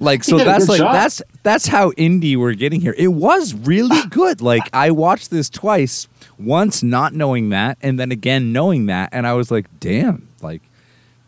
Like 0.00 0.24
so 0.24 0.38
that's 0.38 0.68
like 0.68 0.78
job. 0.78 0.92
that's 0.92 1.22
that's 1.42 1.66
how 1.66 1.92
indie 1.92 2.36
we're 2.36 2.54
getting 2.54 2.80
here. 2.80 2.94
It 2.98 3.08
was 3.08 3.54
really 3.54 4.00
good. 4.10 4.40
Like 4.40 4.62
I 4.72 4.90
watched 4.90 5.30
this 5.30 5.48
twice, 5.48 6.08
once 6.38 6.82
not 6.82 7.14
knowing 7.14 7.50
that, 7.50 7.78
and 7.80 7.98
then 7.98 8.10
again 8.10 8.52
knowing 8.52 8.86
that, 8.86 9.10
and 9.12 9.26
I 9.26 9.34
was 9.34 9.50
like, 9.50 9.66
damn, 9.78 10.28
like 10.42 10.62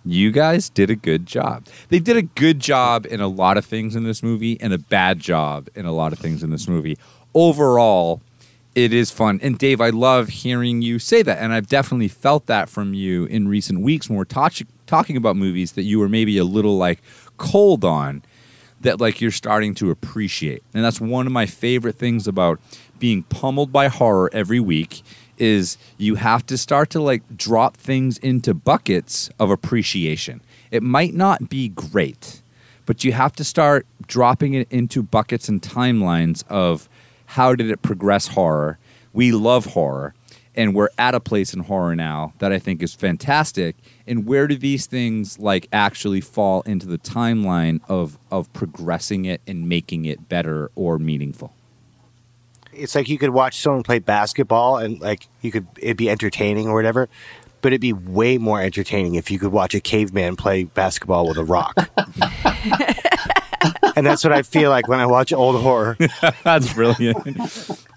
you 0.04 0.30
guys 0.30 0.68
did 0.68 0.90
a 0.90 0.96
good 0.96 1.26
job. 1.26 1.66
They 1.88 1.98
did 1.98 2.16
a 2.16 2.22
good 2.22 2.60
job 2.60 3.06
in 3.06 3.20
a 3.20 3.28
lot 3.28 3.56
of 3.56 3.64
things 3.64 3.94
in 3.96 4.04
this 4.04 4.22
movie, 4.22 4.60
and 4.60 4.72
a 4.72 4.78
bad 4.78 5.20
job 5.20 5.68
in 5.74 5.86
a 5.86 5.92
lot 5.92 6.12
of 6.12 6.18
things 6.18 6.42
in 6.42 6.50
this 6.50 6.68
movie. 6.68 6.98
Overall, 7.34 8.20
it 8.76 8.92
is 8.92 9.10
fun. 9.10 9.40
And 9.42 9.58
Dave, 9.58 9.80
I 9.80 9.88
love 9.88 10.28
hearing 10.28 10.82
you 10.82 10.98
say 10.98 11.22
that, 11.22 11.38
and 11.38 11.52
I've 11.52 11.66
definitely 11.66 12.08
felt 12.08 12.44
that 12.46 12.68
from 12.68 12.92
you 12.92 13.24
in 13.24 13.48
recent 13.48 13.80
weeks 13.80 14.08
when 14.08 14.18
we're 14.18 14.24
touch- 14.24 14.62
talking 14.86 15.16
about 15.16 15.34
movies 15.34 15.72
that 15.72 15.84
you 15.84 15.98
were 15.98 16.10
maybe 16.10 16.36
a 16.36 16.44
little 16.44 16.76
like 16.76 17.00
cold 17.38 17.86
on 17.86 18.22
that 18.82 19.00
like 19.00 19.22
you're 19.22 19.30
starting 19.30 19.74
to 19.76 19.90
appreciate. 19.90 20.62
And 20.74 20.84
that's 20.84 21.00
one 21.00 21.26
of 21.26 21.32
my 21.32 21.46
favorite 21.46 21.96
things 21.96 22.28
about 22.28 22.60
being 22.98 23.22
pummeled 23.22 23.72
by 23.72 23.88
horror 23.88 24.28
every 24.34 24.60
week 24.60 25.02
is 25.38 25.78
you 25.96 26.16
have 26.16 26.44
to 26.46 26.58
start 26.58 26.90
to 26.90 27.00
like 27.00 27.22
drop 27.34 27.78
things 27.78 28.18
into 28.18 28.52
buckets 28.52 29.30
of 29.38 29.50
appreciation. 29.50 30.42
It 30.70 30.82
might 30.82 31.14
not 31.14 31.48
be 31.48 31.70
great, 31.70 32.42
but 32.84 33.04
you 33.04 33.12
have 33.12 33.32
to 33.36 33.44
start 33.44 33.86
dropping 34.06 34.52
it 34.52 34.70
into 34.70 35.02
buckets 35.02 35.48
and 35.48 35.62
timelines 35.62 36.44
of 36.48 36.90
how 37.26 37.54
did 37.54 37.70
it 37.70 37.82
progress 37.82 38.28
horror? 38.28 38.78
We 39.12 39.32
love 39.32 39.66
horror 39.66 40.14
and 40.56 40.74
we're 40.74 40.88
at 40.98 41.14
a 41.14 41.20
place 41.20 41.52
in 41.52 41.60
horror 41.60 41.94
now 41.94 42.32
that 42.38 42.52
I 42.52 42.58
think 42.58 42.82
is 42.82 42.94
fantastic. 42.94 43.76
And 44.06 44.26
where 44.26 44.46
do 44.46 44.56
these 44.56 44.86
things 44.86 45.38
like 45.38 45.68
actually 45.72 46.22
fall 46.22 46.62
into 46.62 46.86
the 46.86 46.98
timeline 46.98 47.80
of 47.88 48.18
of 48.30 48.52
progressing 48.52 49.26
it 49.26 49.42
and 49.46 49.68
making 49.68 50.06
it 50.06 50.28
better 50.28 50.70
or 50.74 50.98
meaningful? 50.98 51.52
It's 52.72 52.94
like 52.94 53.08
you 53.08 53.18
could 53.18 53.30
watch 53.30 53.58
someone 53.58 53.82
play 53.82 53.98
basketball 53.98 54.78
and 54.78 55.00
like 55.00 55.28
you 55.42 55.52
could 55.52 55.66
it'd 55.78 55.96
be 55.96 56.08
entertaining 56.10 56.68
or 56.68 56.74
whatever, 56.74 57.08
but 57.60 57.72
it'd 57.72 57.80
be 57.80 57.92
way 57.92 58.38
more 58.38 58.60
entertaining 58.60 59.14
if 59.14 59.30
you 59.30 59.38
could 59.38 59.52
watch 59.52 59.74
a 59.74 59.80
caveman 59.80 60.36
play 60.36 60.64
basketball 60.64 61.28
with 61.28 61.36
a 61.36 61.44
rock. 61.44 61.90
and 63.96 64.06
that's 64.06 64.22
what 64.22 64.32
I 64.32 64.42
feel 64.42 64.70
like 64.70 64.88
when 64.88 65.00
I 65.00 65.06
watch 65.06 65.32
old 65.32 65.60
horror. 65.60 65.96
That's 66.44 66.72
brilliant. 66.72 67.18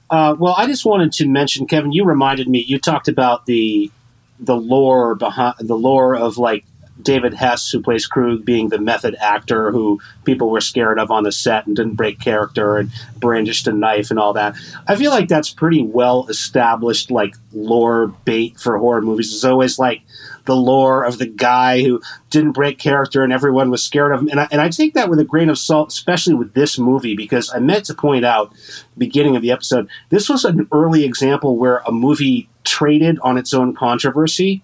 Uh, 0.10 0.36
well, 0.40 0.56
I 0.58 0.66
just 0.66 0.86
wanted 0.86 1.12
to 1.14 1.28
mention, 1.28 1.68
Kevin. 1.68 1.92
You 1.92 2.06
reminded 2.06 2.48
me. 2.48 2.64
You 2.64 2.80
talked 2.80 3.08
about 3.08 3.46
the 3.46 3.92
the 4.40 4.56
lore 4.56 5.16
behind 5.16 5.56
the 5.60 5.76
lore 5.76 6.16
of 6.16 6.38
like 6.38 6.66
David 7.02 7.34
Hess, 7.34 7.70
who 7.70 7.82
plays 7.82 8.06
Krug, 8.06 8.44
being 8.44 8.70
the 8.70 8.80
method 8.80 9.16
actor 9.20 9.72
who 9.72 10.00
people 10.26 10.50
were 10.50 10.62
scared 10.62 11.00
of 11.00 11.12
on 11.12 11.24
the 11.24 11.32
set 11.32 11.66
and 11.66 11.76
didn't 11.76 11.96
break 11.96 12.20
character 12.20 12.78
and 12.78 12.92
brandished 13.18 13.68
a 13.68 13.74
knife 13.74 14.10
and 14.12 14.20
all 14.20 14.34
that. 14.34 14.56
I 14.88 14.96
feel 14.96 15.12
like 15.12 15.28
that's 15.28 15.50
pretty 15.50 15.82
well 15.82 16.28
established, 16.28 17.12
like 17.12 17.36
lore 17.54 18.08
bait 18.26 18.60
for 18.60 18.78
horror 18.78 19.02
movies. 19.02 19.34
It's 19.34 19.44
always 19.44 19.80
like 19.80 20.02
the 20.46 20.56
lore 20.56 21.04
of 21.04 21.20
the 21.20 21.28
guy 21.28 21.84
who 21.84 22.02
didn't 22.30 22.54
break 22.54 22.80
character 22.80 23.24
and 23.24 23.32
everyone 23.32 23.70
was 23.70 23.84
scared 23.84 24.12
of 24.12 24.22
him. 24.22 24.30
And 24.30 24.40
I, 24.40 24.48
and 24.52 24.62
I 24.62 24.70
take 24.70 24.94
that 24.96 25.10
with 25.10 25.20
a 25.20 25.26
grain 25.26 25.50
of 25.50 25.58
salt, 25.58 25.90
especially 25.90 26.34
with 26.34 26.54
this 26.54 26.80
movie, 26.80 27.16
because 27.16 27.52
I 27.54 27.60
meant 27.60 27.86
to 27.86 27.94
point 27.94 28.26
out 28.26 28.52
beginning 28.98 29.36
of 29.36 29.42
the 29.42 29.52
episode, 29.52 29.88
this 30.10 30.28
was 30.28 30.46
an 30.46 30.68
early 30.72 31.06
example 31.06 31.58
where 31.58 31.78
a 31.86 31.92
movie 31.92 32.50
traded 32.64 33.20
on 33.20 33.38
its 33.38 33.54
own 33.54 33.76
controversy 33.76 34.64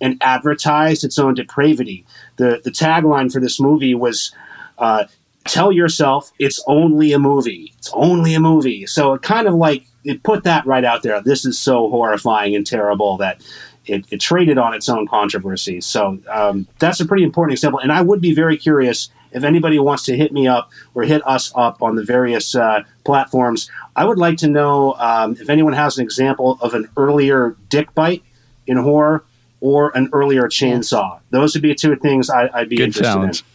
and 0.00 0.16
advertised 0.20 1.04
its 1.04 1.18
own 1.18 1.34
depravity. 1.34 2.04
The 2.36 2.60
the 2.62 2.70
tagline 2.70 3.32
for 3.32 3.40
this 3.40 3.60
movie 3.60 3.94
was 3.94 4.34
uh, 4.78 5.04
"Tell 5.44 5.72
yourself 5.72 6.32
it's 6.38 6.62
only 6.66 7.12
a 7.12 7.18
movie. 7.18 7.72
It's 7.78 7.90
only 7.94 8.34
a 8.34 8.40
movie." 8.40 8.86
So 8.86 9.14
it 9.14 9.22
kind 9.22 9.46
of 9.46 9.54
like 9.54 9.84
it 10.04 10.22
put 10.22 10.44
that 10.44 10.66
right 10.66 10.84
out 10.84 11.02
there. 11.02 11.20
This 11.20 11.44
is 11.44 11.58
so 11.58 11.88
horrifying 11.90 12.54
and 12.54 12.66
terrible 12.66 13.16
that 13.18 13.42
it, 13.86 14.06
it 14.10 14.20
traded 14.20 14.58
on 14.58 14.74
its 14.74 14.88
own 14.88 15.06
controversy. 15.06 15.80
So 15.80 16.18
um, 16.30 16.66
that's 16.78 17.00
a 17.00 17.06
pretty 17.06 17.24
important 17.24 17.54
example. 17.54 17.80
And 17.80 17.92
I 17.92 18.02
would 18.02 18.20
be 18.20 18.34
very 18.34 18.56
curious 18.56 19.10
if 19.32 19.44
anybody 19.44 19.78
wants 19.78 20.04
to 20.04 20.16
hit 20.16 20.32
me 20.32 20.46
up 20.46 20.70
or 20.94 21.02
hit 21.02 21.26
us 21.26 21.52
up 21.54 21.82
on 21.82 21.96
the 21.96 22.04
various 22.04 22.54
uh, 22.54 22.82
platforms. 23.04 23.70
I 23.96 24.04
would 24.04 24.18
like 24.18 24.38
to 24.38 24.48
know 24.48 24.94
um, 24.94 25.36
if 25.40 25.50
anyone 25.50 25.72
has 25.72 25.98
an 25.98 26.04
example 26.04 26.58
of 26.60 26.74
an 26.74 26.88
earlier 26.96 27.56
dick 27.68 27.94
bite 27.94 28.22
in 28.66 28.76
horror 28.76 29.24
or 29.60 29.96
an 29.96 30.08
earlier 30.12 30.44
chainsaw. 30.44 31.20
Those 31.30 31.54
would 31.54 31.62
be 31.62 31.74
two 31.74 31.96
things 31.96 32.30
I, 32.30 32.48
I'd 32.52 32.68
be 32.68 32.76
Good 32.76 32.88
interested 32.88 33.04
challenge. 33.04 33.40
in. 33.40 33.46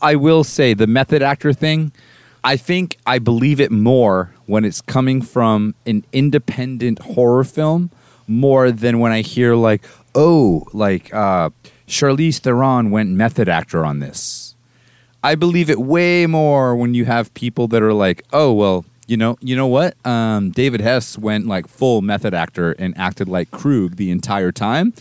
I 0.00 0.16
will 0.16 0.42
say 0.44 0.74
the 0.74 0.86
method 0.86 1.22
actor 1.22 1.52
thing. 1.52 1.92
I 2.44 2.56
think 2.56 2.96
I 3.06 3.18
believe 3.18 3.60
it 3.60 3.70
more 3.70 4.34
when 4.46 4.64
it's 4.64 4.80
coming 4.80 5.22
from 5.22 5.74
an 5.86 6.04
independent 6.12 6.98
horror 7.00 7.44
film 7.44 7.90
more 8.26 8.70
than 8.72 8.98
when 8.98 9.12
I 9.12 9.20
hear 9.20 9.54
like, 9.54 9.84
oh, 10.14 10.66
like 10.72 11.12
uh, 11.14 11.50
Charlize 11.86 12.38
Theron 12.40 12.90
went 12.90 13.10
method 13.10 13.48
actor 13.48 13.84
on 13.84 14.00
this. 14.00 14.56
I 15.22 15.36
believe 15.36 15.70
it 15.70 15.78
way 15.78 16.26
more 16.26 16.74
when 16.74 16.94
you 16.94 17.04
have 17.04 17.32
people 17.34 17.68
that 17.68 17.82
are 17.82 17.92
like, 17.92 18.24
oh, 18.32 18.52
well, 18.52 18.84
you 19.12 19.18
know, 19.18 19.36
you 19.42 19.54
know 19.54 19.66
what? 19.66 19.94
Um, 20.06 20.50
David 20.52 20.80
Hess 20.80 21.18
went 21.18 21.46
like 21.46 21.68
full 21.68 22.00
method 22.00 22.32
actor 22.32 22.72
and 22.72 22.96
acted 22.96 23.28
like 23.28 23.50
Krug 23.50 23.96
the 23.96 24.10
entire 24.10 24.52
time. 24.52 24.94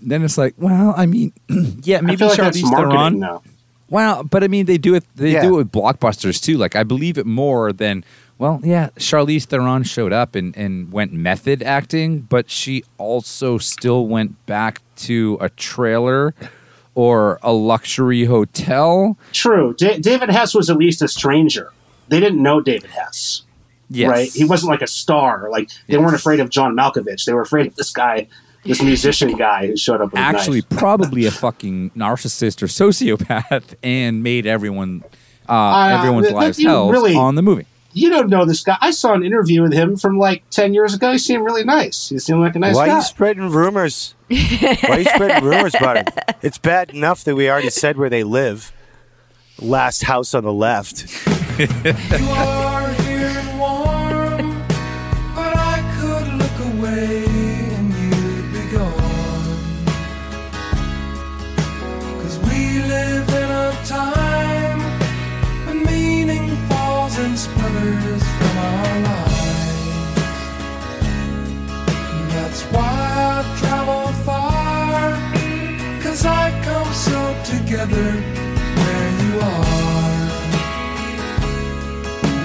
Then 0.00 0.22
it's 0.24 0.38
like, 0.38 0.54
well, 0.56 0.94
I 0.96 1.04
mean, 1.04 1.32
yeah, 1.82 2.00
maybe 2.00 2.24
like 2.24 2.38
Charlize 2.38 2.62
Theron. 2.74 3.18
now. 3.18 3.42
Well, 3.90 4.22
but 4.24 4.42
I 4.42 4.48
mean, 4.48 4.64
they 4.64 4.78
do 4.78 4.94
it. 4.94 5.04
They 5.14 5.32
Yeah. 5.32 5.42
do 5.42 5.54
it 5.54 5.58
with 5.58 5.72
blockbusters 5.72 6.42
too. 6.42 6.56
Like 6.56 6.74
I 6.74 6.84
believe 6.84 7.18
it 7.18 7.26
more 7.26 7.70
than. 7.72 8.02
Well, 8.38 8.60
yeah, 8.64 8.88
Charlize 8.96 9.44
Theron 9.44 9.82
showed 9.82 10.14
up 10.14 10.34
and, 10.34 10.56
and 10.56 10.90
went 10.90 11.12
method 11.12 11.62
acting, 11.62 12.20
but 12.20 12.48
she 12.50 12.84
also 12.96 13.58
still 13.58 14.06
went 14.06 14.46
back 14.46 14.80
to 15.08 15.36
a 15.42 15.50
trailer 15.50 16.32
or 16.94 17.38
a 17.42 17.52
luxury 17.52 18.24
hotel. 18.24 19.18
True. 19.32 19.74
Da- 19.76 19.98
David 19.98 20.30
Hess 20.30 20.54
was 20.54 20.70
at 20.70 20.78
least 20.78 21.02
a 21.02 21.08
stranger. 21.08 21.70
They 22.08 22.18
didn't 22.18 22.42
know 22.42 22.62
David 22.62 22.90
Hess, 22.90 23.42
Yes. 23.90 24.08
right? 24.08 24.32
He 24.32 24.44
wasn't 24.44 24.70
like 24.70 24.82
a 24.82 24.86
star. 24.86 25.48
Like 25.50 25.68
they 25.88 25.94
Yes. 25.94 26.00
weren't 26.00 26.14
afraid 26.14 26.40
of 26.40 26.48
John 26.48 26.74
Malkovich. 26.76 27.24
They 27.24 27.32
were 27.34 27.42
afraid 27.42 27.66
of 27.66 27.74
this 27.76 27.90
guy, 27.92 28.28
this 28.64 28.80
musician 28.82 29.36
guy 29.36 29.66
who 29.66 29.76
showed 29.76 30.00
up 30.00 30.12
with 30.12 30.20
a 30.20 30.24
actually 30.24 30.60
knife. 30.60 30.78
probably 30.78 31.26
a 31.26 31.30
fucking 31.30 31.90
narcissist 31.96 32.62
or 32.62 32.66
sociopath 32.66 33.74
and 33.82 34.22
made 34.22 34.46
everyone 34.46 35.02
uh, 35.48 35.52
Uh, 35.52 35.98
everyone's 35.98 36.28
that- 36.28 36.36
lives 36.36 36.62
hell 36.62 36.90
really- 36.90 37.16
on 37.16 37.34
the 37.34 37.42
movie. 37.42 37.66
you 37.92 38.08
don't 38.08 38.28
know 38.30 38.44
this 38.44 38.62
guy. 38.62 38.76
I 38.80 38.92
saw 38.92 39.14
an 39.14 39.24
interview 39.24 39.62
with 39.62 39.72
him 39.72 39.96
from 39.96 40.16
like 40.16 40.44
ten 40.50 40.72
years 40.72 40.94
ago. 40.94 41.10
He 41.10 41.18
seemed 41.18 41.44
really 41.44 41.64
nice. 41.64 42.08
He 42.10 42.20
seemed 42.20 42.40
like 42.40 42.54
a 42.54 42.60
nice 42.60 42.76
Why 42.76 42.86
guy. 42.86 42.92
are 42.92 42.96
you 42.98 43.02
spreading 43.02 43.50
rumors? 43.50 44.14
Why 44.28 44.78
are 44.88 44.98
you 45.00 45.04
spreading 45.06 45.42
rumors 45.44 45.74
about 45.74 45.96
him? 45.96 46.06
It's 46.42 46.58
bad 46.58 46.90
enough 46.90 47.24
that 47.24 47.34
we 47.34 47.50
already 47.50 47.68
said 47.70 47.96
where 47.98 48.08
they 48.08 48.22
live. 48.22 48.72
Last 49.58 50.04
house 50.04 50.32
on 50.32 50.44
the 50.44 50.52
left. 50.54 51.04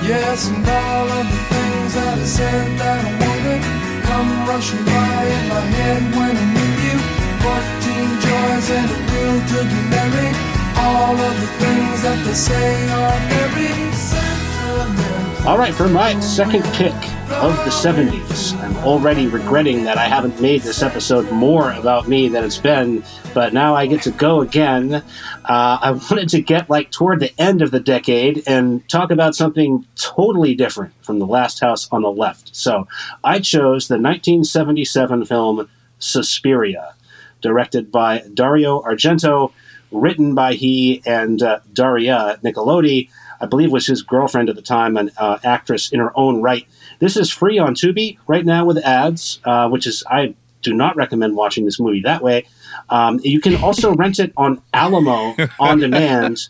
Yes, 0.07 0.49
and 0.49 0.67
all 0.67 1.09
of 1.09 1.25
the 1.25 1.41
things 1.49 1.93
that 1.95 2.17
I 2.19 2.23
said 2.25 2.77
that 2.77 3.01
I 3.05 3.11
wanted 3.25 3.61
come 4.05 4.29
rushing 4.47 4.85
by 4.85 5.25
in 5.25 5.49
my 5.49 5.61
head 5.61 6.01
when 6.13 6.37
I'm 6.37 6.53
with 6.53 6.77
you. 6.85 6.97
Fourteen 7.41 8.09
joys 8.21 8.69
and 8.69 8.85
a 8.85 8.99
will 9.09 9.39
to 9.49 9.59
be 9.65 9.81
merry. 9.89 10.29
All 10.77 11.17
of 11.17 11.35
the 11.41 11.49
things 11.57 11.97
that 12.05 12.21
they 12.23 12.37
say 12.37 12.89
are 13.01 13.17
very 13.33 13.73
sentimental. 13.97 15.47
All 15.47 15.57
right, 15.57 15.73
for 15.73 15.89
my 15.89 16.19
second 16.19 16.63
pick 16.75 16.93
of 17.31 17.55
the 17.65 17.71
70s, 17.71 18.53
I'm 18.59 18.77
already 18.77 19.27
regretting 19.27 19.83
that 19.85 19.97
I 19.97 20.05
haven't 20.05 20.39
made 20.41 20.61
this 20.61 20.83
episode 20.83 21.31
more 21.31 21.71
about 21.73 22.07
me 22.07 22.27
than 22.27 22.43
it's 22.43 22.57
been, 22.57 23.03
but 23.33 23.53
now 23.53 23.75
I 23.75 23.87
get 23.87 24.03
to 24.03 24.11
go 24.11 24.41
again. 24.41 24.93
Uh, 24.93 25.01
I 25.43 25.91
wanted 26.09 26.29
to 26.29 26.41
get 26.41 26.69
like 26.69 26.91
toward 26.91 27.19
the 27.19 27.33
end 27.39 27.61
of 27.61 27.71
the 27.71 27.79
decade 27.79 28.43
and 28.47 28.87
talk 28.89 29.11
about 29.11 29.35
something 29.35 29.85
totally 29.95 30.55
different 30.55 30.93
from 31.03 31.19
The 31.19 31.25
Last 31.25 31.59
House 31.59 31.89
on 31.91 32.03
the 32.03 32.11
Left. 32.11 32.55
So 32.55 32.87
I 33.23 33.39
chose 33.39 33.87
the 33.87 33.95
1977 33.95 35.25
film 35.25 35.69
Suspiria, 35.97 36.93
directed 37.41 37.91
by 37.91 38.23
Dario 38.33 38.81
Argento, 38.81 39.51
written 39.91 40.35
by 40.35 40.53
he 40.53 41.01
and 41.05 41.41
uh, 41.41 41.59
Daria 41.73 42.39
Nicolodi. 42.43 43.09
I 43.39 43.45
believe 43.47 43.71
was 43.71 43.87
his 43.87 44.01
girlfriend 44.01 44.49
at 44.49 44.55
the 44.55 44.61
time, 44.61 44.97
an 44.97 45.11
uh, 45.17 45.39
actress 45.43 45.91
in 45.91 45.99
her 45.99 46.11
own 46.17 46.41
right. 46.41 46.67
This 46.99 47.17
is 47.17 47.29
free 47.29 47.57
on 47.57 47.75
Tubi 47.75 48.17
right 48.27 48.45
now 48.45 48.65
with 48.65 48.77
ads, 48.77 49.39
uh, 49.45 49.69
which 49.69 49.87
is 49.87 50.03
I 50.09 50.35
do 50.61 50.73
not 50.73 50.95
recommend 50.95 51.35
watching 51.35 51.65
this 51.65 51.79
movie 51.79 52.01
that 52.01 52.23
way. 52.23 52.45
Um, 52.89 53.19
you 53.23 53.39
can 53.39 53.55
also 53.55 53.93
rent 53.95 54.19
it 54.19 54.33
on 54.35 54.61
Alamo 54.73 55.35
on 55.59 55.79
demand. 55.79 56.49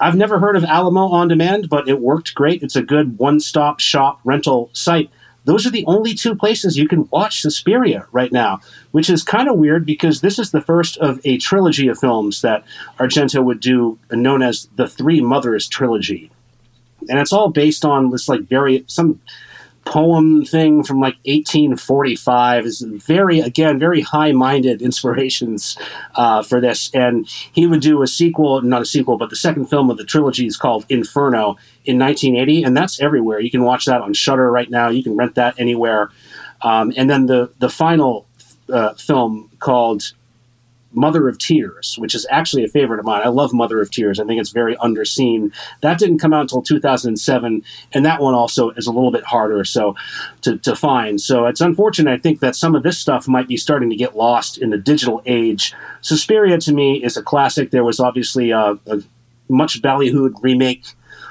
I've 0.00 0.16
never 0.16 0.38
heard 0.38 0.56
of 0.56 0.64
Alamo 0.64 1.06
on 1.08 1.28
demand, 1.28 1.68
but 1.68 1.88
it 1.88 2.00
worked 2.00 2.34
great. 2.34 2.62
It's 2.62 2.76
a 2.76 2.82
good 2.82 3.18
one-stop 3.18 3.80
shop 3.80 4.20
rental 4.24 4.70
site. 4.72 5.10
Those 5.44 5.66
are 5.66 5.70
the 5.70 5.84
only 5.86 6.14
two 6.14 6.34
places 6.34 6.78
you 6.78 6.88
can 6.88 7.08
watch 7.10 7.40
Suspiria 7.40 8.06
right 8.12 8.32
now, 8.32 8.60
which 8.92 9.10
is 9.10 9.22
kind 9.22 9.48
of 9.48 9.56
weird 9.56 9.84
because 9.84 10.20
this 10.20 10.38
is 10.38 10.50
the 10.50 10.60
first 10.60 10.96
of 10.98 11.20
a 11.24 11.38
trilogy 11.38 11.88
of 11.88 11.98
films 11.98 12.40
that 12.40 12.64
Argento 12.98 13.44
would 13.44 13.60
do, 13.60 13.98
known 14.10 14.42
as 14.42 14.68
the 14.76 14.88
Three 14.88 15.20
Mothers 15.20 15.68
trilogy, 15.68 16.30
and 17.08 17.18
it's 17.18 17.32
all 17.32 17.50
based 17.50 17.84
on 17.84 18.10
this 18.10 18.28
like 18.28 18.42
very 18.42 18.84
some 18.86 19.20
poem 19.84 20.44
thing 20.44 20.82
from 20.82 21.00
like 21.00 21.16
1845 21.24 22.66
is 22.66 22.80
very 22.80 23.40
again 23.40 23.78
very 23.78 24.00
high-minded 24.00 24.82
inspirations 24.82 25.76
uh, 26.14 26.42
for 26.42 26.60
this. 26.60 26.90
And 26.94 27.28
he 27.52 27.66
would 27.66 27.80
do 27.80 28.02
a 28.02 28.06
sequel 28.06 28.62
not 28.62 28.82
a 28.82 28.86
sequel 28.86 29.16
but 29.18 29.30
the 29.30 29.36
second 29.36 29.66
film 29.66 29.90
of 29.90 29.96
the 29.96 30.04
trilogy 30.04 30.46
is 30.46 30.56
called 30.56 30.86
inferno 30.88 31.56
in 31.84 31.98
1980 31.98 32.64
and 32.64 32.76
that's 32.76 33.00
everywhere. 33.00 33.40
You 33.40 33.50
can 33.50 33.64
watch 33.64 33.84
that 33.86 34.00
on 34.00 34.14
Shudder 34.14 34.50
right 34.50 34.70
now. 34.70 34.88
You 34.88 35.02
can 35.02 35.16
rent 35.16 35.34
that 35.34 35.58
anywhere. 35.58 36.10
Um, 36.62 36.92
and 36.96 37.10
then 37.10 37.26
the 37.26 37.50
the 37.58 37.68
final 37.68 38.26
uh, 38.72 38.94
film 38.94 39.50
called 39.58 40.12
Mother 40.94 41.28
of 41.28 41.38
Tears, 41.38 41.96
which 41.98 42.14
is 42.14 42.26
actually 42.30 42.64
a 42.64 42.68
favorite 42.68 42.98
of 42.98 43.04
mine. 43.04 43.22
I 43.24 43.28
love 43.28 43.52
Mother 43.52 43.80
of 43.80 43.90
Tears. 43.90 44.20
I 44.20 44.24
think 44.24 44.40
it's 44.40 44.50
very 44.50 44.76
underseen. 44.76 45.52
That 45.80 45.98
didn't 45.98 46.18
come 46.18 46.32
out 46.32 46.42
until 46.42 46.62
2007, 46.62 47.62
and 47.92 48.06
that 48.06 48.20
one 48.20 48.34
also 48.34 48.70
is 48.70 48.86
a 48.86 48.92
little 48.92 49.10
bit 49.10 49.24
harder 49.24 49.64
so 49.64 49.94
to, 50.42 50.58
to 50.58 50.76
find. 50.76 51.20
So 51.20 51.46
it's 51.46 51.60
unfortunate. 51.60 52.12
I 52.12 52.18
think 52.18 52.40
that 52.40 52.56
some 52.56 52.74
of 52.74 52.82
this 52.82 52.98
stuff 52.98 53.28
might 53.28 53.48
be 53.48 53.56
starting 53.56 53.90
to 53.90 53.96
get 53.96 54.16
lost 54.16 54.58
in 54.58 54.70
the 54.70 54.78
digital 54.78 55.22
age. 55.26 55.74
Suspiria 56.00 56.58
to 56.58 56.72
me 56.72 57.02
is 57.02 57.16
a 57.16 57.22
classic. 57.22 57.70
There 57.70 57.84
was 57.84 58.00
obviously 58.00 58.50
a, 58.50 58.78
a 58.86 59.02
much 59.48 59.82
ballyhooed 59.82 60.34
remake 60.42 60.84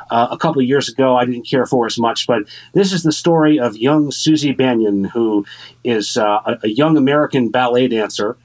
uh, 0.10 0.28
a 0.30 0.38
couple 0.38 0.62
of 0.62 0.68
years 0.68 0.90
ago 0.90 1.16
I 1.18 1.26
didn't 1.26 1.48
care 1.48 1.66
for 1.66 1.86
as 1.86 1.98
much, 1.98 2.28
but 2.28 2.44
this 2.74 2.94
is 2.94 3.04
the 3.04 3.12
story 3.12 3.60
of 3.60 3.78
young 3.78 4.12
Susie 4.12 4.54
Bannion, 4.54 5.06
who 5.06 5.46
is 5.84 6.18
uh, 6.18 6.42
a, 6.46 6.60
a 6.64 6.68
young 6.70 6.98
American 6.98 7.50
ballet 7.50 7.88
dancer, 7.88 8.38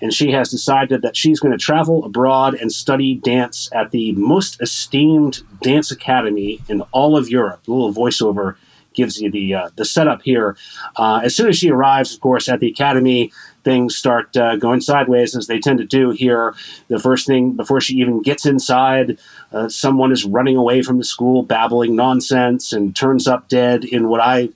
and 0.00 0.12
she 0.12 0.30
has 0.32 0.50
decided 0.50 1.02
that 1.02 1.16
she's 1.16 1.40
going 1.40 1.52
to 1.52 1.58
travel 1.58 2.04
abroad 2.04 2.54
and 2.54 2.70
study 2.70 3.14
dance 3.14 3.68
at 3.72 3.90
the 3.90 4.12
most 4.12 4.60
esteemed 4.60 5.40
dance 5.62 5.90
academy 5.90 6.60
in 6.68 6.82
all 6.92 7.16
of 7.16 7.28
Europe. 7.28 7.66
A 7.66 7.70
little 7.70 7.92
voiceover 7.92 8.56
gives 8.94 9.20
you 9.20 9.30
the 9.30 9.54
uh, 9.54 9.70
the 9.76 9.84
setup 9.84 10.22
here. 10.22 10.56
Uh, 10.96 11.20
as 11.22 11.36
soon 11.36 11.48
as 11.48 11.56
she 11.56 11.70
arrives, 11.70 12.14
of 12.14 12.20
course, 12.20 12.48
at 12.48 12.60
the 12.60 12.68
academy, 12.68 13.30
things 13.62 13.94
start 13.94 14.36
uh, 14.36 14.56
going 14.56 14.80
sideways 14.80 15.36
as 15.36 15.46
they 15.46 15.60
tend 15.60 15.78
to 15.78 15.84
do 15.84 16.10
here. 16.10 16.54
The 16.88 16.98
first 16.98 17.26
thing 17.26 17.52
before 17.52 17.80
she 17.80 17.96
even 17.96 18.22
gets 18.22 18.46
inside, 18.46 19.18
uh, 19.52 19.68
someone 19.68 20.12
is 20.12 20.24
running 20.24 20.56
away 20.56 20.82
from 20.82 20.98
the 20.98 21.04
school, 21.04 21.42
babbling 21.42 21.94
nonsense, 21.94 22.72
and 22.72 22.96
turns 22.96 23.28
up 23.28 23.48
dead 23.48 23.84
in 23.84 24.08
what 24.08 24.20
I 24.20 24.48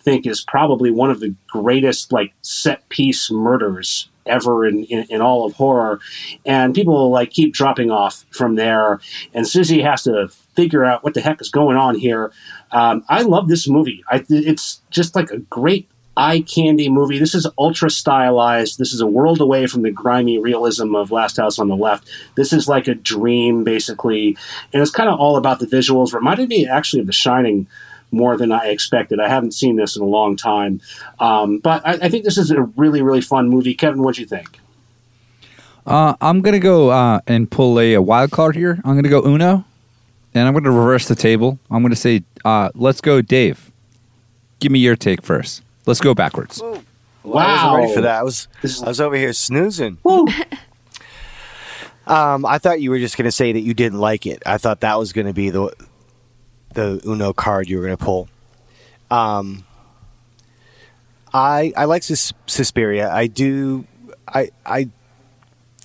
think 0.00 0.26
is 0.26 0.42
probably 0.42 0.90
one 0.90 1.10
of 1.10 1.20
the 1.20 1.34
greatest 1.46 2.12
like 2.12 2.34
set 2.42 2.86
piece 2.90 3.30
murders 3.30 4.08
ever 4.26 4.66
in, 4.66 4.84
in, 4.84 5.06
in 5.10 5.20
all 5.20 5.44
of 5.44 5.54
horror. 5.54 6.00
And 6.44 6.74
people 6.74 7.10
like 7.10 7.30
keep 7.30 7.52
dropping 7.54 7.90
off 7.90 8.24
from 8.30 8.56
there. 8.56 9.00
And 9.32 9.46
Susie 9.46 9.82
has 9.82 10.02
to 10.04 10.28
figure 10.54 10.84
out 10.84 11.04
what 11.04 11.14
the 11.14 11.20
heck 11.20 11.40
is 11.40 11.50
going 11.50 11.76
on 11.76 11.94
here. 11.96 12.32
Um, 12.72 13.04
I 13.08 13.22
love 13.22 13.48
this 13.48 13.68
movie. 13.68 14.04
I, 14.08 14.24
it's 14.28 14.80
just 14.90 15.14
like 15.14 15.30
a 15.30 15.38
great 15.38 15.88
eye 16.16 16.40
candy 16.42 16.88
movie. 16.88 17.18
This 17.18 17.34
is 17.34 17.46
ultra 17.58 17.90
stylized. 17.90 18.78
This 18.78 18.92
is 18.92 19.00
a 19.00 19.06
world 19.06 19.40
away 19.40 19.66
from 19.66 19.82
the 19.82 19.90
grimy 19.90 20.38
realism 20.38 20.94
of 20.94 21.10
Last 21.10 21.36
House 21.36 21.58
on 21.58 21.68
the 21.68 21.76
Left. 21.76 22.08
This 22.36 22.52
is 22.52 22.68
like 22.68 22.86
a 22.86 22.94
dream 22.94 23.64
basically. 23.64 24.36
And 24.72 24.80
it's 24.80 24.92
kind 24.92 25.08
of 25.08 25.18
all 25.18 25.36
about 25.36 25.58
the 25.58 25.66
visuals. 25.66 26.14
Reminded 26.14 26.48
me 26.48 26.66
actually 26.66 27.00
of 27.00 27.06
The 27.06 27.12
Shining 27.12 27.66
more 28.14 28.36
than 28.36 28.52
I 28.52 28.66
expected. 28.68 29.20
I 29.20 29.28
haven't 29.28 29.52
seen 29.52 29.76
this 29.76 29.96
in 29.96 30.02
a 30.02 30.06
long 30.06 30.36
time, 30.36 30.80
um, 31.18 31.58
but 31.58 31.86
I, 31.86 31.92
I, 32.02 32.08
think 32.08 32.24
this 32.24 32.38
is 32.38 32.50
a 32.50 32.62
really, 32.62 33.02
really 33.02 33.20
fun 33.20 33.48
movie. 33.48 33.74
Kevin, 33.74 34.02
what 34.02 34.14
do 34.14 34.22
you 34.22 34.26
think? 34.26 34.58
Uh, 35.86 36.14
I'm 36.20 36.40
gonna 36.40 36.60
go 36.60 36.90
uh, 36.90 37.20
and 37.26 37.50
pull 37.50 37.78
a, 37.78 37.94
a, 37.94 38.02
wild 38.02 38.30
card 38.30 38.56
here. 38.56 38.80
I'm 38.84 38.94
gonna 38.94 39.08
go 39.08 39.22
Uno, 39.24 39.64
and 40.32 40.48
I'm 40.48 40.54
gonna 40.54 40.70
reverse 40.70 41.08
the 41.08 41.14
table. 41.14 41.58
I'm 41.70 41.82
gonna 41.82 41.96
say, 41.96 42.22
uh, 42.44 42.70
let's 42.74 43.00
go, 43.00 43.20
Dave. 43.20 43.70
Give 44.60 44.72
me 44.72 44.78
your 44.78 44.96
take 44.96 45.22
first. 45.22 45.62
Let's 45.86 46.00
go 46.00 46.14
backwards. 46.14 46.62
Wow, 46.62 46.82
I 47.24 47.52
wasn't 47.52 47.76
ready 47.76 47.94
for 47.94 48.00
that. 48.02 48.18
I 48.18 48.22
was 48.22 48.48
I 48.82 48.88
was 48.88 49.00
over 49.00 49.16
here 49.16 49.32
snoozing. 49.34 49.98
um, 52.06 52.46
I 52.46 52.58
thought 52.58 52.80
you 52.80 52.90
were 52.90 52.98
just 52.98 53.16
gonna 53.18 53.32
say 53.32 53.52
that 53.52 53.60
you 53.60 53.74
didn't 53.74 53.98
like 53.98 54.24
it. 54.26 54.42
I 54.46 54.56
thought 54.58 54.80
that 54.80 54.98
was 54.98 55.12
gonna 55.12 55.34
be 55.34 55.50
the 55.50 55.70
the 56.74 57.00
Uno 57.06 57.32
card 57.32 57.68
you 57.68 57.78
were 57.78 57.84
going 57.84 57.96
to 57.96 58.04
pull. 58.04 58.28
Um, 59.10 59.64
I 61.32 61.72
I 61.76 61.84
like 61.86 62.02
Sus- 62.02 62.32
Suspiria. 62.46 63.10
I 63.10 63.26
do. 63.26 63.86
I 64.26 64.50
I 64.64 64.88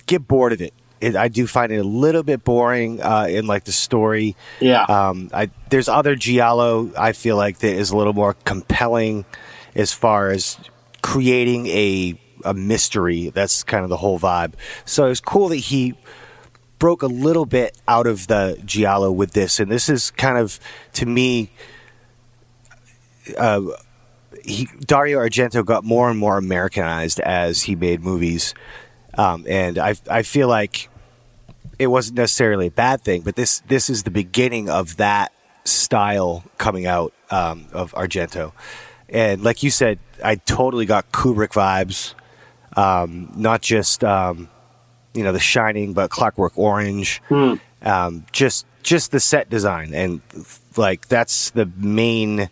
get 0.06 0.26
bored 0.26 0.52
of 0.52 0.60
it. 0.60 0.72
it. 1.00 1.16
I 1.16 1.28
do 1.28 1.46
find 1.46 1.72
it 1.72 1.76
a 1.78 1.84
little 1.84 2.22
bit 2.22 2.44
boring 2.44 3.02
uh, 3.02 3.26
in 3.28 3.46
like 3.46 3.64
the 3.64 3.72
story. 3.72 4.36
Yeah. 4.60 4.82
Um, 4.84 5.30
I 5.32 5.50
there's 5.70 5.88
other 5.88 6.14
giallo 6.14 6.90
I 6.96 7.12
feel 7.12 7.36
like 7.36 7.58
that 7.58 7.72
is 7.74 7.90
a 7.90 7.96
little 7.96 8.12
more 8.12 8.34
compelling 8.44 9.24
as 9.74 9.92
far 9.92 10.30
as 10.30 10.58
creating 11.02 11.66
a 11.66 12.20
a 12.44 12.54
mystery. 12.54 13.30
That's 13.30 13.62
kind 13.64 13.84
of 13.84 13.90
the 13.90 13.96
whole 13.98 14.18
vibe. 14.18 14.54
So 14.84 15.10
it's 15.10 15.20
cool 15.20 15.48
that 15.48 15.56
he 15.56 15.94
broke 16.80 17.02
a 17.02 17.06
little 17.06 17.46
bit 17.46 17.78
out 17.86 18.08
of 18.08 18.26
the 18.26 18.60
giallo 18.64 19.12
with 19.12 19.32
this, 19.32 19.60
and 19.60 19.70
this 19.70 19.88
is 19.88 20.10
kind 20.12 20.36
of 20.36 20.58
to 20.94 21.06
me. 21.06 21.52
Uh, 23.38 23.62
he, 24.42 24.66
Dario 24.80 25.20
Argento 25.20 25.64
got 25.64 25.84
more 25.84 26.10
and 26.10 26.18
more 26.18 26.38
Americanized 26.38 27.20
as 27.20 27.62
he 27.62 27.76
made 27.76 28.00
movies, 28.00 28.54
um, 29.16 29.46
and 29.48 29.78
I 29.78 29.94
I 30.10 30.22
feel 30.22 30.48
like 30.48 30.88
it 31.78 31.86
wasn't 31.86 32.16
necessarily 32.16 32.66
a 32.66 32.72
bad 32.72 33.02
thing, 33.02 33.20
but 33.20 33.36
this 33.36 33.60
this 33.68 33.88
is 33.88 34.02
the 34.02 34.10
beginning 34.10 34.68
of 34.68 34.96
that 34.96 35.32
style 35.64 36.42
coming 36.58 36.86
out 36.86 37.12
um, 37.30 37.66
of 37.72 37.92
Argento, 37.92 38.52
and 39.08 39.44
like 39.44 39.62
you 39.62 39.70
said, 39.70 40.00
I 40.24 40.36
totally 40.36 40.86
got 40.86 41.12
Kubrick 41.12 41.52
vibes. 41.52 42.14
Um, 42.76 43.32
not 43.34 43.62
just 43.62 44.04
um, 44.04 44.48
you 45.14 45.22
know 45.24 45.32
The 45.32 45.40
Shining, 45.40 45.92
but 45.92 46.10
Clockwork 46.10 46.56
Orange. 46.56 47.22
Um, 47.82 48.26
just 48.32 48.66
just 48.82 49.10
the 49.10 49.20
set 49.20 49.50
design 49.50 49.92
and 49.94 50.20
like 50.76 51.08
that's 51.08 51.50
the 51.50 51.70
main 51.76 52.48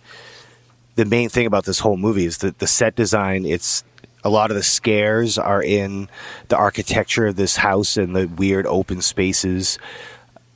the 0.99 1.05
main 1.05 1.29
thing 1.29 1.47
about 1.47 1.65
this 1.65 1.79
whole 1.79 1.97
movie 1.97 2.25
is 2.25 2.39
that 2.39 2.59
the 2.59 2.67
set 2.67 2.97
design. 2.97 3.47
It's 3.47 3.85
a 4.25 4.29
lot 4.29 4.51
of 4.51 4.57
the 4.57 4.65
scares 4.65 5.39
are 5.39 5.63
in 5.63 6.09
the 6.49 6.57
architecture 6.57 7.29
of 7.29 7.37
this 7.37 7.57
house 7.57 7.97
and 7.97 8.17
the 8.17 8.27
weird 8.27 8.67
open 8.67 9.01
spaces, 9.01 9.79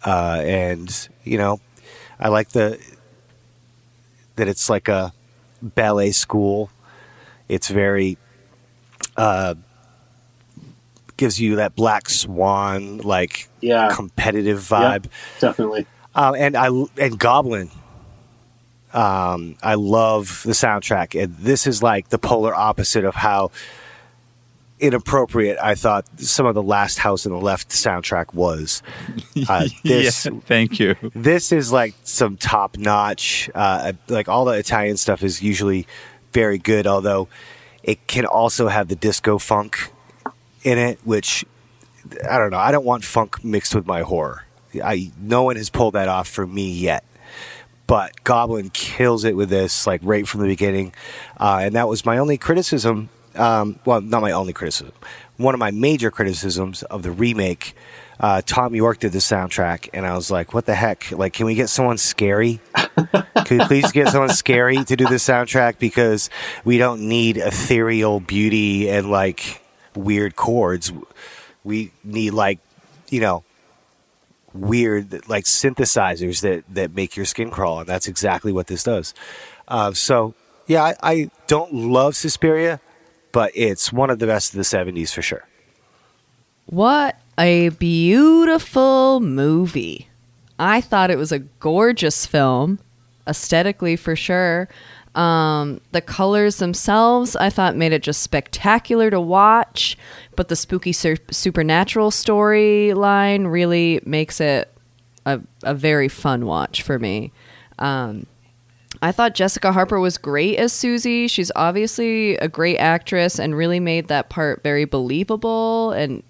uh, 0.05 0.43
and 0.45 1.09
you 1.23 1.39
know, 1.39 1.61
I 2.19 2.29
like 2.29 2.49
the 2.49 2.81
that 4.35 4.49
it's 4.49 4.69
like 4.69 4.89
a 4.89 5.13
ballet 5.63 6.11
school. 6.11 6.71
It's 7.49 7.69
very 7.69 8.19
uh, 9.17 9.55
gives 11.23 11.41
you 11.41 11.55
that 11.57 11.77
black 11.77 12.09
swan 12.11 12.99
like 12.99 13.49
Yeah. 13.61 13.91
competitive 13.95 14.59
vibe. 14.59 15.05
Definitely. 15.39 15.87
Uh, 16.17 16.33
and 16.37 16.57
I 16.57 16.67
and 16.99 17.17
Goblin. 17.19 17.71
Um, 18.93 19.57
I 19.63 19.75
love 19.77 20.43
the 20.45 20.51
soundtrack, 20.53 21.19
and 21.23 21.35
this 21.39 21.67
is 21.67 21.81
like 21.83 22.09
the 22.11 22.19
polar 22.19 22.55
opposite 22.55 23.05
of 23.05 23.15
how 23.15 23.51
inappropriate 24.81 25.57
I 25.63 25.77
thought 25.77 26.05
some 26.21 26.45
of 26.45 26.55
the 26.57 26.63
Last 26.63 26.99
House 26.99 27.25
on 27.25 27.31
the 27.33 27.39
Left 27.39 27.69
soundtrack 27.69 28.35
was. 28.35 28.83
Uh, 29.49 29.67
this 29.85 30.27
yeah, 30.27 30.33
thank 30.47 30.79
you. 30.79 30.95
this 31.15 31.53
is 31.53 31.73
like 31.73 31.95
some 32.03 32.37
top 32.37 32.77
notch. 32.77 33.49
Uh, 33.55 33.93
like 34.09 34.29
all 34.29 34.45
the 34.45 34.53
Italian 34.59 34.97
stuff 34.97 35.23
is 35.23 35.41
usually 35.43 35.87
very 36.33 36.59
good, 36.59 36.87
although 36.87 37.29
it 37.83 38.07
can 38.09 38.27
also 38.27 38.69
have 38.69 38.89
the 38.89 38.95
disco 38.97 39.39
funk 39.39 39.91
in 40.65 40.79
it, 40.79 40.99
which 41.05 41.45
I 42.29 42.39
don't 42.39 42.51
know. 42.51 42.59
I 42.59 42.73
don't 42.73 42.85
want 42.85 43.05
funk 43.05 43.45
mixed 43.45 43.75
with 43.75 43.87
my 43.87 44.03
horror. 44.03 44.45
I 44.83 45.13
no 45.21 45.43
one 45.45 45.57
has 45.57 45.71
pulled 45.71 45.95
that 45.95 46.09
off 46.09 46.29
for 46.29 46.47
me 46.47 46.73
yet. 46.73 47.05
But 47.87 48.25
Goblin 48.25 48.71
kills 48.71 49.25
it 49.25 49.37
with 49.37 49.51
this, 49.51 49.87
like 49.87 50.01
right 50.03 50.27
from 50.27 50.41
the 50.41 50.47
beginning, 50.47 50.95
uh, 51.39 51.61
and 51.63 51.75
that 51.75 51.89
was 51.89 52.07
my 52.07 52.19
only 52.19 52.39
criticism. 52.39 53.11
Um, 53.35 53.79
well, 53.85 54.01
not 54.01 54.23
my 54.23 54.31
only 54.33 54.53
criticism. 54.53 54.93
One 55.37 55.55
of 55.55 55.59
my 55.59 55.71
major 55.71 56.11
criticisms 56.11 56.83
of 56.85 57.03
the 57.03 57.11
remake. 57.11 57.75
Uh, 58.21 58.41
Thom 58.41 58.75
Yorke 58.75 59.01
did 59.01 59.13
the 59.13 59.19
soundtrack, 59.19 59.89
and 59.93 60.07
I 60.07 60.15
was 60.15 60.31
like, 60.31 60.55
"What 60.55 60.65
the 60.67 60.75
heck? 60.75 61.11
Like, 61.11 61.33
can 61.33 61.45
we 61.45 61.55
get 61.55 61.69
someone 61.69 61.99
scary? 61.99 62.61
Can 63.45 63.59
we 63.59 63.65
please 63.65 63.91
get 63.91 64.09
someone 64.09 64.31
scary 64.31 64.85
to 64.85 64.97
do 64.97 65.05
the 65.05 65.17
soundtrack? 65.17 65.79
Because 65.79 66.31
we 66.65 66.79
don't 66.79 67.09
need 67.09 67.37
ethereal 67.37 68.21
beauty 68.21 68.89
and 68.89 69.11
like 69.11 69.62
weird 69.95 70.37
chords. 70.37 70.93
We 71.65 71.93
need 72.05 72.31
like, 72.31 72.59
you 73.09 73.21
know, 73.21 73.45
weird 74.55 75.29
like 75.29 75.45
synthesizers 75.45 76.41
that 76.43 76.65
that 76.75 76.95
make 76.95 77.17
your 77.17 77.27
skin 77.27 77.51
crawl, 77.51 77.81
and 77.81 77.89
that's 77.89 78.09
exactly 78.09 78.53
what 78.53 78.67
this 78.67 78.83
does. 78.83 79.15
Uh, 79.69 79.93
so 79.93 80.35
yeah, 80.67 80.85
I, 80.85 80.95
I 81.03 81.31
don't 81.47 81.73
love 81.73 82.17
Suspiria, 82.17 82.81
but 83.33 83.53
it's 83.55 83.93
one 83.93 84.11
of 84.11 84.19
the 84.19 84.27
best 84.27 84.53
of 84.53 84.57
the 84.57 84.63
'70s 84.63 85.13
for 85.13 85.23
sure. 85.23 85.47
What 86.67 87.19
a 87.39 87.71
beautiful 87.71 89.21
movie. 89.21 90.09
I 90.59 90.81
thought 90.81 91.11
it 91.11 91.19
was 91.19 91.33
a 91.33 91.41
gorgeous 91.41 92.25
film, 92.25 92.79
aesthetically 93.27 93.97
for 93.97 94.15
sure. 94.15 94.69
Um, 95.15 95.81
the 95.93 96.01
colors 96.01 96.57
themselves, 96.57 97.37
I 97.37 97.51
thought, 97.51 97.77
made 97.77 97.93
it 97.93 98.03
just 98.03 98.23
spectacular 98.23 99.11
to 99.11 99.21
watch. 99.21 99.99
But 100.37 100.49
the 100.49 100.57
spooky 100.57 100.93
sur- 100.93 101.17
supernatural 101.31 102.11
storyline 102.11 103.51
really 103.51 104.01
makes 104.07 104.41
it 104.41 104.73
a, 105.27 105.41
a 105.63 105.75
very 105.75 106.09
fun 106.09 106.47
watch 106.47 106.83
for 106.83 106.99
me. 106.99 107.33
Um, 107.79 108.27
I 109.01 109.11
thought 109.11 109.35
Jessica 109.35 109.73
Harper 109.73 109.99
was 109.99 110.17
great 110.17 110.59
as 110.59 110.73
Susie. 110.73 111.27
She's 111.27 111.51
obviously 111.57 112.37
a 112.37 112.49
great 112.49 112.79
actress 112.79 113.39
and 113.39 113.57
really 113.57 113.81
made 113.81 114.09
that 114.09 114.31
part 114.31 114.63
very 114.63 114.85
believable 114.85 115.91
and 115.91 116.23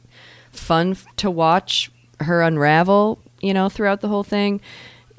fun 0.52 0.96
to 1.16 1.30
watch 1.30 1.90
her 2.20 2.42
unravel, 2.42 3.18
you 3.40 3.52
know, 3.52 3.68
throughout 3.68 4.00
the 4.00 4.08
whole 4.08 4.24
thing. 4.24 4.60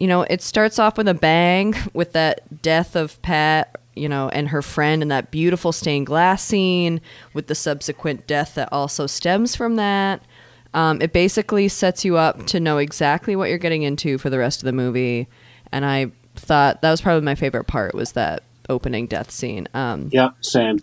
You 0.03 0.09
know, 0.09 0.23
it 0.23 0.41
starts 0.41 0.79
off 0.79 0.97
with 0.97 1.07
a 1.07 1.13
bang 1.13 1.75
with 1.93 2.11
that 2.11 2.61
death 2.61 2.97
of 2.97 3.21
Pat, 3.21 3.77
you 3.95 4.09
know, 4.09 4.27
and 4.27 4.49
her 4.49 4.61
friend 4.61 5.01
and 5.01 5.09
that 5.11 5.31
beautiful 5.31 5.71
stained 5.71 6.07
glass 6.07 6.43
scene 6.43 6.99
with 7.33 7.47
the 7.47 7.55
subsequent 7.55 8.27
death 8.27 8.55
that 8.55 8.67
also 8.73 9.07
stems 9.07 9.55
from 9.55 9.77
that. 9.77 10.21
Um, 10.73 11.01
it 11.01 11.13
basically 11.13 11.69
sets 11.69 12.03
you 12.03 12.17
up 12.17 12.45
to 12.47 12.59
know 12.59 12.79
exactly 12.79 13.37
what 13.37 13.47
you're 13.47 13.57
getting 13.57 13.83
into 13.83 14.17
for 14.17 14.29
the 14.29 14.39
rest 14.39 14.61
of 14.61 14.65
the 14.65 14.73
movie. 14.73 15.29
And 15.71 15.85
I 15.85 16.11
thought 16.35 16.81
that 16.81 16.91
was 16.91 16.99
probably 16.99 17.23
my 17.23 17.35
favorite 17.35 17.67
part 17.67 17.95
was 17.95 18.11
that 18.11 18.43
opening 18.67 19.07
death 19.07 19.31
scene. 19.31 19.69
Um, 19.73 20.09
Yeah, 20.11 20.31
same. 20.41 20.79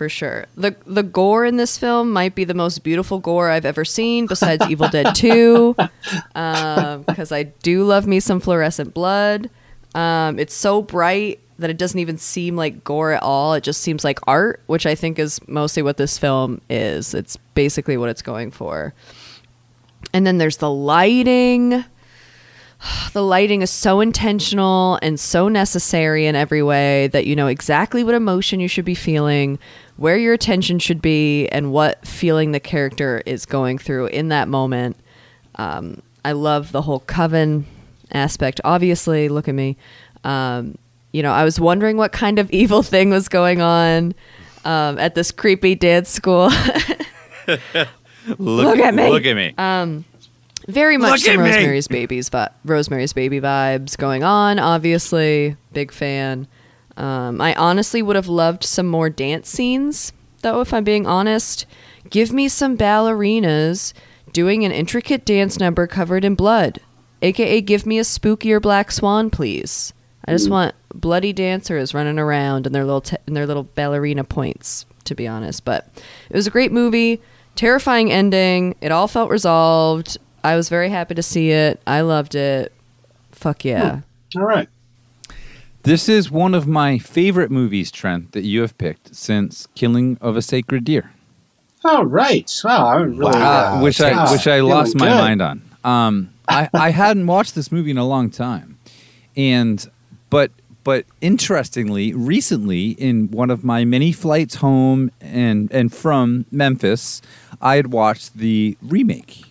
For 0.00 0.08
sure. 0.08 0.46
The 0.56 0.74
the 0.86 1.02
gore 1.02 1.44
in 1.44 1.58
this 1.58 1.76
film 1.76 2.10
might 2.10 2.34
be 2.34 2.44
the 2.44 2.54
most 2.54 2.82
beautiful 2.82 3.18
gore 3.18 3.50
I've 3.50 3.66
ever 3.66 3.84
seen, 3.84 4.24
besides 4.24 4.66
Evil 4.66 4.88
Dead 4.88 5.14
Two, 5.14 5.74
because 5.74 7.30
I 7.30 7.42
do 7.62 7.84
love 7.84 8.06
me 8.06 8.18
some 8.18 8.40
fluorescent 8.40 8.94
blood. 8.94 9.50
Um, 9.94 10.38
it's 10.38 10.54
so 10.54 10.80
bright 10.80 11.40
that 11.58 11.68
it 11.68 11.76
doesn't 11.76 11.98
even 11.98 12.16
seem 12.16 12.56
like 12.56 12.82
gore 12.82 13.12
at 13.12 13.22
all. 13.22 13.52
It 13.52 13.62
just 13.62 13.82
seems 13.82 14.02
like 14.02 14.18
art, 14.26 14.62
which 14.68 14.86
I 14.86 14.94
think 14.94 15.18
is 15.18 15.38
mostly 15.46 15.82
what 15.82 15.98
this 15.98 16.16
film 16.16 16.62
is. 16.70 17.12
It's 17.12 17.36
basically 17.52 17.98
what 17.98 18.08
it's 18.08 18.22
going 18.22 18.52
for. 18.52 18.94
And 20.14 20.26
then 20.26 20.38
there's 20.38 20.56
the 20.56 20.70
lighting. 20.70 21.84
The 23.12 23.22
lighting 23.22 23.62
is 23.62 23.70
so 23.70 24.00
intentional 24.00 24.98
and 25.02 25.18
so 25.18 25.48
necessary 25.48 26.26
in 26.26 26.36
every 26.36 26.62
way 26.62 27.08
that 27.08 27.26
you 27.26 27.36
know 27.36 27.48
exactly 27.48 28.04
what 28.04 28.14
emotion 28.14 28.60
you 28.60 28.68
should 28.68 28.84
be 28.84 28.94
feeling, 28.94 29.58
where 30.00 30.16
your 30.16 30.32
attention 30.32 30.78
should 30.78 31.02
be, 31.02 31.46
and 31.48 31.72
what 31.72 32.06
feeling 32.06 32.52
the 32.52 32.60
character 32.60 33.22
is 33.26 33.44
going 33.44 33.76
through 33.76 34.06
in 34.06 34.28
that 34.28 34.48
moment. 34.48 34.96
Um, 35.56 36.00
I 36.24 36.32
love 36.32 36.72
the 36.72 36.80
whole 36.80 37.00
coven 37.00 37.66
aspect. 38.10 38.62
Obviously, 38.64 39.28
look 39.28 39.46
at 39.46 39.54
me. 39.54 39.76
Um, 40.24 40.78
you 41.12 41.22
know, 41.22 41.32
I 41.32 41.44
was 41.44 41.60
wondering 41.60 41.98
what 41.98 42.12
kind 42.12 42.38
of 42.38 42.50
evil 42.60 42.82
thing 42.82 43.10
was 43.10 43.28
going 43.28 43.60
on 43.60 44.14
um, 44.64 44.98
at 44.98 45.14
this 45.14 45.30
creepy 45.30 45.74
dance 45.74 46.08
school. 46.08 46.48
Look, 48.38 48.78
at 48.78 48.94
me. 48.94 49.10
Look 49.10 49.26
at 49.26 49.34
me. 49.34 49.54
very 50.66 50.96
much 50.96 51.10
Look 51.10 51.20
some. 51.20 51.40
Rosemary's 51.40 51.88
Babies, 51.88 52.30
but 52.30 52.54
Rosemary's 52.64 53.12
Baby 53.12 53.38
vibes 53.38 53.98
going 53.98 54.24
on. 54.24 54.58
Obviously, 54.58 55.58
big 55.74 55.92
fan. 55.92 56.46
Um, 56.96 57.40
I 57.40 57.54
honestly 57.54 58.02
would 58.02 58.16
have 58.16 58.28
loved 58.28 58.64
some 58.64 58.86
more 58.86 59.08
dance 59.10 59.48
scenes, 59.48 60.12
though. 60.42 60.60
If 60.60 60.74
I'm 60.74 60.84
being 60.84 61.06
honest, 61.06 61.66
give 62.10 62.32
me 62.32 62.48
some 62.48 62.76
ballerinas 62.76 63.92
doing 64.32 64.64
an 64.64 64.72
intricate 64.72 65.24
dance 65.24 65.58
number 65.58 65.86
covered 65.86 66.24
in 66.24 66.34
blood, 66.34 66.80
aka 67.22 67.60
give 67.60 67.86
me 67.86 67.98
a 67.98 68.02
spookier 68.02 68.60
black 68.60 68.90
swan, 68.92 69.30
please. 69.30 69.92
I 70.26 70.32
just 70.32 70.50
want 70.50 70.74
bloody 70.94 71.32
dancers 71.32 71.94
running 71.94 72.18
around 72.18 72.66
in 72.66 72.72
their 72.72 72.84
little 72.84 73.00
t- 73.00 73.16
in 73.26 73.34
their 73.34 73.46
little 73.46 73.64
ballerina 73.64 74.24
points. 74.24 74.86
To 75.04 75.14
be 75.14 75.26
honest, 75.26 75.64
but 75.64 75.88
it 76.28 76.36
was 76.36 76.46
a 76.46 76.50
great 76.50 76.70
movie, 76.70 77.20
terrifying 77.56 78.12
ending. 78.12 78.76
It 78.80 78.92
all 78.92 79.08
felt 79.08 79.30
resolved. 79.30 80.18
I 80.44 80.54
was 80.56 80.68
very 80.68 80.88
happy 80.88 81.14
to 81.14 81.22
see 81.22 81.50
it. 81.50 81.80
I 81.86 82.02
loved 82.02 82.34
it. 82.34 82.72
Fuck 83.32 83.64
yeah. 83.64 84.00
All 84.36 84.44
right. 84.44 84.68
This 85.82 86.08
is 86.08 86.30
one 86.30 86.54
of 86.54 86.66
my 86.66 86.98
favorite 86.98 87.50
movies, 87.50 87.90
Trent, 87.90 88.32
that 88.32 88.42
you 88.44 88.60
have 88.60 88.76
picked 88.76 89.14
since 89.14 89.66
Killing 89.74 90.18
of 90.20 90.36
a 90.36 90.42
Sacred 90.42 90.84
Deer, 90.84 91.12
All 91.84 92.04
right. 92.04 92.50
Wow. 92.62 92.86
I 92.86 92.96
really, 92.96 93.18
Wow. 93.24 93.78
uh, 93.78 93.82
which 93.82 94.00
I 94.02 94.12
Wow. 94.12 94.30
which 94.32 94.46
I 94.46 94.60
lost 94.60 94.94
my 94.94 95.08
mind 95.08 95.40
on. 95.40 95.62
Um, 95.82 96.30
I 96.46 96.68
I 96.74 96.90
hadn't 96.90 97.26
watched 97.26 97.54
this 97.54 97.72
movie 97.72 97.90
in 97.90 97.96
a 97.96 98.06
long 98.06 98.28
time, 98.28 98.76
and 99.34 99.88
but 100.28 100.50
but 100.84 101.06
interestingly, 101.22 102.12
recently 102.12 102.90
in 102.90 103.30
one 103.30 103.48
of 103.50 103.64
my 103.64 103.86
many 103.86 104.12
flights 104.12 104.56
home 104.56 105.10
and 105.22 105.72
and 105.72 105.90
from 105.94 106.44
Memphis, 106.50 107.22
I 107.62 107.76
had 107.76 107.86
watched 107.90 108.34
the 108.36 108.76
remake, 108.82 109.44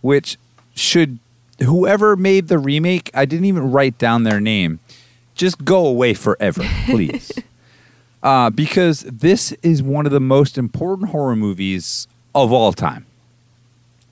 which 0.00 0.38
should 0.74 1.18
whoever 1.62 2.16
made 2.16 2.48
the 2.48 2.58
remake, 2.58 3.10
I 3.12 3.26
didn't 3.26 3.44
even 3.44 3.70
write 3.70 3.98
down 3.98 4.22
their 4.22 4.40
name. 4.40 4.80
Just 5.34 5.64
go 5.64 5.86
away 5.86 6.14
forever, 6.14 6.62
please. 6.86 7.32
uh, 8.22 8.50
because 8.50 9.00
this 9.02 9.52
is 9.62 9.82
one 9.82 10.06
of 10.06 10.12
the 10.12 10.20
most 10.20 10.56
important 10.58 11.10
horror 11.10 11.36
movies 11.36 12.06
of 12.34 12.52
all 12.52 12.72
time. 12.72 13.06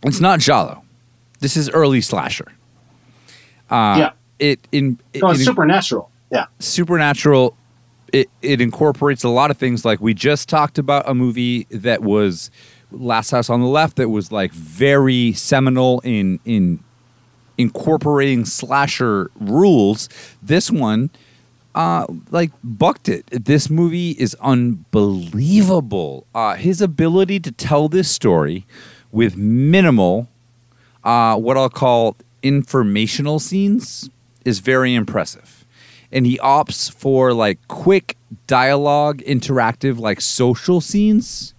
It's 0.03 0.21
not 0.21 0.41
Giallo. 0.41 0.83
This 1.41 1.57
is 1.57 1.71
early 1.71 2.01
slasher. 2.01 2.53
Uh, 3.71 3.97
Yeah. 3.99 4.11
It 4.39 4.59
in 4.73 4.99
it, 5.13 5.23
Oh, 5.23 5.31
it's 5.31 5.41
it- 5.41 5.45
supernatural. 5.45 6.11
Yeah. 6.31 6.47
Supernatural. 6.59 7.57
It, 8.13 8.29
it 8.43 8.61
incorporates 8.61 9.23
a 9.25 9.29
lot 9.29 9.51
of 9.51 9.57
things 9.57 9.85
like 9.85 10.01
we 10.01 10.13
just 10.15 10.49
talked 10.49 10.79
about 10.79 11.09
a 11.09 11.15
movie 11.15 11.67
that 11.71 12.03
was 12.03 12.51
last 12.91 13.31
house 13.31 13.49
on 13.49 13.61
the 13.61 13.67
left 13.67 13.97
that 13.97 14.09
was 14.11 14.31
like 14.33 14.53
very 14.53 15.33
seminal 15.33 16.01
in 16.01 16.39
in 16.45 16.83
incorporating 17.63 18.45
slasher 18.45 19.31
rules 19.41 20.09
this 20.43 20.71
one 20.71 21.11
uh 21.75 22.07
like 22.31 22.51
bucked 22.63 23.09
it. 23.09 23.25
This 23.31 23.71
movie 23.71 24.11
is 24.13 24.37
unbelievable. 24.41 26.27
Uh 26.35 26.55
his 26.55 26.83
ability 26.83 27.41
to 27.41 27.51
tell 27.51 27.89
this 27.89 28.11
story 28.11 28.67
with 29.11 29.37
minimal 29.37 30.29
uh 31.05 31.37
what 31.37 31.57
i'll 31.57 31.71
call 31.71 32.17
informational 32.43 33.39
scenes 33.39 34.11
is 34.45 34.59
very 34.59 34.95
impressive. 34.95 35.65
And 36.11 36.27
he 36.27 36.37
opts 36.39 36.93
for 36.93 37.33
like 37.33 37.59
quick 37.69 38.17
dialogue 38.47 39.23
interactive 39.23 39.99
like 39.99 40.21
social 40.21 40.81
scenes. 40.81 41.55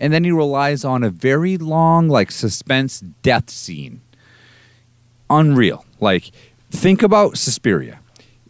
And 0.00 0.12
then 0.12 0.24
he 0.24 0.32
relies 0.32 0.84
on 0.84 1.04
a 1.04 1.10
very 1.10 1.56
long 1.56 2.08
like 2.08 2.32
suspense 2.32 3.00
death 3.22 3.48
scene 3.48 4.00
unreal. 5.38 5.84
Like 6.00 6.30
think 6.70 7.02
about 7.02 7.38
suspiria. 7.38 8.00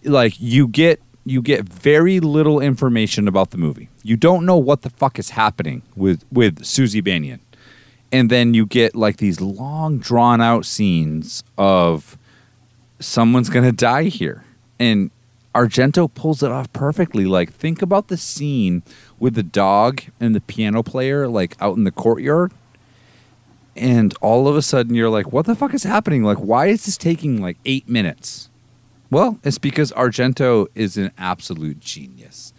Like 0.04 0.34
you 0.38 0.68
get 0.68 1.00
you 1.24 1.40
get 1.40 1.64
very 1.64 2.18
little 2.20 2.60
information 2.60 3.28
about 3.28 3.50
the 3.50 3.58
movie. 3.58 3.88
You 4.02 4.16
don't 4.16 4.44
know 4.44 4.56
what 4.56 4.82
the 4.82 4.90
fuck 4.90 5.18
is 5.18 5.30
happening 5.30 5.82
with 5.96 6.24
with 6.32 6.64
susie 6.64 7.00
bannion. 7.00 7.40
And 8.10 8.30
then 8.30 8.52
you 8.52 8.66
get 8.66 8.94
like 8.94 9.16
these 9.18 9.40
long 9.40 9.98
drawn 9.98 10.40
out 10.40 10.66
scenes 10.66 11.44
of 11.56 12.18
someone's 13.00 13.48
gonna 13.48 13.72
die 13.72 14.04
here. 14.04 14.44
And 14.78 15.10
argento 15.54 16.12
pulls 16.12 16.42
it 16.42 16.50
off 16.50 16.72
perfectly. 16.72 17.24
Like 17.24 17.52
think 17.52 17.82
about 17.82 18.08
the 18.08 18.16
scene 18.16 18.82
with 19.18 19.34
the 19.34 19.42
dog 19.42 20.02
and 20.18 20.34
the 20.34 20.40
piano 20.40 20.82
player 20.82 21.28
like 21.28 21.56
out 21.60 21.76
in 21.76 21.84
the 21.84 21.92
courtyard 21.92 22.52
and 23.76 24.14
all 24.20 24.48
of 24.48 24.56
a 24.56 24.62
sudden 24.62 24.94
you're 24.94 25.10
like 25.10 25.32
what 25.32 25.46
the 25.46 25.54
fuck 25.54 25.74
is 25.74 25.84
happening? 25.84 26.22
Like 26.22 26.38
why 26.38 26.66
is 26.66 26.84
this 26.86 26.96
taking 26.96 27.40
like 27.40 27.58
eight 27.64 27.88
minutes? 27.88 28.48
Well 29.10 29.38
it's 29.44 29.58
because 29.58 29.92
argento 29.92 30.68
is 30.74 30.96
an 30.96 31.12
absolute 31.18 31.80
genius. 31.80 32.52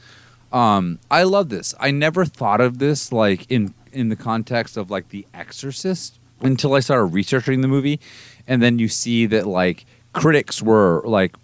Um, 0.52 1.00
i 1.10 1.24
love 1.24 1.50
this. 1.50 1.74
I 1.80 1.92
never 1.92 2.26
thought 2.26 2.62
of 2.62 2.78
this 2.80 3.12
like 3.12 3.50
in 3.50 3.74
in 3.92 4.10
the 4.10 4.16
context 4.16 4.78
of 4.78 4.90
like 4.90 5.10
the 5.10 5.26
exorcist 5.34 6.20
until 6.42 6.74
i 6.74 6.80
started 6.80 7.06
researching 7.06 7.62
the 7.62 7.68
movie. 7.68 8.00
And 8.48 8.62
then 8.62 8.80
you 8.80 8.88
see 8.88 9.26
that 9.28 9.48
like 9.48 9.86
critics 10.14 10.62
were 10.62 11.02
like 11.06 11.36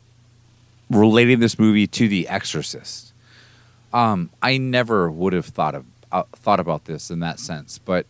relating 0.89 1.39
this 1.39 1.59
movie 1.59 1.87
to 1.87 2.07
the 2.07 2.27
exorcist. 2.27 3.13
Um, 3.93 4.29
I 4.41 4.57
never 4.57 5.09
would 5.09 5.33
have 5.33 5.45
thought 5.45 5.75
of 5.75 5.85
uh, 6.11 6.23
thought 6.33 6.59
about 6.59 6.85
this 6.85 7.11
in 7.11 7.19
that 7.19 7.39
sense, 7.39 7.77
but 7.77 8.05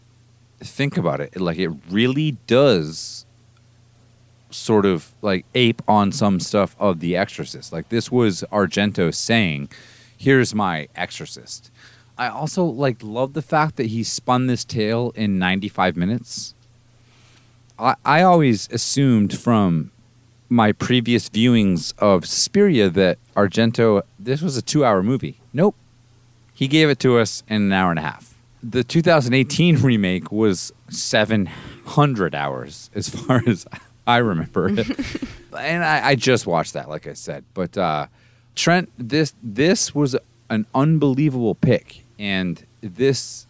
think 0.60 0.98
about 0.98 1.22
it. 1.22 1.40
Like 1.40 1.58
it 1.58 1.72
really 1.90 2.32
does 2.48 3.26
sort 4.52 4.86
of 4.86 5.12
like 5.22 5.46
ape 5.54 5.82
on 5.88 6.12
some 6.12 6.40
stuff 6.40 6.76
of 6.80 7.00
The 7.00 7.16
Exorcist. 7.16 7.72
Like 7.72 7.90
this 7.90 8.12
was 8.12 8.44
Argento 8.52 9.14
saying, 9.14 9.70
"Here's 10.18 10.56
my 10.56 10.88
Exorcist." 10.96 11.72
I 12.18 12.28
also 12.28 12.66
like 12.66 12.98
love 13.02 13.34
the 13.34 13.42
fact 13.42 13.78
that 13.78 13.88
he 13.88 14.04
spun 14.04 14.48
this 14.48 14.66
tale 14.66 15.12
in 15.16 15.40
95 15.40 15.96
minutes. 15.96 16.54
I, 17.78 17.96
I 18.04 18.22
always 18.24 18.68
assumed 18.72 19.38
from 19.38 19.92
my 20.50 20.74
previous 20.74 21.30
viewings 21.30 21.94
of 22.00 22.26
Suspiria 22.26 22.90
that 22.90 23.20
Argento 23.36 24.02
this 24.18 24.42
was 24.42 24.58
a 24.58 24.62
two 24.62 24.84
hour 24.84 25.02
movie. 25.02 25.40
Nope. 25.54 25.76
He 26.54 26.68
gave 26.68 26.90
it 26.90 27.00
to 27.00 27.18
us 27.18 27.44
in 27.48 27.62
an 27.62 27.72
hour 27.72 27.92
and 27.92 28.00
a 28.00 28.02
half. 28.02 28.29
The 28.62 28.84
2018 28.84 29.78
remake 29.78 30.32
was 30.32 30.74
700 30.90 32.36
hours 32.36 32.90
as 32.94 33.10
far 33.16 33.42
as 33.48 33.66
I 34.06 34.18
remember 34.18 34.70
it. 34.70 34.80
and 35.58 35.84
I, 35.84 36.10
I 36.10 36.16
just 36.16 36.48
watched 36.48 36.74
that, 36.74 36.90
like 36.90 37.08
I 37.08 37.14
said. 37.14 37.46
But 37.54 37.78
uh, 37.78 38.08
Trent, 38.56 38.90
this 38.98 39.34
this 39.42 39.94
was 39.96 40.16
an 40.50 40.66
unbelievable 40.74 41.56
pick. 41.56 42.04
And 42.18 42.66
this, 42.82 43.48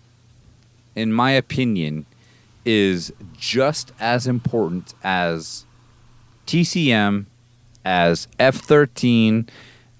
in 0.95 1.11
my 1.11 1.31
opinion, 1.31 2.05
is 2.65 3.11
just 3.35 3.91
as 3.99 4.27
important 4.27 4.93
as 5.03 5.65
TCM, 6.45 7.25
as 7.83 8.27
F 8.37 8.55
13, 8.55 9.49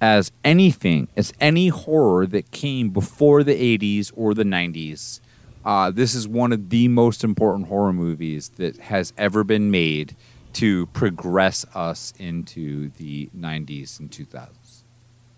as 0.02 0.32
anything, 0.44 1.08
as 1.18 1.34
any 1.40 1.68
horror 1.68 2.26
that 2.26 2.52
came 2.52 2.90
before 2.90 3.44
the 3.44 3.78
80s 3.78 4.12
or 4.16 4.34
the 4.34 4.44
90s. 4.44 5.20
Uh, 5.66 5.92
this 5.92 6.16
is 6.16 6.28
one 6.28 6.54
of 6.54 6.70
the 6.70 6.88
most 6.88 7.24
important 7.24 7.68
horror 7.68 7.94
movies 7.94 8.50
that 8.56 8.78
has 8.78 9.14
ever 9.18 9.44
been 9.44 9.70
made 9.70 10.16
to 10.54 10.86
progress 10.88 11.66
us 11.76 12.14
into 12.18 12.90
the 12.98 13.30
90s 13.38 14.00
and 14.00 14.10
2000s. 14.10 14.50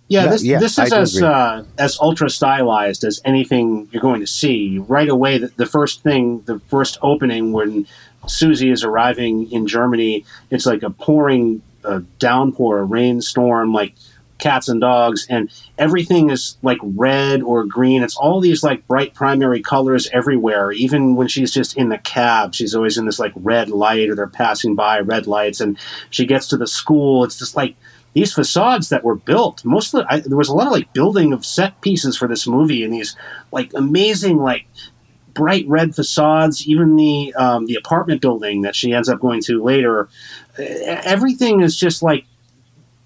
Yeah, 0.07 0.26
Yeah, 0.26 0.30
this 0.30 0.43
yeah, 0.43 0.59
this 0.59 0.78
is 0.78 0.91
as 0.91 1.22
uh, 1.22 1.64
as 1.78 1.97
ultra 2.01 2.30
stylized 2.30 3.05
as 3.05 3.22
anything 3.24 3.88
you're 3.93 4.01
going 4.01 4.20
to 4.20 4.28
see. 4.28 4.78
Right 4.78 5.07
away, 5.07 5.38
the, 5.38 5.47
the 5.55 5.66
first 5.66 6.03
thing, 6.03 6.41
the 6.41 6.59
first 6.68 6.97
opening 7.01 7.53
when 7.53 7.88
Susie 8.28 8.72
is 8.72 8.84
arriving 8.84 9.49
in 9.53 9.68
Germany, 9.68 10.26
it's 10.49 10.66
like 10.66 10.84
a 10.84 10.89
pouring 10.89 11.62
uh, 11.86 12.01
downpour, 12.20 12.80
a 12.80 12.84
rainstorm, 12.84 13.72
like 13.72 13.93
cats 14.41 14.67
and 14.67 14.81
dogs, 14.81 15.25
and 15.29 15.49
everything 15.77 16.29
is 16.29 16.57
like 16.61 16.79
red 16.81 17.41
or 17.41 17.63
green. 17.63 18.03
It's 18.03 18.17
all 18.17 18.41
these 18.41 18.63
like 18.63 18.85
bright 18.87 19.13
primary 19.13 19.61
colors 19.61 20.09
everywhere. 20.11 20.73
Even 20.73 21.15
when 21.15 21.29
she's 21.29 21.51
just 21.51 21.77
in 21.77 21.87
the 21.87 21.99
cab, 21.99 22.53
she's 22.53 22.75
always 22.75 22.97
in 22.97 23.05
this 23.05 23.19
like 23.19 23.31
red 23.37 23.69
light, 23.69 24.09
or 24.09 24.15
they're 24.15 24.27
passing 24.27 24.75
by 24.75 24.99
red 24.99 25.27
lights, 25.27 25.61
and 25.61 25.77
she 26.09 26.25
gets 26.25 26.47
to 26.47 26.57
the 26.57 26.67
school. 26.67 27.23
It's 27.23 27.39
just 27.39 27.55
like 27.55 27.75
these 28.13 28.33
facades 28.33 28.89
that 28.89 29.03
were 29.03 29.15
built. 29.15 29.63
Most 29.63 29.93
of 29.93 30.05
I, 30.09 30.19
there 30.19 30.37
was 30.37 30.49
a 30.49 30.55
lot 30.55 30.67
of 30.67 30.73
like 30.73 30.91
building 30.93 31.31
of 31.31 31.45
set 31.45 31.79
pieces 31.81 32.17
for 32.17 32.27
this 32.27 32.45
movie, 32.47 32.83
and 32.83 32.93
these 32.93 33.15
like 33.51 33.71
amazing 33.73 34.37
like 34.37 34.65
bright 35.33 35.65
red 35.67 35.95
facades. 35.95 36.67
Even 36.67 36.95
the 36.95 37.33
um, 37.35 37.67
the 37.67 37.75
apartment 37.75 38.21
building 38.21 38.63
that 38.63 38.75
she 38.75 38.93
ends 38.93 39.07
up 39.07 39.19
going 39.19 39.41
to 39.43 39.63
later, 39.63 40.09
everything 40.57 41.61
is 41.61 41.77
just 41.77 42.03
like 42.03 42.25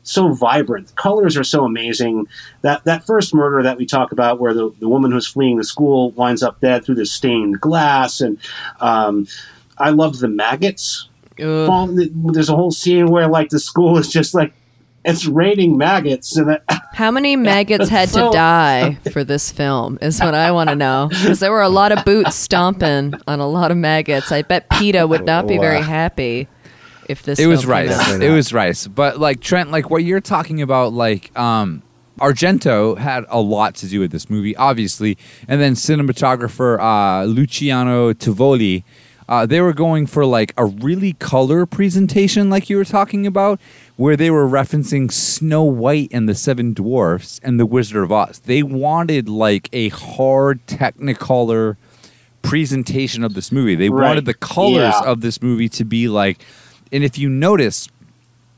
so 0.06 0.32
vibrant. 0.34 0.88
The 0.88 0.94
colors 0.94 1.36
are 1.36 1.44
so 1.44 1.66
amazing. 1.66 2.28
That 2.62 2.84
that 2.86 3.06
first 3.06 3.34
murder 3.34 3.62
that 3.64 3.78
we 3.78 3.86
talk 3.86 4.12
about, 4.12 4.40
where 4.40 4.54
the, 4.54 4.72
the 4.80 4.88
woman 4.88 5.12
who's 5.12 5.28
fleeing 5.28 5.58
the 5.58 5.64
school 5.64 6.12
winds 6.12 6.42
up 6.44 6.62
dead 6.62 6.86
through 6.86 6.96
the 6.96 7.06
stained 7.06 7.60
glass, 7.60 8.22
and 8.22 8.38
um, 8.80 9.28
I 9.78 9.90
loved 9.90 10.20
the 10.22 10.28
maggots. 10.30 11.10
Ugh. 11.40 11.68
Fall- 11.68 11.90
There's 12.32 12.50
a 12.50 12.56
whole 12.56 12.72
scene 12.72 13.08
where 13.08 13.28
like 13.28 13.50
the 13.50 13.60
school 13.60 13.98
is 13.98 14.08
just 14.08 14.34
like 14.34 14.54
it's 15.04 15.26
raining 15.26 15.78
maggots, 15.78 16.38
and 16.38 16.50
that, 16.50 16.64
How 16.94 17.12
many 17.12 17.36
maggots 17.36 17.90
had 17.90 18.10
So- 18.10 18.30
to 18.32 18.34
die 18.38 18.98
for 19.12 19.24
this 19.24 19.52
film 19.52 19.98
is 20.02 20.20
what 20.22 20.34
I 20.34 20.52
want 20.52 20.70
to 20.70 20.76
know. 20.76 21.08
Because 21.10 21.40
there 21.42 21.52
were 21.52 21.62
a 21.62 21.70
lot 21.70 21.92
of 21.92 22.06
boots 22.06 22.36
stomping 22.36 23.14
on 23.28 23.40
a 23.40 23.48
lot 23.48 23.70
of 23.72 23.78
maggots. 23.78 24.32
I 24.32 24.44
bet 24.44 24.70
PETA 24.70 25.06
would 25.06 25.26
not 25.26 25.48
be 25.48 25.58
very 25.58 25.82
happy 25.82 26.48
if 27.10 27.24
this. 27.24 27.40
it 27.40 27.48
was 27.48 27.62
film 27.62 27.72
rice. 27.72 28.12
It 28.14 28.30
was 28.32 28.54
rice. 28.54 28.88
But 28.88 29.20
like 29.20 29.40
Trent, 29.42 29.72
like 29.72 29.90
what 29.90 30.04
you're 30.04 30.22
talking 30.22 30.62
about, 30.62 30.94
like 30.94 31.38
um, 31.38 31.82
Argento 32.20 32.98
had 32.98 33.26
a 33.30 33.40
lot 33.42 33.76
to 33.76 33.88
do 33.88 34.00
with 34.00 34.12
this 34.12 34.30
movie, 34.30 34.56
obviously, 34.56 35.18
and 35.48 35.60
then 35.62 35.74
cinematographer 35.74 36.80
uh, 36.80 37.26
Luciano 37.26 38.14
Tovoli. 38.14 38.84
Uh, 39.28 39.44
they 39.44 39.60
were 39.60 39.74
going 39.74 40.06
for 40.06 40.24
like 40.24 40.54
a 40.56 40.66
really 40.66 41.14
color 41.14 41.66
presentation, 41.66 42.50
like 42.52 42.70
you 42.70 42.78
were 42.78 42.86
talking 42.86 43.26
about, 43.26 43.60
where 43.96 44.16
they 44.16 44.30
were 44.30 44.48
referencing 44.48 45.12
Snow 45.12 45.64
White 45.64 46.10
and 46.12 46.30
the 46.30 46.36
Seven 46.36 46.74
Dwarfs 46.74 47.40
and 47.44 47.60
the 47.60 47.66
Wizard 47.66 48.04
of 48.04 48.12
Oz. 48.12 48.38
They 48.46 48.62
wanted 48.62 49.28
like 49.28 49.68
a 49.74 49.90
hard 49.90 50.66
Technicolor 50.68 51.76
presentation 52.44 53.24
of 53.24 53.34
this 53.34 53.52
movie. 53.52 53.74
They 53.74 53.90
Right. 53.90 54.10
wanted 54.10 54.26
the 54.26 54.36
colors 54.36 54.94
Yeah. 55.02 55.10
of 55.10 55.22
this 55.22 55.42
movie 55.42 55.70
to 55.70 55.84
be 55.84 56.08
like, 56.08 56.38
and 56.92 57.04
if 57.04 57.18
you 57.18 57.30
notice, 57.30 57.90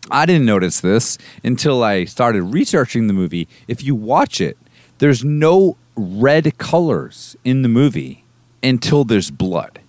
I 0.09 0.25
didn't 0.25 0.45
notice 0.45 0.80
this 0.80 1.17
until 1.43 1.84
I 1.84 2.05
started 2.05 2.43
researching 2.43 3.07
the 3.07 3.13
movie. 3.13 3.47
If 3.67 3.84
you 3.84 3.95
watch 3.95 4.39
it, 4.41 4.57
there's 4.99 5.23
no 5.23 5.78
red 5.95 6.57
colors 6.57 7.36
in 7.43 7.61
the 7.61 7.69
movie 7.69 8.23
until 8.63 9.03
there's 9.03 9.32
blood. 9.32 9.80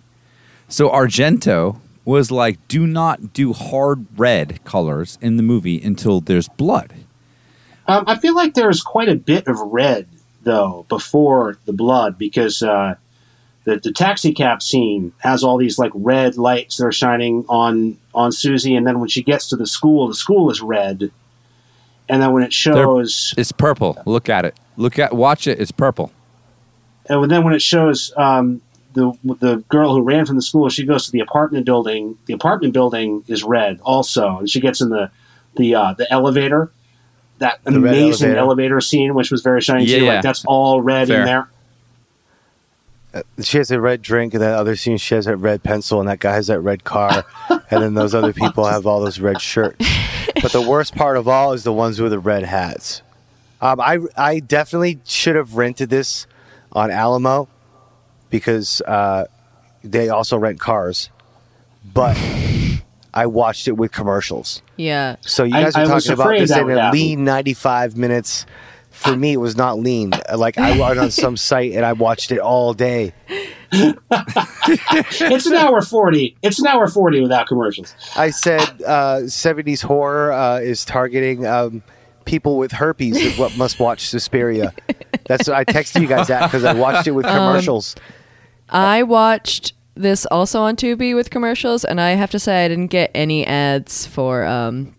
So 0.68 0.89
Argento 0.91 1.80
was 2.05 2.30
like, 2.30 2.66
do 2.68 2.86
not 2.86 3.32
do 3.32 3.53
hard 3.53 4.07
red 4.18 4.64
colors 4.64 5.18
in 5.20 5.36
the 5.36 5.43
movie 5.43 5.80
until 5.80 6.20
there's 6.20 6.49
blood. 6.49 6.95
Um, 7.86 8.05
I 8.07 8.16
feel 8.18 8.34
like 8.34 8.55
there's 8.55 8.82
quite 8.82 9.09
a 9.09 9.14
bit 9.14 9.47
of 9.47 9.59
red 9.61 10.09
though 10.43 10.86
before 10.89 11.59
the 11.64 11.72
blood 11.72 12.18
because 12.18 12.62
uh, 12.62 12.95
the 13.65 13.77
the 13.77 13.93
taxi 13.93 14.33
cab 14.33 14.63
scene 14.63 15.13
has 15.19 15.43
all 15.45 15.57
these 15.59 15.79
like 15.79 15.93
red 15.95 16.37
lights 16.37 16.77
that 16.79 16.87
are 16.87 16.93
shining 16.93 17.45
on 17.49 17.97
on 18.15 18.33
Susie, 18.33 18.75
and 18.75 18.87
then 18.87 19.01
when 19.01 19.09
she 19.09 19.23
gets 19.23 19.49
to 19.51 19.57
the 19.57 19.67
school, 19.67 20.09
the 20.09 20.15
school 20.15 20.51
is 20.51 20.61
red, 20.63 21.11
and 22.09 22.23
then 22.23 22.33
when 22.33 22.43
it 22.43 22.53
shows, 22.53 23.35
It's 23.37 23.53
purple. 23.53 24.01
Look 24.07 24.29
at 24.29 24.45
it. 24.45 24.57
Look 24.77 24.99
at 24.99 25.13
watch 25.15 25.47
it. 25.47 25.61
It's 25.61 25.73
purple. 25.73 26.11
and 27.09 27.31
then 27.31 27.45
when 27.45 27.53
it 27.55 27.63
shows 27.63 28.13
um, 28.17 28.61
the 28.95 29.13
the 29.41 29.57
girl 29.69 29.93
who 29.95 30.03
ran 30.03 30.25
from 30.25 30.37
the 30.37 30.43
school, 30.43 30.69
she 30.69 30.85
goes 30.87 31.05
to 31.07 31.13
the 31.13 31.21
apartment 31.21 31.67
building. 31.67 32.17
The 32.27 32.33
apartment 32.35 32.73
building 32.73 33.25
is 33.29 33.43
red 33.45 33.81
also, 33.83 34.39
and 34.39 34.49
she 34.51 34.61
gets 34.61 34.81
in 34.81 34.89
the 34.91 35.11
the 35.57 35.75
uh, 35.75 35.95
the 35.95 36.11
elevator. 36.13 36.71
That 37.39 37.61
The 37.65 37.77
amazing 37.77 38.31
elevator. 38.31 38.39
elevator. 38.39 38.81
scene, 38.81 39.15
which 39.15 39.31
was 39.31 39.43
very 39.43 39.61
shiny 39.61 39.85
Yeah, 39.85 39.99
too. 39.99 40.05
yeah. 40.07 40.13
Like 40.15 40.23
that's 40.23 40.45
all 40.47 40.81
red 40.81 41.07
Fair. 41.09 41.21
in 41.21 41.27
there. 41.27 41.49
She 43.43 43.59
has 43.59 43.71
a 43.71 43.81
red 43.81 44.03
drink, 44.03 44.35
and 44.35 44.43
then 44.43 44.53
other 44.53 44.77
scene 44.77 44.99
she 44.99 45.14
has 45.14 45.27
that 45.27 45.37
red 45.37 45.62
pencil, 45.62 46.01
and 46.01 46.09
that 46.09 46.21
guy 46.21 46.33
has 46.33 46.49
that 46.49 46.61
red 46.61 46.85
car, 46.85 47.25
and 47.51 47.83
then 47.83 47.95
those 47.95 48.14
other 48.14 48.33
people 48.33 48.64
have 48.64 48.87
all 48.87 49.01
those 49.01 49.21
red 49.21 49.41
shirts. 49.41 49.85
But 50.41 50.53
the 50.53 50.62
worst 50.62 50.95
part 50.95 51.16
of 51.16 51.27
all 51.29 51.53
is 51.53 51.64
the 51.64 51.73
ones 51.73 52.01
with 52.01 52.12
the 52.12 52.19
red 52.19 52.45
hats. 52.45 53.03
Um, 53.61 53.81
I 53.81 53.99
I 54.16 54.41
definitely 54.41 55.01
should 55.05 55.37
have 55.37 55.57
rented 55.57 55.91
this 55.91 56.27
on 56.73 56.91
Alamo 56.91 57.49
because 58.31 58.81
uh, 58.83 59.25
they 59.83 60.09
also 60.09 60.37
rent 60.39 60.61
cars, 60.61 61.11
but 61.85 62.16
I 63.12 63.27
watched 63.27 63.66
it 63.69 63.73
with 63.73 63.91
commercials. 63.91 64.62
Yeah. 64.77 65.16
So 65.23 65.45
you 65.45 65.53
guys 65.53 65.75
I 65.75 65.83
are 65.83 65.87
talking 65.87 66.12
about 66.12 66.39
this 66.39 66.55
in 66.55 66.66
would 66.66 66.77
a 66.77 66.93
lean 66.93 67.25
95 67.25 67.97
minutes. 67.97 68.47
For 68.99 69.16
me, 69.16 69.32
it 69.34 69.36
was 69.38 69.57
not 69.57 69.78
lean. 69.78 70.12
Like 70.34 70.59
I 70.59 70.78
went 70.78 70.99
on 70.99 71.11
some 71.11 71.36
site 71.49 71.72
and 71.72 71.84
I 71.84 71.92
watched 71.92 72.30
it 72.32 72.38
all 72.40 72.74
day. 72.74 73.14
It's 74.11 75.46
an 75.46 75.55
hour 75.55 75.80
forty. 75.82 76.36
It's 76.42 76.59
an 76.59 76.66
hour 76.66 76.88
forty 76.88 77.20
without 77.20 77.46
commercials. 77.46 77.94
I 78.16 78.30
said 78.30 78.61
uh, 78.86 79.20
70s 79.24 79.82
horror 79.82 80.32
uh, 80.32 80.59
is 80.59 80.84
targeting 80.84 81.46
um, 81.46 81.82
people 82.24 82.57
with 82.59 82.72
herpes 82.72 83.14
that 83.14 83.38
what 83.38 83.57
must 83.57 83.78
watch 83.78 84.07
Suspiria. 84.09 84.72
That's 85.26 85.49
what 85.49 85.57
I 85.57 85.64
texted 85.64 86.01
you 86.01 86.09
guys 86.09 86.28
that 86.28 86.46
because 86.46 86.64
I 86.64 86.72
watched 86.74 87.07
it 87.07 87.12
with 87.12 87.26
Um, 87.26 87.32
commercials. 87.36 87.94
I 88.68 89.03
watched 89.03 89.74
this 89.94 90.26
also 90.26 90.61
on 90.62 90.76
Tubi 90.76 91.14
with 91.14 91.30
commercials, 91.30 91.84
and 91.84 92.01
I 92.01 92.11
have 92.11 92.30
to 92.32 92.38
say 92.38 92.64
I 92.64 92.68
didn't 92.68 92.88
get 92.88 93.11
any 93.14 93.46
ads 93.46 94.07
for 94.07 94.44
um, 94.46 94.94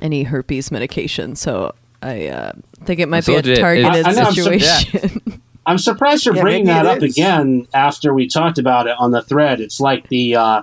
any 0.00 0.22
herpes 0.24 0.70
medication. 0.70 1.34
So 1.36 1.74
I 2.02 2.26
uh, 2.28 2.52
think 2.84 3.00
it 3.00 3.08
might 3.08 3.18
It's 3.18 3.28
be 3.28 3.52
a 3.52 3.56
targeted 3.56 3.86
I- 3.86 4.10
I 4.10 4.12
know, 4.12 4.22
I'm 4.24 4.34
so- 4.34 4.42
situation. 4.42 5.40
I'm 5.66 5.78
surprised 5.78 6.26
you're 6.26 6.34
Yeah, 6.34 6.42
bringing 6.42 6.66
that 6.66 6.86
up 6.86 7.02
is. 7.04 7.14
again 7.16 7.68
after 7.72 8.12
we 8.12 8.26
talked 8.26 8.58
about 8.58 8.88
it 8.88 8.96
on 8.98 9.12
the 9.12 9.22
thread. 9.22 9.60
It's 9.60 9.78
like 9.78 10.08
the 10.08 10.34
uh, 10.34 10.62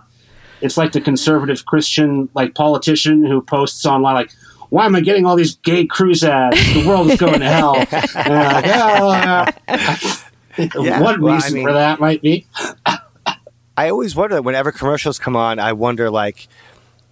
it's 0.60 0.76
like 0.76 0.92
the 0.92 1.00
conservative 1.00 1.66
Christian 1.66 2.28
like 2.34 2.54
politician 2.54 3.26
who 3.26 3.42
posts 3.42 3.86
online 3.86 4.16
like, 4.16 4.32
"Why 4.70 4.86
am 4.86 4.96
I 4.96 5.00
getting 5.00 5.26
all 5.26 5.38
these 5.38 5.56
gay 5.56 5.86
cruise 5.86 6.22
ads? 6.26 6.58
The 6.74 6.86
world 6.86 7.10
is 7.12 7.18
going 7.18 7.40
to 7.40 7.48
hell." 7.48 7.76
Like, 7.86 8.66
"Oh, 8.68 9.10
uh, 9.10 9.46
Yeah, 10.58 11.00
what 11.00 11.22
well, 11.22 11.32
I 11.32 11.36
reason 11.36 11.54
mean- 11.54 11.66
for 11.66 11.72
that 11.72 12.02
might 12.02 12.22
be? 12.22 12.46
I 13.78 13.90
always 13.90 14.14
wonder 14.18 14.36
that 14.36 14.44
whenever 14.44 14.74
commercials 14.74 15.18
come 15.20 15.38
on, 15.38 15.58
I 15.60 15.72
wonder 15.72 16.10
like, 16.12 16.50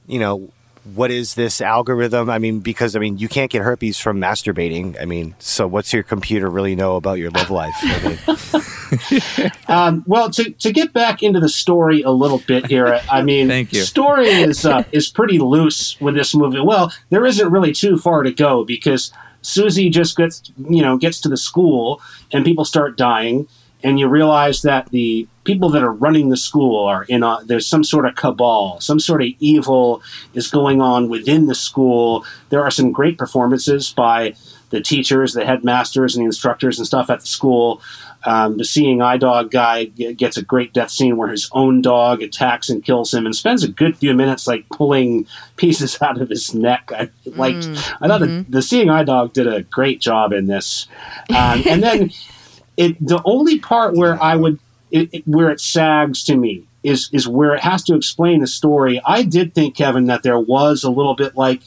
you 0.08 0.20
know, 0.20 0.50
what 0.96 1.12
is 1.12 1.34
this 1.36 1.62
algorithm? 1.62 2.30
I 2.30 2.40
mean, 2.40 2.60
because 2.60 2.96
I 2.96 3.00
mean, 3.00 3.18
you 3.18 3.28
can't 3.28 3.52
get 3.52 3.62
herpes 3.62 3.98
from 4.00 4.20
masturbating. 4.20 5.00
I 5.02 5.06
mean, 5.06 5.36
so 5.40 5.68
what's 5.68 5.92
your 5.94 6.04
computer 6.04 6.50
really 6.50 6.76
know 6.76 6.96
about 6.96 7.20
your 7.20 7.30
love 7.32 7.50
life? 7.50 7.76
I 7.82 8.08
mean, 8.10 8.64
Um, 9.68 10.04
well, 10.08 10.30
to, 10.32 10.50
to 10.52 10.72
get 10.72 10.94
back 10.94 11.22
into 11.22 11.40
the 11.42 11.50
story 11.50 12.02
a 12.04 12.12
little 12.12 12.40
bit 12.48 12.68
here, 12.68 13.02
I 13.12 13.22
mean, 13.30 13.48
Thank 13.50 13.74
you. 13.74 13.82
story 13.82 14.28
is 14.28 14.66
uh, 14.66 14.84
is 14.92 15.10
pretty 15.10 15.40
loose 15.40 16.00
with 16.00 16.16
this 16.16 16.34
movie. 16.34 16.62
Well, 16.62 16.94
there 17.10 17.26
isn't 17.26 17.52
really 17.52 17.74
too 17.74 17.98
far 17.98 18.24
to 18.24 18.32
go 18.32 18.64
because 18.64 19.12
Susie 19.42 19.90
just 19.90 20.16
gets 20.16 20.52
you 20.70 20.82
know 20.82 20.98
gets 20.98 21.20
to 21.22 21.30
the 21.30 21.38
school 21.38 22.02
and 22.32 22.46
people 22.46 22.64
start 22.66 22.98
dying, 22.98 23.48
and 23.84 24.00
you 24.00 24.08
realize 24.08 24.64
that 24.64 24.90
the 24.90 25.28
people 25.44 25.70
that 25.70 25.84
are 25.84 25.94
running 25.94 26.30
the 26.30 26.38
school 26.38 26.84
are 26.86 27.04
in 27.04 27.24
a 27.24 27.40
there's 27.46 27.68
some 27.68 27.84
sort 27.84 28.06
of 28.06 28.16
cabal, 28.16 28.80
some 28.82 29.00
sort 29.00 29.22
of 29.22 29.30
evil 29.40 30.02
is 30.34 30.48
going 30.50 30.82
on 30.82 31.10
within 31.10 31.46
the 31.46 31.56
school. 31.56 32.26
There 32.50 32.64
are 32.64 32.72
some 32.72 32.92
great 32.92 33.18
performances 33.18 33.94
by 33.94 34.36
the 34.70 34.82
teachers, 34.82 35.34
the 35.34 35.46
headmasters, 35.46 36.16
and 36.16 36.24
the 36.24 36.26
instructors 36.26 36.78
and 36.78 36.86
stuff 36.86 37.10
at 37.10 37.22
the 37.22 37.28
school. 37.28 37.82
Um, 38.26 38.58
the 38.58 38.66
seeing 38.66 39.02
eye 39.02 39.16
dog 39.18 39.52
guy 39.52 39.86
g- 39.86 40.14
gets 40.14 40.36
a 40.36 40.42
great 40.42 40.74
death 40.74 40.90
scene 40.92 41.16
where 41.16 41.30
his 41.30 41.48
own 41.54 41.82
dog 41.82 42.22
attacks 42.22 42.70
and 42.70 42.84
kills 42.84 43.14
him, 43.14 43.26
and 43.26 43.34
spends 43.34 43.64
a 43.64 43.70
good 43.70 43.96
few 43.98 44.14
minutes 44.14 44.48
like 44.48 44.68
pulling 44.70 45.28
pieces 45.56 45.98
out 46.02 46.20
of 46.20 46.30
his 46.30 46.54
neck. 46.54 46.92
I 46.94 47.10
liked. 47.26 47.68
I 48.02 48.08
thought 48.08 48.20
the, 48.22 48.46
the 48.50 48.62
seeing 48.62 48.90
eye 48.90 49.04
dog 49.04 49.32
did 49.34 49.48
a 49.48 49.62
great 49.64 50.02
job 50.02 50.34
in 50.34 50.48
this, 50.48 50.88
um, 51.30 51.64
and 51.66 51.82
then 51.82 52.12
it. 52.78 53.06
The 53.06 53.22
only 53.26 53.60
part 53.60 53.96
where 53.96 54.22
I 54.22 54.36
would 54.36 54.60
it, 54.92 55.10
it, 55.14 55.28
where 55.28 55.50
it 55.50 55.60
sags 55.60 56.24
to 56.26 56.36
me 56.36 56.66
is 56.84 57.10
is 57.12 57.28
where 57.28 57.54
it 57.54 57.62
has 57.62 57.84
to 57.84 57.96
explain 57.96 58.40
the 58.40 58.48
story. 58.48 59.02
I 59.06 59.24
did 59.24 59.54
think 59.54 59.76
Kevin 59.76 60.06
that 60.06 60.24
there 60.24 60.40
was 60.40 60.84
a 60.84 60.90
little 60.90 61.16
bit 61.16 61.36
like 61.36 61.62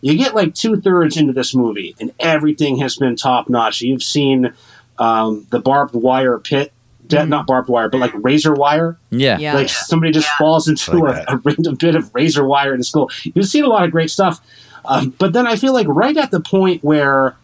you 0.00 0.16
get 0.16 0.34
like 0.34 0.54
two 0.54 0.80
thirds 0.80 1.16
into 1.16 1.32
this 1.32 1.54
movie 1.54 1.96
and 2.00 2.12
everything 2.20 2.78
has 2.78 2.96
been 2.96 3.16
top 3.16 3.48
notch. 3.48 3.80
You've 3.80 4.02
seen 4.02 4.52
um, 4.98 5.46
the 5.50 5.58
barbed 5.58 5.94
wire 5.94 6.38
pit, 6.38 6.72
de- 7.06 7.26
not 7.26 7.46
barbed 7.46 7.68
wire, 7.68 7.88
but 7.88 7.98
like 7.98 8.12
razor 8.14 8.54
wire. 8.54 8.98
Yeah. 9.10 9.38
Yeah. 9.38 9.54
Like 9.54 9.68
somebody 9.68 10.12
just 10.12 10.28
falls 10.38 10.68
into 10.68 10.98
Like 10.98 11.28
a, 11.28 11.34
a 11.34 11.36
random 11.38 11.76
bit 11.76 11.94
of 11.96 12.14
razor 12.14 12.46
wire 12.46 12.72
in 12.72 12.78
the 12.78 12.84
school. 12.84 13.10
You've 13.22 13.46
seen 13.46 13.64
a 13.64 13.68
lot 13.68 13.84
of 13.84 13.90
great 13.90 14.10
stuff, 14.10 14.40
um, 14.84 15.14
but 15.18 15.32
then 15.32 15.46
I 15.46 15.56
feel 15.56 15.72
like 15.72 15.86
right 15.88 16.16
at 16.16 16.30
the 16.30 16.40
point 16.40 16.84
where 16.84 17.36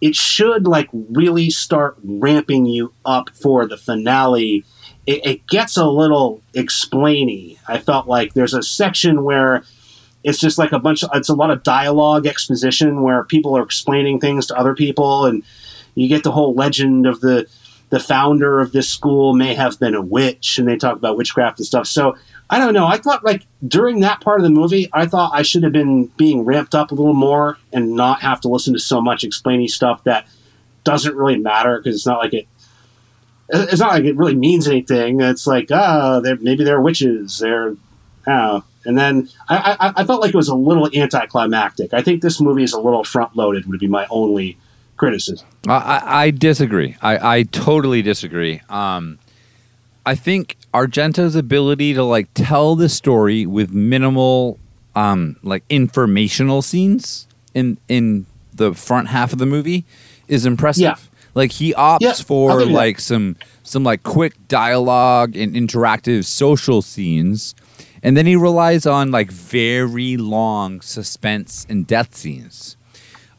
it 0.00 0.14
should 0.14 0.66
like 0.66 0.88
really 0.92 1.50
start 1.50 1.96
ramping 2.02 2.66
you 2.66 2.92
up 3.04 3.30
for 3.30 3.66
the 3.66 3.76
finale. 3.76 4.64
It, 5.06 5.26
it 5.26 5.46
gets 5.46 5.76
a 5.76 5.86
little 5.86 6.42
explainy. 6.54 7.58
I 7.68 7.78
felt 7.78 8.06
like 8.06 8.34
there's 8.34 8.54
a 8.54 8.62
section 8.62 9.24
where 9.24 9.64
it's 10.24 10.38
just 10.38 10.58
like 10.58 10.72
a 10.72 10.78
bunch 10.78 11.04
of 11.04 11.10
it's 11.14 11.28
a 11.28 11.34
lot 11.34 11.50
of 11.50 11.62
dialogue 11.62 12.26
exposition 12.26 13.02
where 13.02 13.24
people 13.24 13.56
are 13.56 13.62
explaining 13.62 14.18
things 14.18 14.46
to 14.46 14.58
other 14.58 14.74
people 14.74 15.26
and 15.26 15.42
you 15.94 16.08
get 16.08 16.24
the 16.24 16.32
whole 16.32 16.54
legend 16.54 17.06
of 17.06 17.20
the 17.20 17.46
the 17.90 18.00
founder 18.00 18.60
of 18.60 18.72
this 18.72 18.88
school 18.88 19.34
may 19.34 19.54
have 19.54 19.78
been 19.78 19.94
a 19.94 20.02
witch 20.02 20.58
and 20.58 20.66
they 20.66 20.76
talk 20.76 20.96
about 20.96 21.16
witchcraft 21.16 21.60
and 21.60 21.66
stuff 21.66 21.86
so 21.86 22.16
i 22.50 22.58
don't 22.58 22.74
know 22.74 22.86
i 22.86 22.96
thought 22.96 23.24
like 23.24 23.46
during 23.66 24.00
that 24.00 24.20
part 24.20 24.38
of 24.38 24.44
the 24.44 24.50
movie 24.50 24.88
i 24.92 25.06
thought 25.06 25.30
i 25.34 25.42
should 25.42 25.62
have 25.62 25.72
been 25.72 26.06
being 26.16 26.44
ramped 26.44 26.74
up 26.74 26.90
a 26.90 26.94
little 26.94 27.14
more 27.14 27.58
and 27.72 27.92
not 27.92 28.20
have 28.20 28.40
to 28.40 28.48
listen 28.48 28.72
to 28.72 28.78
so 28.78 29.00
much 29.00 29.24
explaining 29.24 29.68
stuff 29.68 30.02
that 30.04 30.26
doesn't 30.84 31.16
really 31.16 31.38
matter 31.38 31.78
because 31.78 31.94
it's 31.94 32.06
not 32.06 32.18
like 32.18 32.34
it 32.34 32.46
it's 33.50 33.80
not 33.80 33.92
like 33.92 34.04
it 34.04 34.16
really 34.16 34.34
means 34.34 34.66
anything 34.66 35.20
it's 35.20 35.46
like 35.46 35.68
ah 35.70 36.20
they're, 36.20 36.36
maybe 36.36 36.64
they're 36.64 36.80
witches 36.80 37.38
they're 37.38 37.76
oh. 38.26 38.64
and 38.84 38.96
then 38.98 39.28
I, 39.48 39.76
I, 39.78 39.92
I 39.96 40.04
felt 40.04 40.20
like 40.20 40.30
it 40.30 40.36
was 40.36 40.48
a 40.48 40.54
little 40.54 40.88
anticlimactic 40.94 41.92
i 41.94 42.02
think 42.02 42.22
this 42.22 42.40
movie 42.40 42.64
is 42.64 42.72
a 42.72 42.80
little 42.80 43.04
front 43.04 43.36
loaded 43.36 43.66
would 43.66 43.80
be 43.80 43.88
my 43.88 44.06
only 44.10 44.58
criticism 44.96 45.46
I, 45.68 46.24
I 46.26 46.30
disagree. 46.30 46.96
I, 47.00 47.38
I 47.38 47.42
totally 47.44 48.02
disagree. 48.02 48.60
Um, 48.68 49.18
I 50.06 50.14
think 50.14 50.56
Argento's 50.72 51.34
ability 51.34 51.94
to 51.94 52.02
like 52.04 52.28
tell 52.34 52.76
the 52.76 52.88
story 52.88 53.46
with 53.46 53.72
minimal 53.72 54.58
um, 54.94 55.36
like 55.42 55.64
informational 55.68 56.62
scenes 56.62 57.26
in 57.54 57.78
in 57.88 58.26
the 58.54 58.74
front 58.74 59.08
half 59.08 59.32
of 59.32 59.38
the 59.38 59.46
movie 59.46 59.84
is 60.28 60.46
impressive. 60.46 60.82
Yeah. 60.82 60.96
Like 61.34 61.50
he 61.52 61.72
opts 61.74 61.98
Yeah, 62.00 62.12
for 62.12 62.60
you 62.60 62.66
that. 62.66 62.72
like 62.72 63.00
some 63.00 63.36
some 63.62 63.82
like 63.82 64.02
quick 64.02 64.34
dialogue 64.48 65.36
and 65.36 65.54
interactive 65.54 66.24
social 66.26 66.80
scenes, 66.82 67.54
and 68.02 68.16
then 68.16 68.26
he 68.26 68.36
relies 68.36 68.86
on 68.86 69.10
like 69.10 69.30
very 69.32 70.16
long 70.16 70.80
suspense 70.80 71.66
and 71.68 71.86
death 71.86 72.14
scenes 72.14 72.76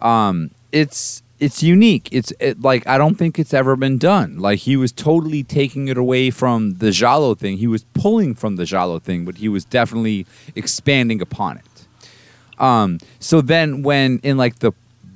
um 0.02 0.52
it's 0.74 1.24
it's 1.40 1.62
unique. 1.62 2.10
It's 2.12 2.32
it, 2.40 2.62
like 2.62 2.88
i 2.88 2.98
don't 2.98 3.16
think 3.16 3.38
it's 3.38 3.54
ever 3.54 3.76
been 3.76 3.98
done. 3.98 4.40
Like 4.40 4.60
he 4.60 4.78
was 4.78 4.92
totally 4.92 5.44
taking 5.44 5.88
it 5.88 5.98
away 5.98 6.32
from 6.32 6.76
the 6.76 6.92
giallo 6.92 7.36
thing. 7.36 7.58
He 7.58 7.68
was 7.68 7.84
pulling 7.94 8.36
from 8.36 8.56
the 8.56 8.66
giallo 8.66 9.00
thing 9.00 9.26
but 9.26 9.38
he 9.38 9.50
was 9.50 9.66
definitely 9.66 10.26
expanding 10.56 11.22
upon 11.22 11.58
it. 11.58 12.62
Um 12.62 13.00
so 13.20 13.42
then 13.42 13.84
when 13.84 14.20
in 14.24 14.38
like 14.38 14.60
the 14.60 14.72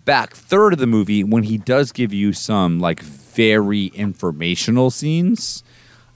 back 0.05 0.33
third 0.33 0.73
of 0.73 0.79
the 0.79 0.87
movie 0.87 1.23
when 1.23 1.43
he 1.43 1.57
does 1.57 1.91
give 1.91 2.13
you 2.13 2.33
some 2.33 2.79
like 2.79 3.01
very 3.01 3.87
informational 3.87 4.89
scenes 4.89 5.63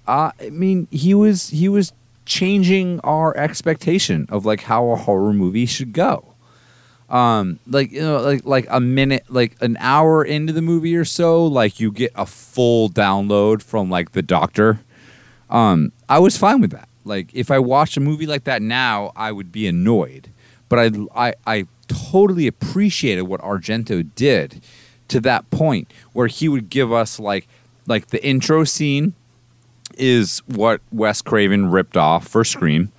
uh 0.07 0.31
i 0.41 0.49
mean 0.49 0.87
he 0.89 1.13
was 1.13 1.49
he 1.49 1.69
was 1.69 1.93
changing 2.25 2.99
our 3.01 3.37
expectation 3.37 4.25
of 4.29 4.45
like 4.47 4.61
how 4.61 4.89
a 4.89 4.95
horror 4.95 5.31
movie 5.31 5.67
should 5.67 5.93
go 5.93 6.32
um 7.13 7.59
like 7.67 7.91
you 7.91 8.01
know 8.01 8.19
like 8.19 8.43
like 8.43 8.65
a 8.69 8.79
minute 8.79 9.23
like 9.29 9.55
an 9.61 9.77
hour 9.79 10.25
into 10.25 10.51
the 10.51 10.63
movie 10.63 10.95
or 10.95 11.05
so 11.05 11.45
like 11.45 11.79
you 11.79 11.91
get 11.91 12.11
a 12.15 12.25
full 12.25 12.89
download 12.89 13.61
from 13.61 13.89
like 13.89 14.11
the 14.11 14.21
doctor. 14.21 14.79
Um 15.49 15.91
i 16.09 16.19
was 16.19 16.35
fine 16.37 16.59
with 16.59 16.71
that. 16.71 16.89
Like 17.05 17.29
if 17.33 17.51
i 17.51 17.59
watched 17.59 17.95
a 17.95 17.99
movie 18.01 18.25
like 18.25 18.45
that 18.45 18.61
now 18.61 19.13
i 19.15 19.31
would 19.31 19.51
be 19.51 19.67
annoyed. 19.67 20.29
But 20.67 20.79
i 20.79 20.91
i 21.15 21.33
i 21.45 21.67
totally 21.87 22.47
appreciated 22.47 23.23
what 23.23 23.41
Argento 23.41 24.09
did 24.15 24.61
to 25.09 25.19
that 25.21 25.49
point 25.51 25.93
where 26.13 26.27
he 26.27 26.49
would 26.49 26.69
give 26.69 26.91
us 26.91 27.19
like 27.19 27.47
like 27.85 28.07
the 28.07 28.25
intro 28.25 28.63
scene 28.63 29.13
is 29.97 30.39
what 30.47 30.81
Wes 30.91 31.21
Craven 31.21 31.69
ripped 31.69 31.95
off 31.95 32.27
for 32.27 32.43
Scream, 32.43 32.91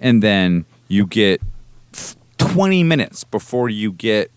and 0.00 0.22
then 0.22 0.64
you 0.86 1.06
get 1.06 1.40
20 2.38 2.82
minutes 2.84 3.24
before 3.24 3.68
you 3.68 3.92
get 3.92 4.30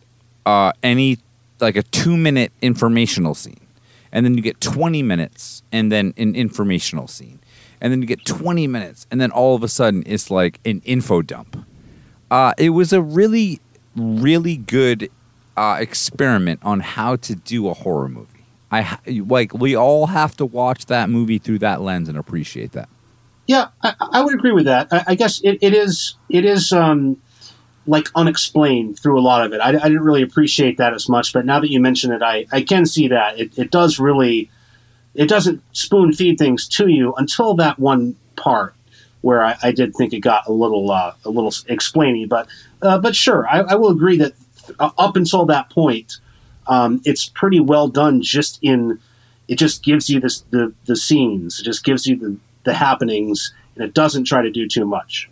uh, 0.45 0.71
any 0.83 1.17
like 1.59 1.75
a 1.75 1.83
two 1.83 2.17
minute 2.17 2.51
informational 2.61 3.35
scene, 3.35 3.67
and 4.11 4.25
then 4.25 4.35
you 4.35 4.41
get 4.41 4.59
20 4.61 5.03
minutes 5.03 5.63
and 5.71 5.91
then 5.91 6.13
an 6.17 6.35
informational 6.35 7.07
scene, 7.07 7.39
and 7.79 7.91
then 7.91 8.01
you 8.01 8.07
get 8.07 8.25
20 8.25 8.67
minutes, 8.67 9.07
and 9.11 9.21
then 9.21 9.31
all 9.31 9.55
of 9.55 9.63
a 9.63 9.67
sudden 9.67 10.03
it's 10.05 10.29
like 10.29 10.59
an 10.65 10.81
info 10.85 11.21
dump. 11.21 11.65
Uh, 12.29 12.53
it 12.57 12.69
was 12.69 12.93
a 12.93 13.01
really, 13.01 13.59
really 13.95 14.57
good 14.57 15.09
uh, 15.57 15.77
experiment 15.79 16.59
on 16.63 16.79
how 16.79 17.15
to 17.17 17.35
do 17.35 17.67
a 17.67 17.73
horror 17.73 18.09
movie. 18.09 18.27
I 18.71 18.97
like 19.07 19.53
we 19.53 19.75
all 19.75 20.07
have 20.07 20.37
to 20.37 20.45
watch 20.45 20.85
that 20.85 21.09
movie 21.09 21.37
through 21.37 21.59
that 21.59 21.81
lens 21.81 22.07
and 22.07 22.17
appreciate 22.17 22.71
that. 22.71 22.87
Yeah, 23.45 23.67
I, 23.83 23.93
I 23.99 24.21
would 24.23 24.33
agree 24.33 24.53
with 24.53 24.65
that. 24.65 24.87
I, 24.91 25.03
I 25.07 25.15
guess 25.15 25.41
it, 25.43 25.57
it 25.61 25.73
is 25.73 26.15
it 26.29 26.45
is 26.45 26.71
um, 26.71 27.21
like 27.91 28.07
unexplained 28.15 28.97
through 28.97 29.19
a 29.19 29.21
lot 29.21 29.45
of 29.45 29.51
it. 29.51 29.59
I, 29.59 29.69
I 29.69 29.89
didn't 29.89 30.03
really 30.03 30.21
appreciate 30.21 30.77
that 30.77 30.93
as 30.93 31.09
much, 31.09 31.33
but 31.33 31.45
now 31.45 31.59
that 31.59 31.69
you 31.69 31.81
mention 31.81 32.13
it, 32.13 32.21
I, 32.21 32.45
I 32.49 32.61
can 32.61 32.85
see 32.85 33.09
that 33.09 33.37
it, 33.37 33.59
it 33.59 33.69
does 33.69 33.99
really 33.99 34.49
it 35.13 35.27
doesn't 35.27 35.61
spoon 35.73 36.13
feed 36.13 36.37
things 36.37 36.69
to 36.69 36.87
you 36.87 37.13
until 37.15 37.53
that 37.55 37.77
one 37.77 38.15
part 38.37 38.73
where 39.19 39.43
I, 39.43 39.57
I 39.61 39.71
did 39.73 39.93
think 39.93 40.13
it 40.13 40.21
got 40.21 40.47
a 40.47 40.53
little 40.53 40.89
uh, 40.89 41.13
a 41.25 41.29
little 41.29 41.51
explainy. 41.51 42.27
But 42.27 42.47
uh, 42.81 42.97
but 42.97 43.13
sure, 43.13 43.45
I, 43.45 43.59
I 43.59 43.75
will 43.75 43.89
agree 43.89 44.17
that 44.17 44.33
uh, 44.79 44.91
up 44.97 45.17
until 45.17 45.45
that 45.47 45.69
point, 45.69 46.17
um, 46.67 47.01
it's 47.03 47.27
pretty 47.27 47.59
well 47.59 47.89
done. 47.89 48.21
Just 48.21 48.57
in 48.61 48.99
it 49.49 49.55
just 49.55 49.83
gives 49.83 50.09
you 50.09 50.21
this 50.21 50.45
the 50.51 50.73
the 50.85 50.95
scenes. 50.95 51.59
It 51.59 51.63
just 51.63 51.83
gives 51.83 52.07
you 52.07 52.15
the 52.15 52.37
the 52.63 52.73
happenings, 52.73 53.53
and 53.75 53.83
it 53.83 53.93
doesn't 53.93 54.23
try 54.23 54.41
to 54.41 54.49
do 54.49 54.65
too 54.65 54.85
much. 54.85 55.29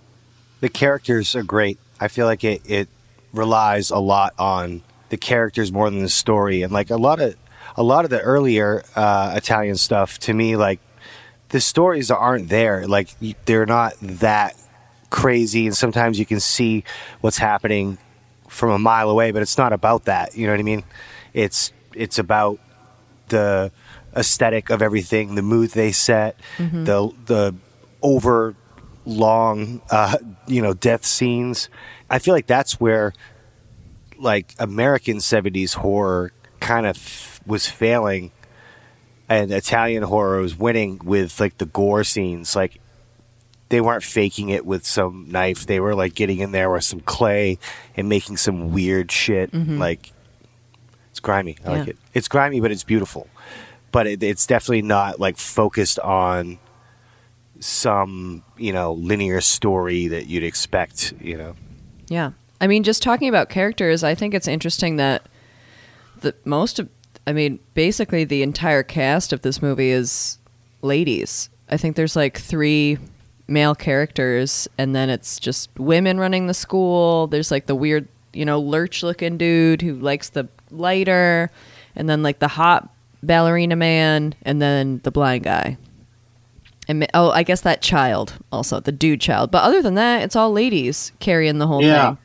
The 0.60 0.68
characters 0.68 1.38
are 1.38 1.44
great. 1.44 1.80
I 2.00 2.08
feel 2.08 2.26
like 2.26 2.44
it, 2.44 2.62
it 2.66 2.90
relies 3.34 3.90
a 3.90 4.00
lot 4.00 4.34
on 4.40 4.82
the 5.10 5.18
characters 5.18 5.72
more 5.72 5.90
than 5.90 6.02
the 6.02 6.10
story, 6.10 6.62
and 6.62 6.72
like 6.72 6.90
a 6.90 6.98
lot 6.98 7.20
of 7.20 7.36
a 7.76 7.84
lot 7.84 8.04
of 8.04 8.12
the 8.12 8.22
earlier 8.22 8.84
uh, 8.96 9.34
Italian 9.36 9.76
stuff 9.76 10.20
to 10.20 10.34
me, 10.34 10.56
like 10.56 10.80
the 11.50 11.60
stories 11.60 12.12
aren't 12.12 12.50
there. 12.50 12.88
Like 12.88 13.10
they're 13.46 13.66
not 13.66 13.94
that 14.02 14.56
crazy, 15.10 15.66
and 15.66 15.76
sometimes 15.76 16.20
you 16.20 16.26
can 16.26 16.40
see 16.40 16.84
what's 17.22 17.38
happening 17.38 17.98
from 18.48 18.72
a 18.72 18.80
mile 18.80 19.10
away, 19.10 19.32
but 19.32 19.42
it's 19.42 19.58
not 19.58 19.74
about 19.74 20.06
that. 20.06 20.36
You 20.36 20.48
know 20.48 20.54
what 20.54 20.60
I 20.60 20.64
mean? 20.64 20.84
It's 21.34 21.72
it's 21.94 22.20
about 22.20 22.60
the 23.30 23.72
aesthetic 24.16 24.70
of 24.70 24.82
everything, 24.82 25.36
the 25.36 25.42
mood 25.42 25.72
they 25.72 25.92
set, 25.92 26.40
the 26.86 27.12
the 27.26 27.56
over 28.02 28.56
long 29.10 29.82
uh, 29.90 30.18
you 30.48 30.62
know 30.62 30.74
death 30.74 31.06
scenes. 31.06 31.70
I 32.10 32.20
feel 32.20 32.34
like 32.34 32.48
that's 32.48 32.80
where 32.80 33.14
like 34.18 34.54
American 34.60 35.18
70s 35.18 35.76
horror 35.76 36.32
kind 36.60 36.86
of 36.86 36.96
f- 36.98 37.40
was 37.46 37.68
failing 37.68 38.32
and 39.30 39.52
Italian 39.52 40.04
horror 40.04 40.42
was 40.42 40.58
winning 40.58 41.00
with 41.04 41.40
like 41.40 41.58
the 41.58 41.66
gore 41.66 42.04
scenes. 42.04 42.56
Like 42.56 42.80
they 43.70 43.80
weren't 43.80 44.04
faking 44.04 44.50
it 44.50 44.66
with 44.66 44.86
some 44.86 45.28
knife. 45.30 45.66
They 45.68 45.80
were 45.80 45.96
like 45.96 46.16
getting 46.16 46.40
in 46.40 46.52
there 46.52 46.70
with 46.70 46.84
some 46.84 47.00
clay 47.02 47.60
and 47.96 48.10
making 48.10 48.38
some 48.38 48.72
weird 48.74 49.12
shit. 49.12 49.54
Like 49.54 50.12
it's 51.12 51.20
grimy. 51.20 51.58
I 51.66 51.70
like 51.78 51.88
it. 51.90 51.98
It's 52.14 52.28
grimy 52.28 52.60
but 52.60 52.72
it's 52.72 52.84
beautiful. 52.84 53.28
But 53.92 54.06
it, 54.08 54.22
it's 54.22 54.46
definitely 54.46 54.84
not 54.84 55.20
like 55.20 55.38
focused 55.38 55.98
on 56.00 56.60
some 57.60 58.44
you 58.58 58.72
know 58.72 58.94
linear 58.94 59.42
story 59.42 60.08
that 60.08 60.28
you'd 60.28 60.44
expect 60.44 61.14
you 61.22 61.38
know 61.38 61.56
Yeah. 62.10 62.32
I 62.62 62.68
mean, 62.68 62.84
just 62.84 63.02
talking 63.02 63.30
about 63.30 63.50
characters, 63.50 64.04
I 64.04 64.16
think 64.16 64.34
it's 64.34 64.48
interesting 64.48 64.98
that 64.98 65.28
the 66.20 66.36
most 66.44 66.80
of, 66.80 66.90
I 67.26 67.32
mean, 67.32 67.60
basically 67.74 68.26
the 68.26 68.44
entire 68.44 68.84
cast 68.84 69.32
of 69.32 69.42
this 69.42 69.62
movie 69.62 69.92
is 69.92 70.38
ladies. 70.82 71.50
I 71.70 71.78
think 71.78 71.96
there's 71.96 72.16
like 72.16 72.38
three 72.38 72.98
male 73.48 73.76
characters, 73.76 74.68
and 74.78 74.94
then 74.94 75.10
it's 75.10 75.40
just 75.40 75.70
women 75.78 76.20
running 76.20 76.48
the 76.48 76.54
school. 76.54 77.28
There's 77.28 77.52
like 77.52 77.68
the 77.68 77.76
weird, 77.76 78.08
you 78.34 78.44
know, 78.44 78.60
lurch 78.60 79.04
looking 79.04 79.38
dude 79.38 79.82
who 79.82 79.96
likes 79.96 80.30
the 80.30 80.48
lighter, 80.70 81.52
and 81.96 82.10
then 82.10 82.24
like 82.24 82.40
the 82.40 82.48
hot 82.50 82.90
ballerina 83.24 83.76
man, 83.78 84.36
and 84.42 84.62
then 84.62 85.00
the 85.04 85.12
blind 85.12 85.44
guy. 85.46 85.78
And 86.90 87.08
oh, 87.14 87.30
I 87.30 87.44
guess 87.44 87.62
that 87.62 87.82
child 87.84 88.34
also, 88.52 88.80
the 88.80 88.92
dude 88.92 89.22
child. 89.22 89.52
But 89.52 89.64
other 89.64 89.82
than 89.82 89.94
that, 89.94 90.24
it's 90.24 90.36
all 90.36 90.52
ladies 90.52 91.12
carrying 91.20 91.60
the 91.60 91.68
whole 91.68 91.84
Yeah. 91.84 92.08
thing. 92.10 92.18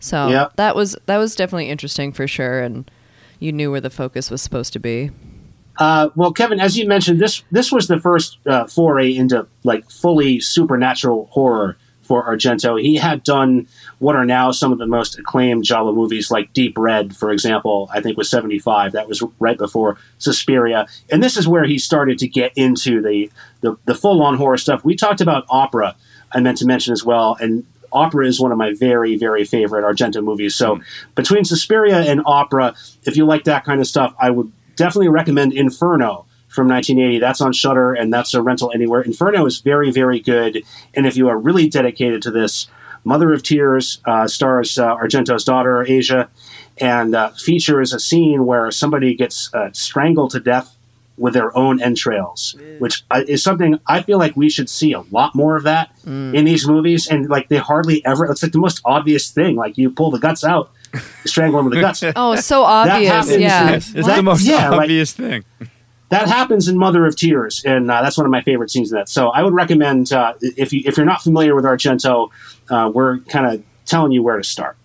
So 0.00 0.28
Yeah. 0.28 0.48
that 0.56 0.76
was 0.76 0.94
that 1.06 1.16
was 1.16 1.34
definitely 1.34 1.70
interesting 1.70 2.12
for 2.12 2.28
sure, 2.28 2.60
and 2.60 2.88
you 3.40 3.52
knew 3.52 3.70
where 3.70 3.80
the 3.80 3.88
focus 3.90 4.30
was 4.30 4.42
supposed 4.42 4.72
to 4.74 4.78
be. 4.78 5.10
Uh, 5.78 6.10
well, 6.14 6.30
Kevin, 6.32 6.60
as 6.60 6.76
you 6.76 6.86
mentioned, 6.86 7.18
this 7.20 7.42
this 7.50 7.72
was 7.72 7.88
the 7.88 7.98
first 7.98 8.36
uh, 8.46 8.66
foray 8.66 9.14
into 9.16 9.46
like 9.64 9.88
fully 9.90 10.38
supernatural 10.40 11.28
horror 11.32 11.78
for 12.02 12.24
Argento. 12.24 12.80
He 12.80 12.96
had 12.96 13.22
done 13.22 13.66
what 13.98 14.16
are 14.16 14.24
now 14.24 14.50
some 14.50 14.72
of 14.72 14.78
the 14.78 14.86
most 14.86 15.18
acclaimed 15.18 15.64
Giallo 15.64 15.92
movies, 15.92 16.30
like 16.30 16.52
Deep 16.52 16.76
Red, 16.76 17.16
for 17.16 17.30
example. 17.30 17.88
I 17.92 18.00
think 18.00 18.16
was 18.16 18.30
seventy 18.30 18.58
five. 18.58 18.92
That 18.92 19.08
was 19.08 19.22
right 19.38 19.58
before 19.58 19.96
Suspiria, 20.18 20.86
and 21.10 21.22
this 21.22 21.36
is 21.36 21.48
where 21.48 21.64
he 21.64 21.78
started 21.78 22.18
to 22.18 22.28
get 22.28 22.52
into 22.56 23.00
the 23.00 23.30
the, 23.60 23.76
the 23.84 23.94
full 23.94 24.22
on 24.22 24.36
horror 24.36 24.58
stuff. 24.58 24.84
We 24.84 24.96
talked 24.96 25.20
about 25.20 25.44
opera. 25.48 25.96
I 26.32 26.40
meant 26.40 26.58
to 26.58 26.66
mention 26.66 26.92
as 26.92 27.04
well, 27.04 27.36
and 27.40 27.64
opera 27.92 28.26
is 28.26 28.40
one 28.40 28.52
of 28.52 28.58
my 28.58 28.72
very 28.72 29.16
very 29.16 29.44
favorite 29.44 29.84
Argento 29.84 30.22
movies. 30.22 30.54
So 30.54 30.76
hmm. 30.76 30.82
between 31.14 31.44
Suspiria 31.44 32.00
and 32.00 32.22
opera, 32.26 32.74
if 33.04 33.16
you 33.16 33.24
like 33.24 33.44
that 33.44 33.64
kind 33.64 33.80
of 33.80 33.86
stuff, 33.86 34.14
I 34.18 34.30
would 34.30 34.50
definitely 34.76 35.08
recommend 35.08 35.52
Inferno 35.52 36.26
from 36.52 36.68
1980. 36.68 37.18
That's 37.18 37.40
on 37.40 37.52
Shudder, 37.52 37.94
and 37.94 38.12
that's 38.12 38.34
a 38.34 38.42
rental 38.42 38.70
anywhere. 38.74 39.00
Inferno 39.02 39.46
is 39.46 39.60
very, 39.60 39.90
very 39.90 40.20
good, 40.20 40.62
and 40.94 41.06
if 41.06 41.16
you 41.16 41.28
are 41.28 41.38
really 41.38 41.68
dedicated 41.68 42.22
to 42.22 42.30
this, 42.30 42.68
Mother 43.04 43.32
of 43.32 43.42
Tears 43.42 44.00
uh, 44.06 44.28
stars 44.28 44.78
uh, 44.78 44.94
Argento's 44.94 45.44
daughter 45.44 45.84
Asia, 45.86 46.28
and 46.78 47.14
uh, 47.14 47.30
features 47.30 47.92
a 47.92 47.98
scene 47.98 48.46
where 48.46 48.70
somebody 48.70 49.14
gets 49.14 49.52
uh, 49.54 49.70
strangled 49.72 50.30
to 50.30 50.40
death 50.40 50.76
with 51.18 51.34
their 51.34 51.54
own 51.56 51.80
entrails, 51.82 52.56
which 52.78 53.04
uh, 53.10 53.22
is 53.28 53.42
something 53.42 53.78
I 53.86 54.02
feel 54.02 54.18
like 54.18 54.34
we 54.36 54.48
should 54.48 54.70
see 54.70 54.92
a 54.92 55.00
lot 55.10 55.34
more 55.34 55.56
of 55.56 55.64
that 55.64 55.90
in 56.06 56.44
these 56.44 56.66
movies. 56.66 57.06
And 57.06 57.28
like 57.28 57.48
they 57.48 57.58
hardly 57.58 58.04
ever, 58.06 58.24
it's 58.30 58.42
like 58.42 58.52
the 58.52 58.58
most 58.58 58.80
obvious 58.84 59.30
thing. 59.30 59.54
Like 59.56 59.76
you 59.76 59.90
pull 59.90 60.10
the 60.10 60.18
guts 60.18 60.42
out, 60.42 60.70
you 60.94 61.00
strangle 61.26 61.58
them 61.58 61.66
with 61.66 61.74
the 61.74 61.80
guts. 61.82 62.02
Oh, 62.16 62.34
so 62.36 62.62
obvious. 62.64 63.10
happens, 63.10 63.36
Yeah. 63.36 63.70
yes. 63.72 63.94
Is 63.94 64.06
What? 64.06 64.16
the 64.16 64.22
most 64.22 64.42
Yeah, 64.46 64.70
like- 64.70 64.80
obvious 64.82 65.12
thing. 65.12 65.44
That 66.12 66.28
happens 66.28 66.68
in 66.68 66.76
Mother 66.76 67.06
of 67.06 67.16
Tears, 67.16 67.64
and 67.64 67.90
uh, 67.90 68.02
that's 68.02 68.18
one 68.18 68.26
of 68.26 68.30
my 68.30 68.42
favorite 68.42 68.70
scenes 68.70 68.92
in 68.92 68.98
that. 68.98 69.08
So 69.08 69.30
I 69.30 69.42
would 69.42 69.54
recommend 69.54 70.12
uh, 70.12 70.34
if 70.42 70.70
you 70.70 70.82
if 70.84 70.98
you're 70.98 71.06
not 71.06 71.22
familiar 71.22 71.54
with 71.54 71.64
Argento, 71.64 72.28
uh, 72.68 72.90
we're 72.94 73.20
kind 73.20 73.46
of 73.46 73.64
telling 73.86 74.12
you 74.12 74.22
where 74.22 74.36
to 74.36 74.44
start. 74.44 74.76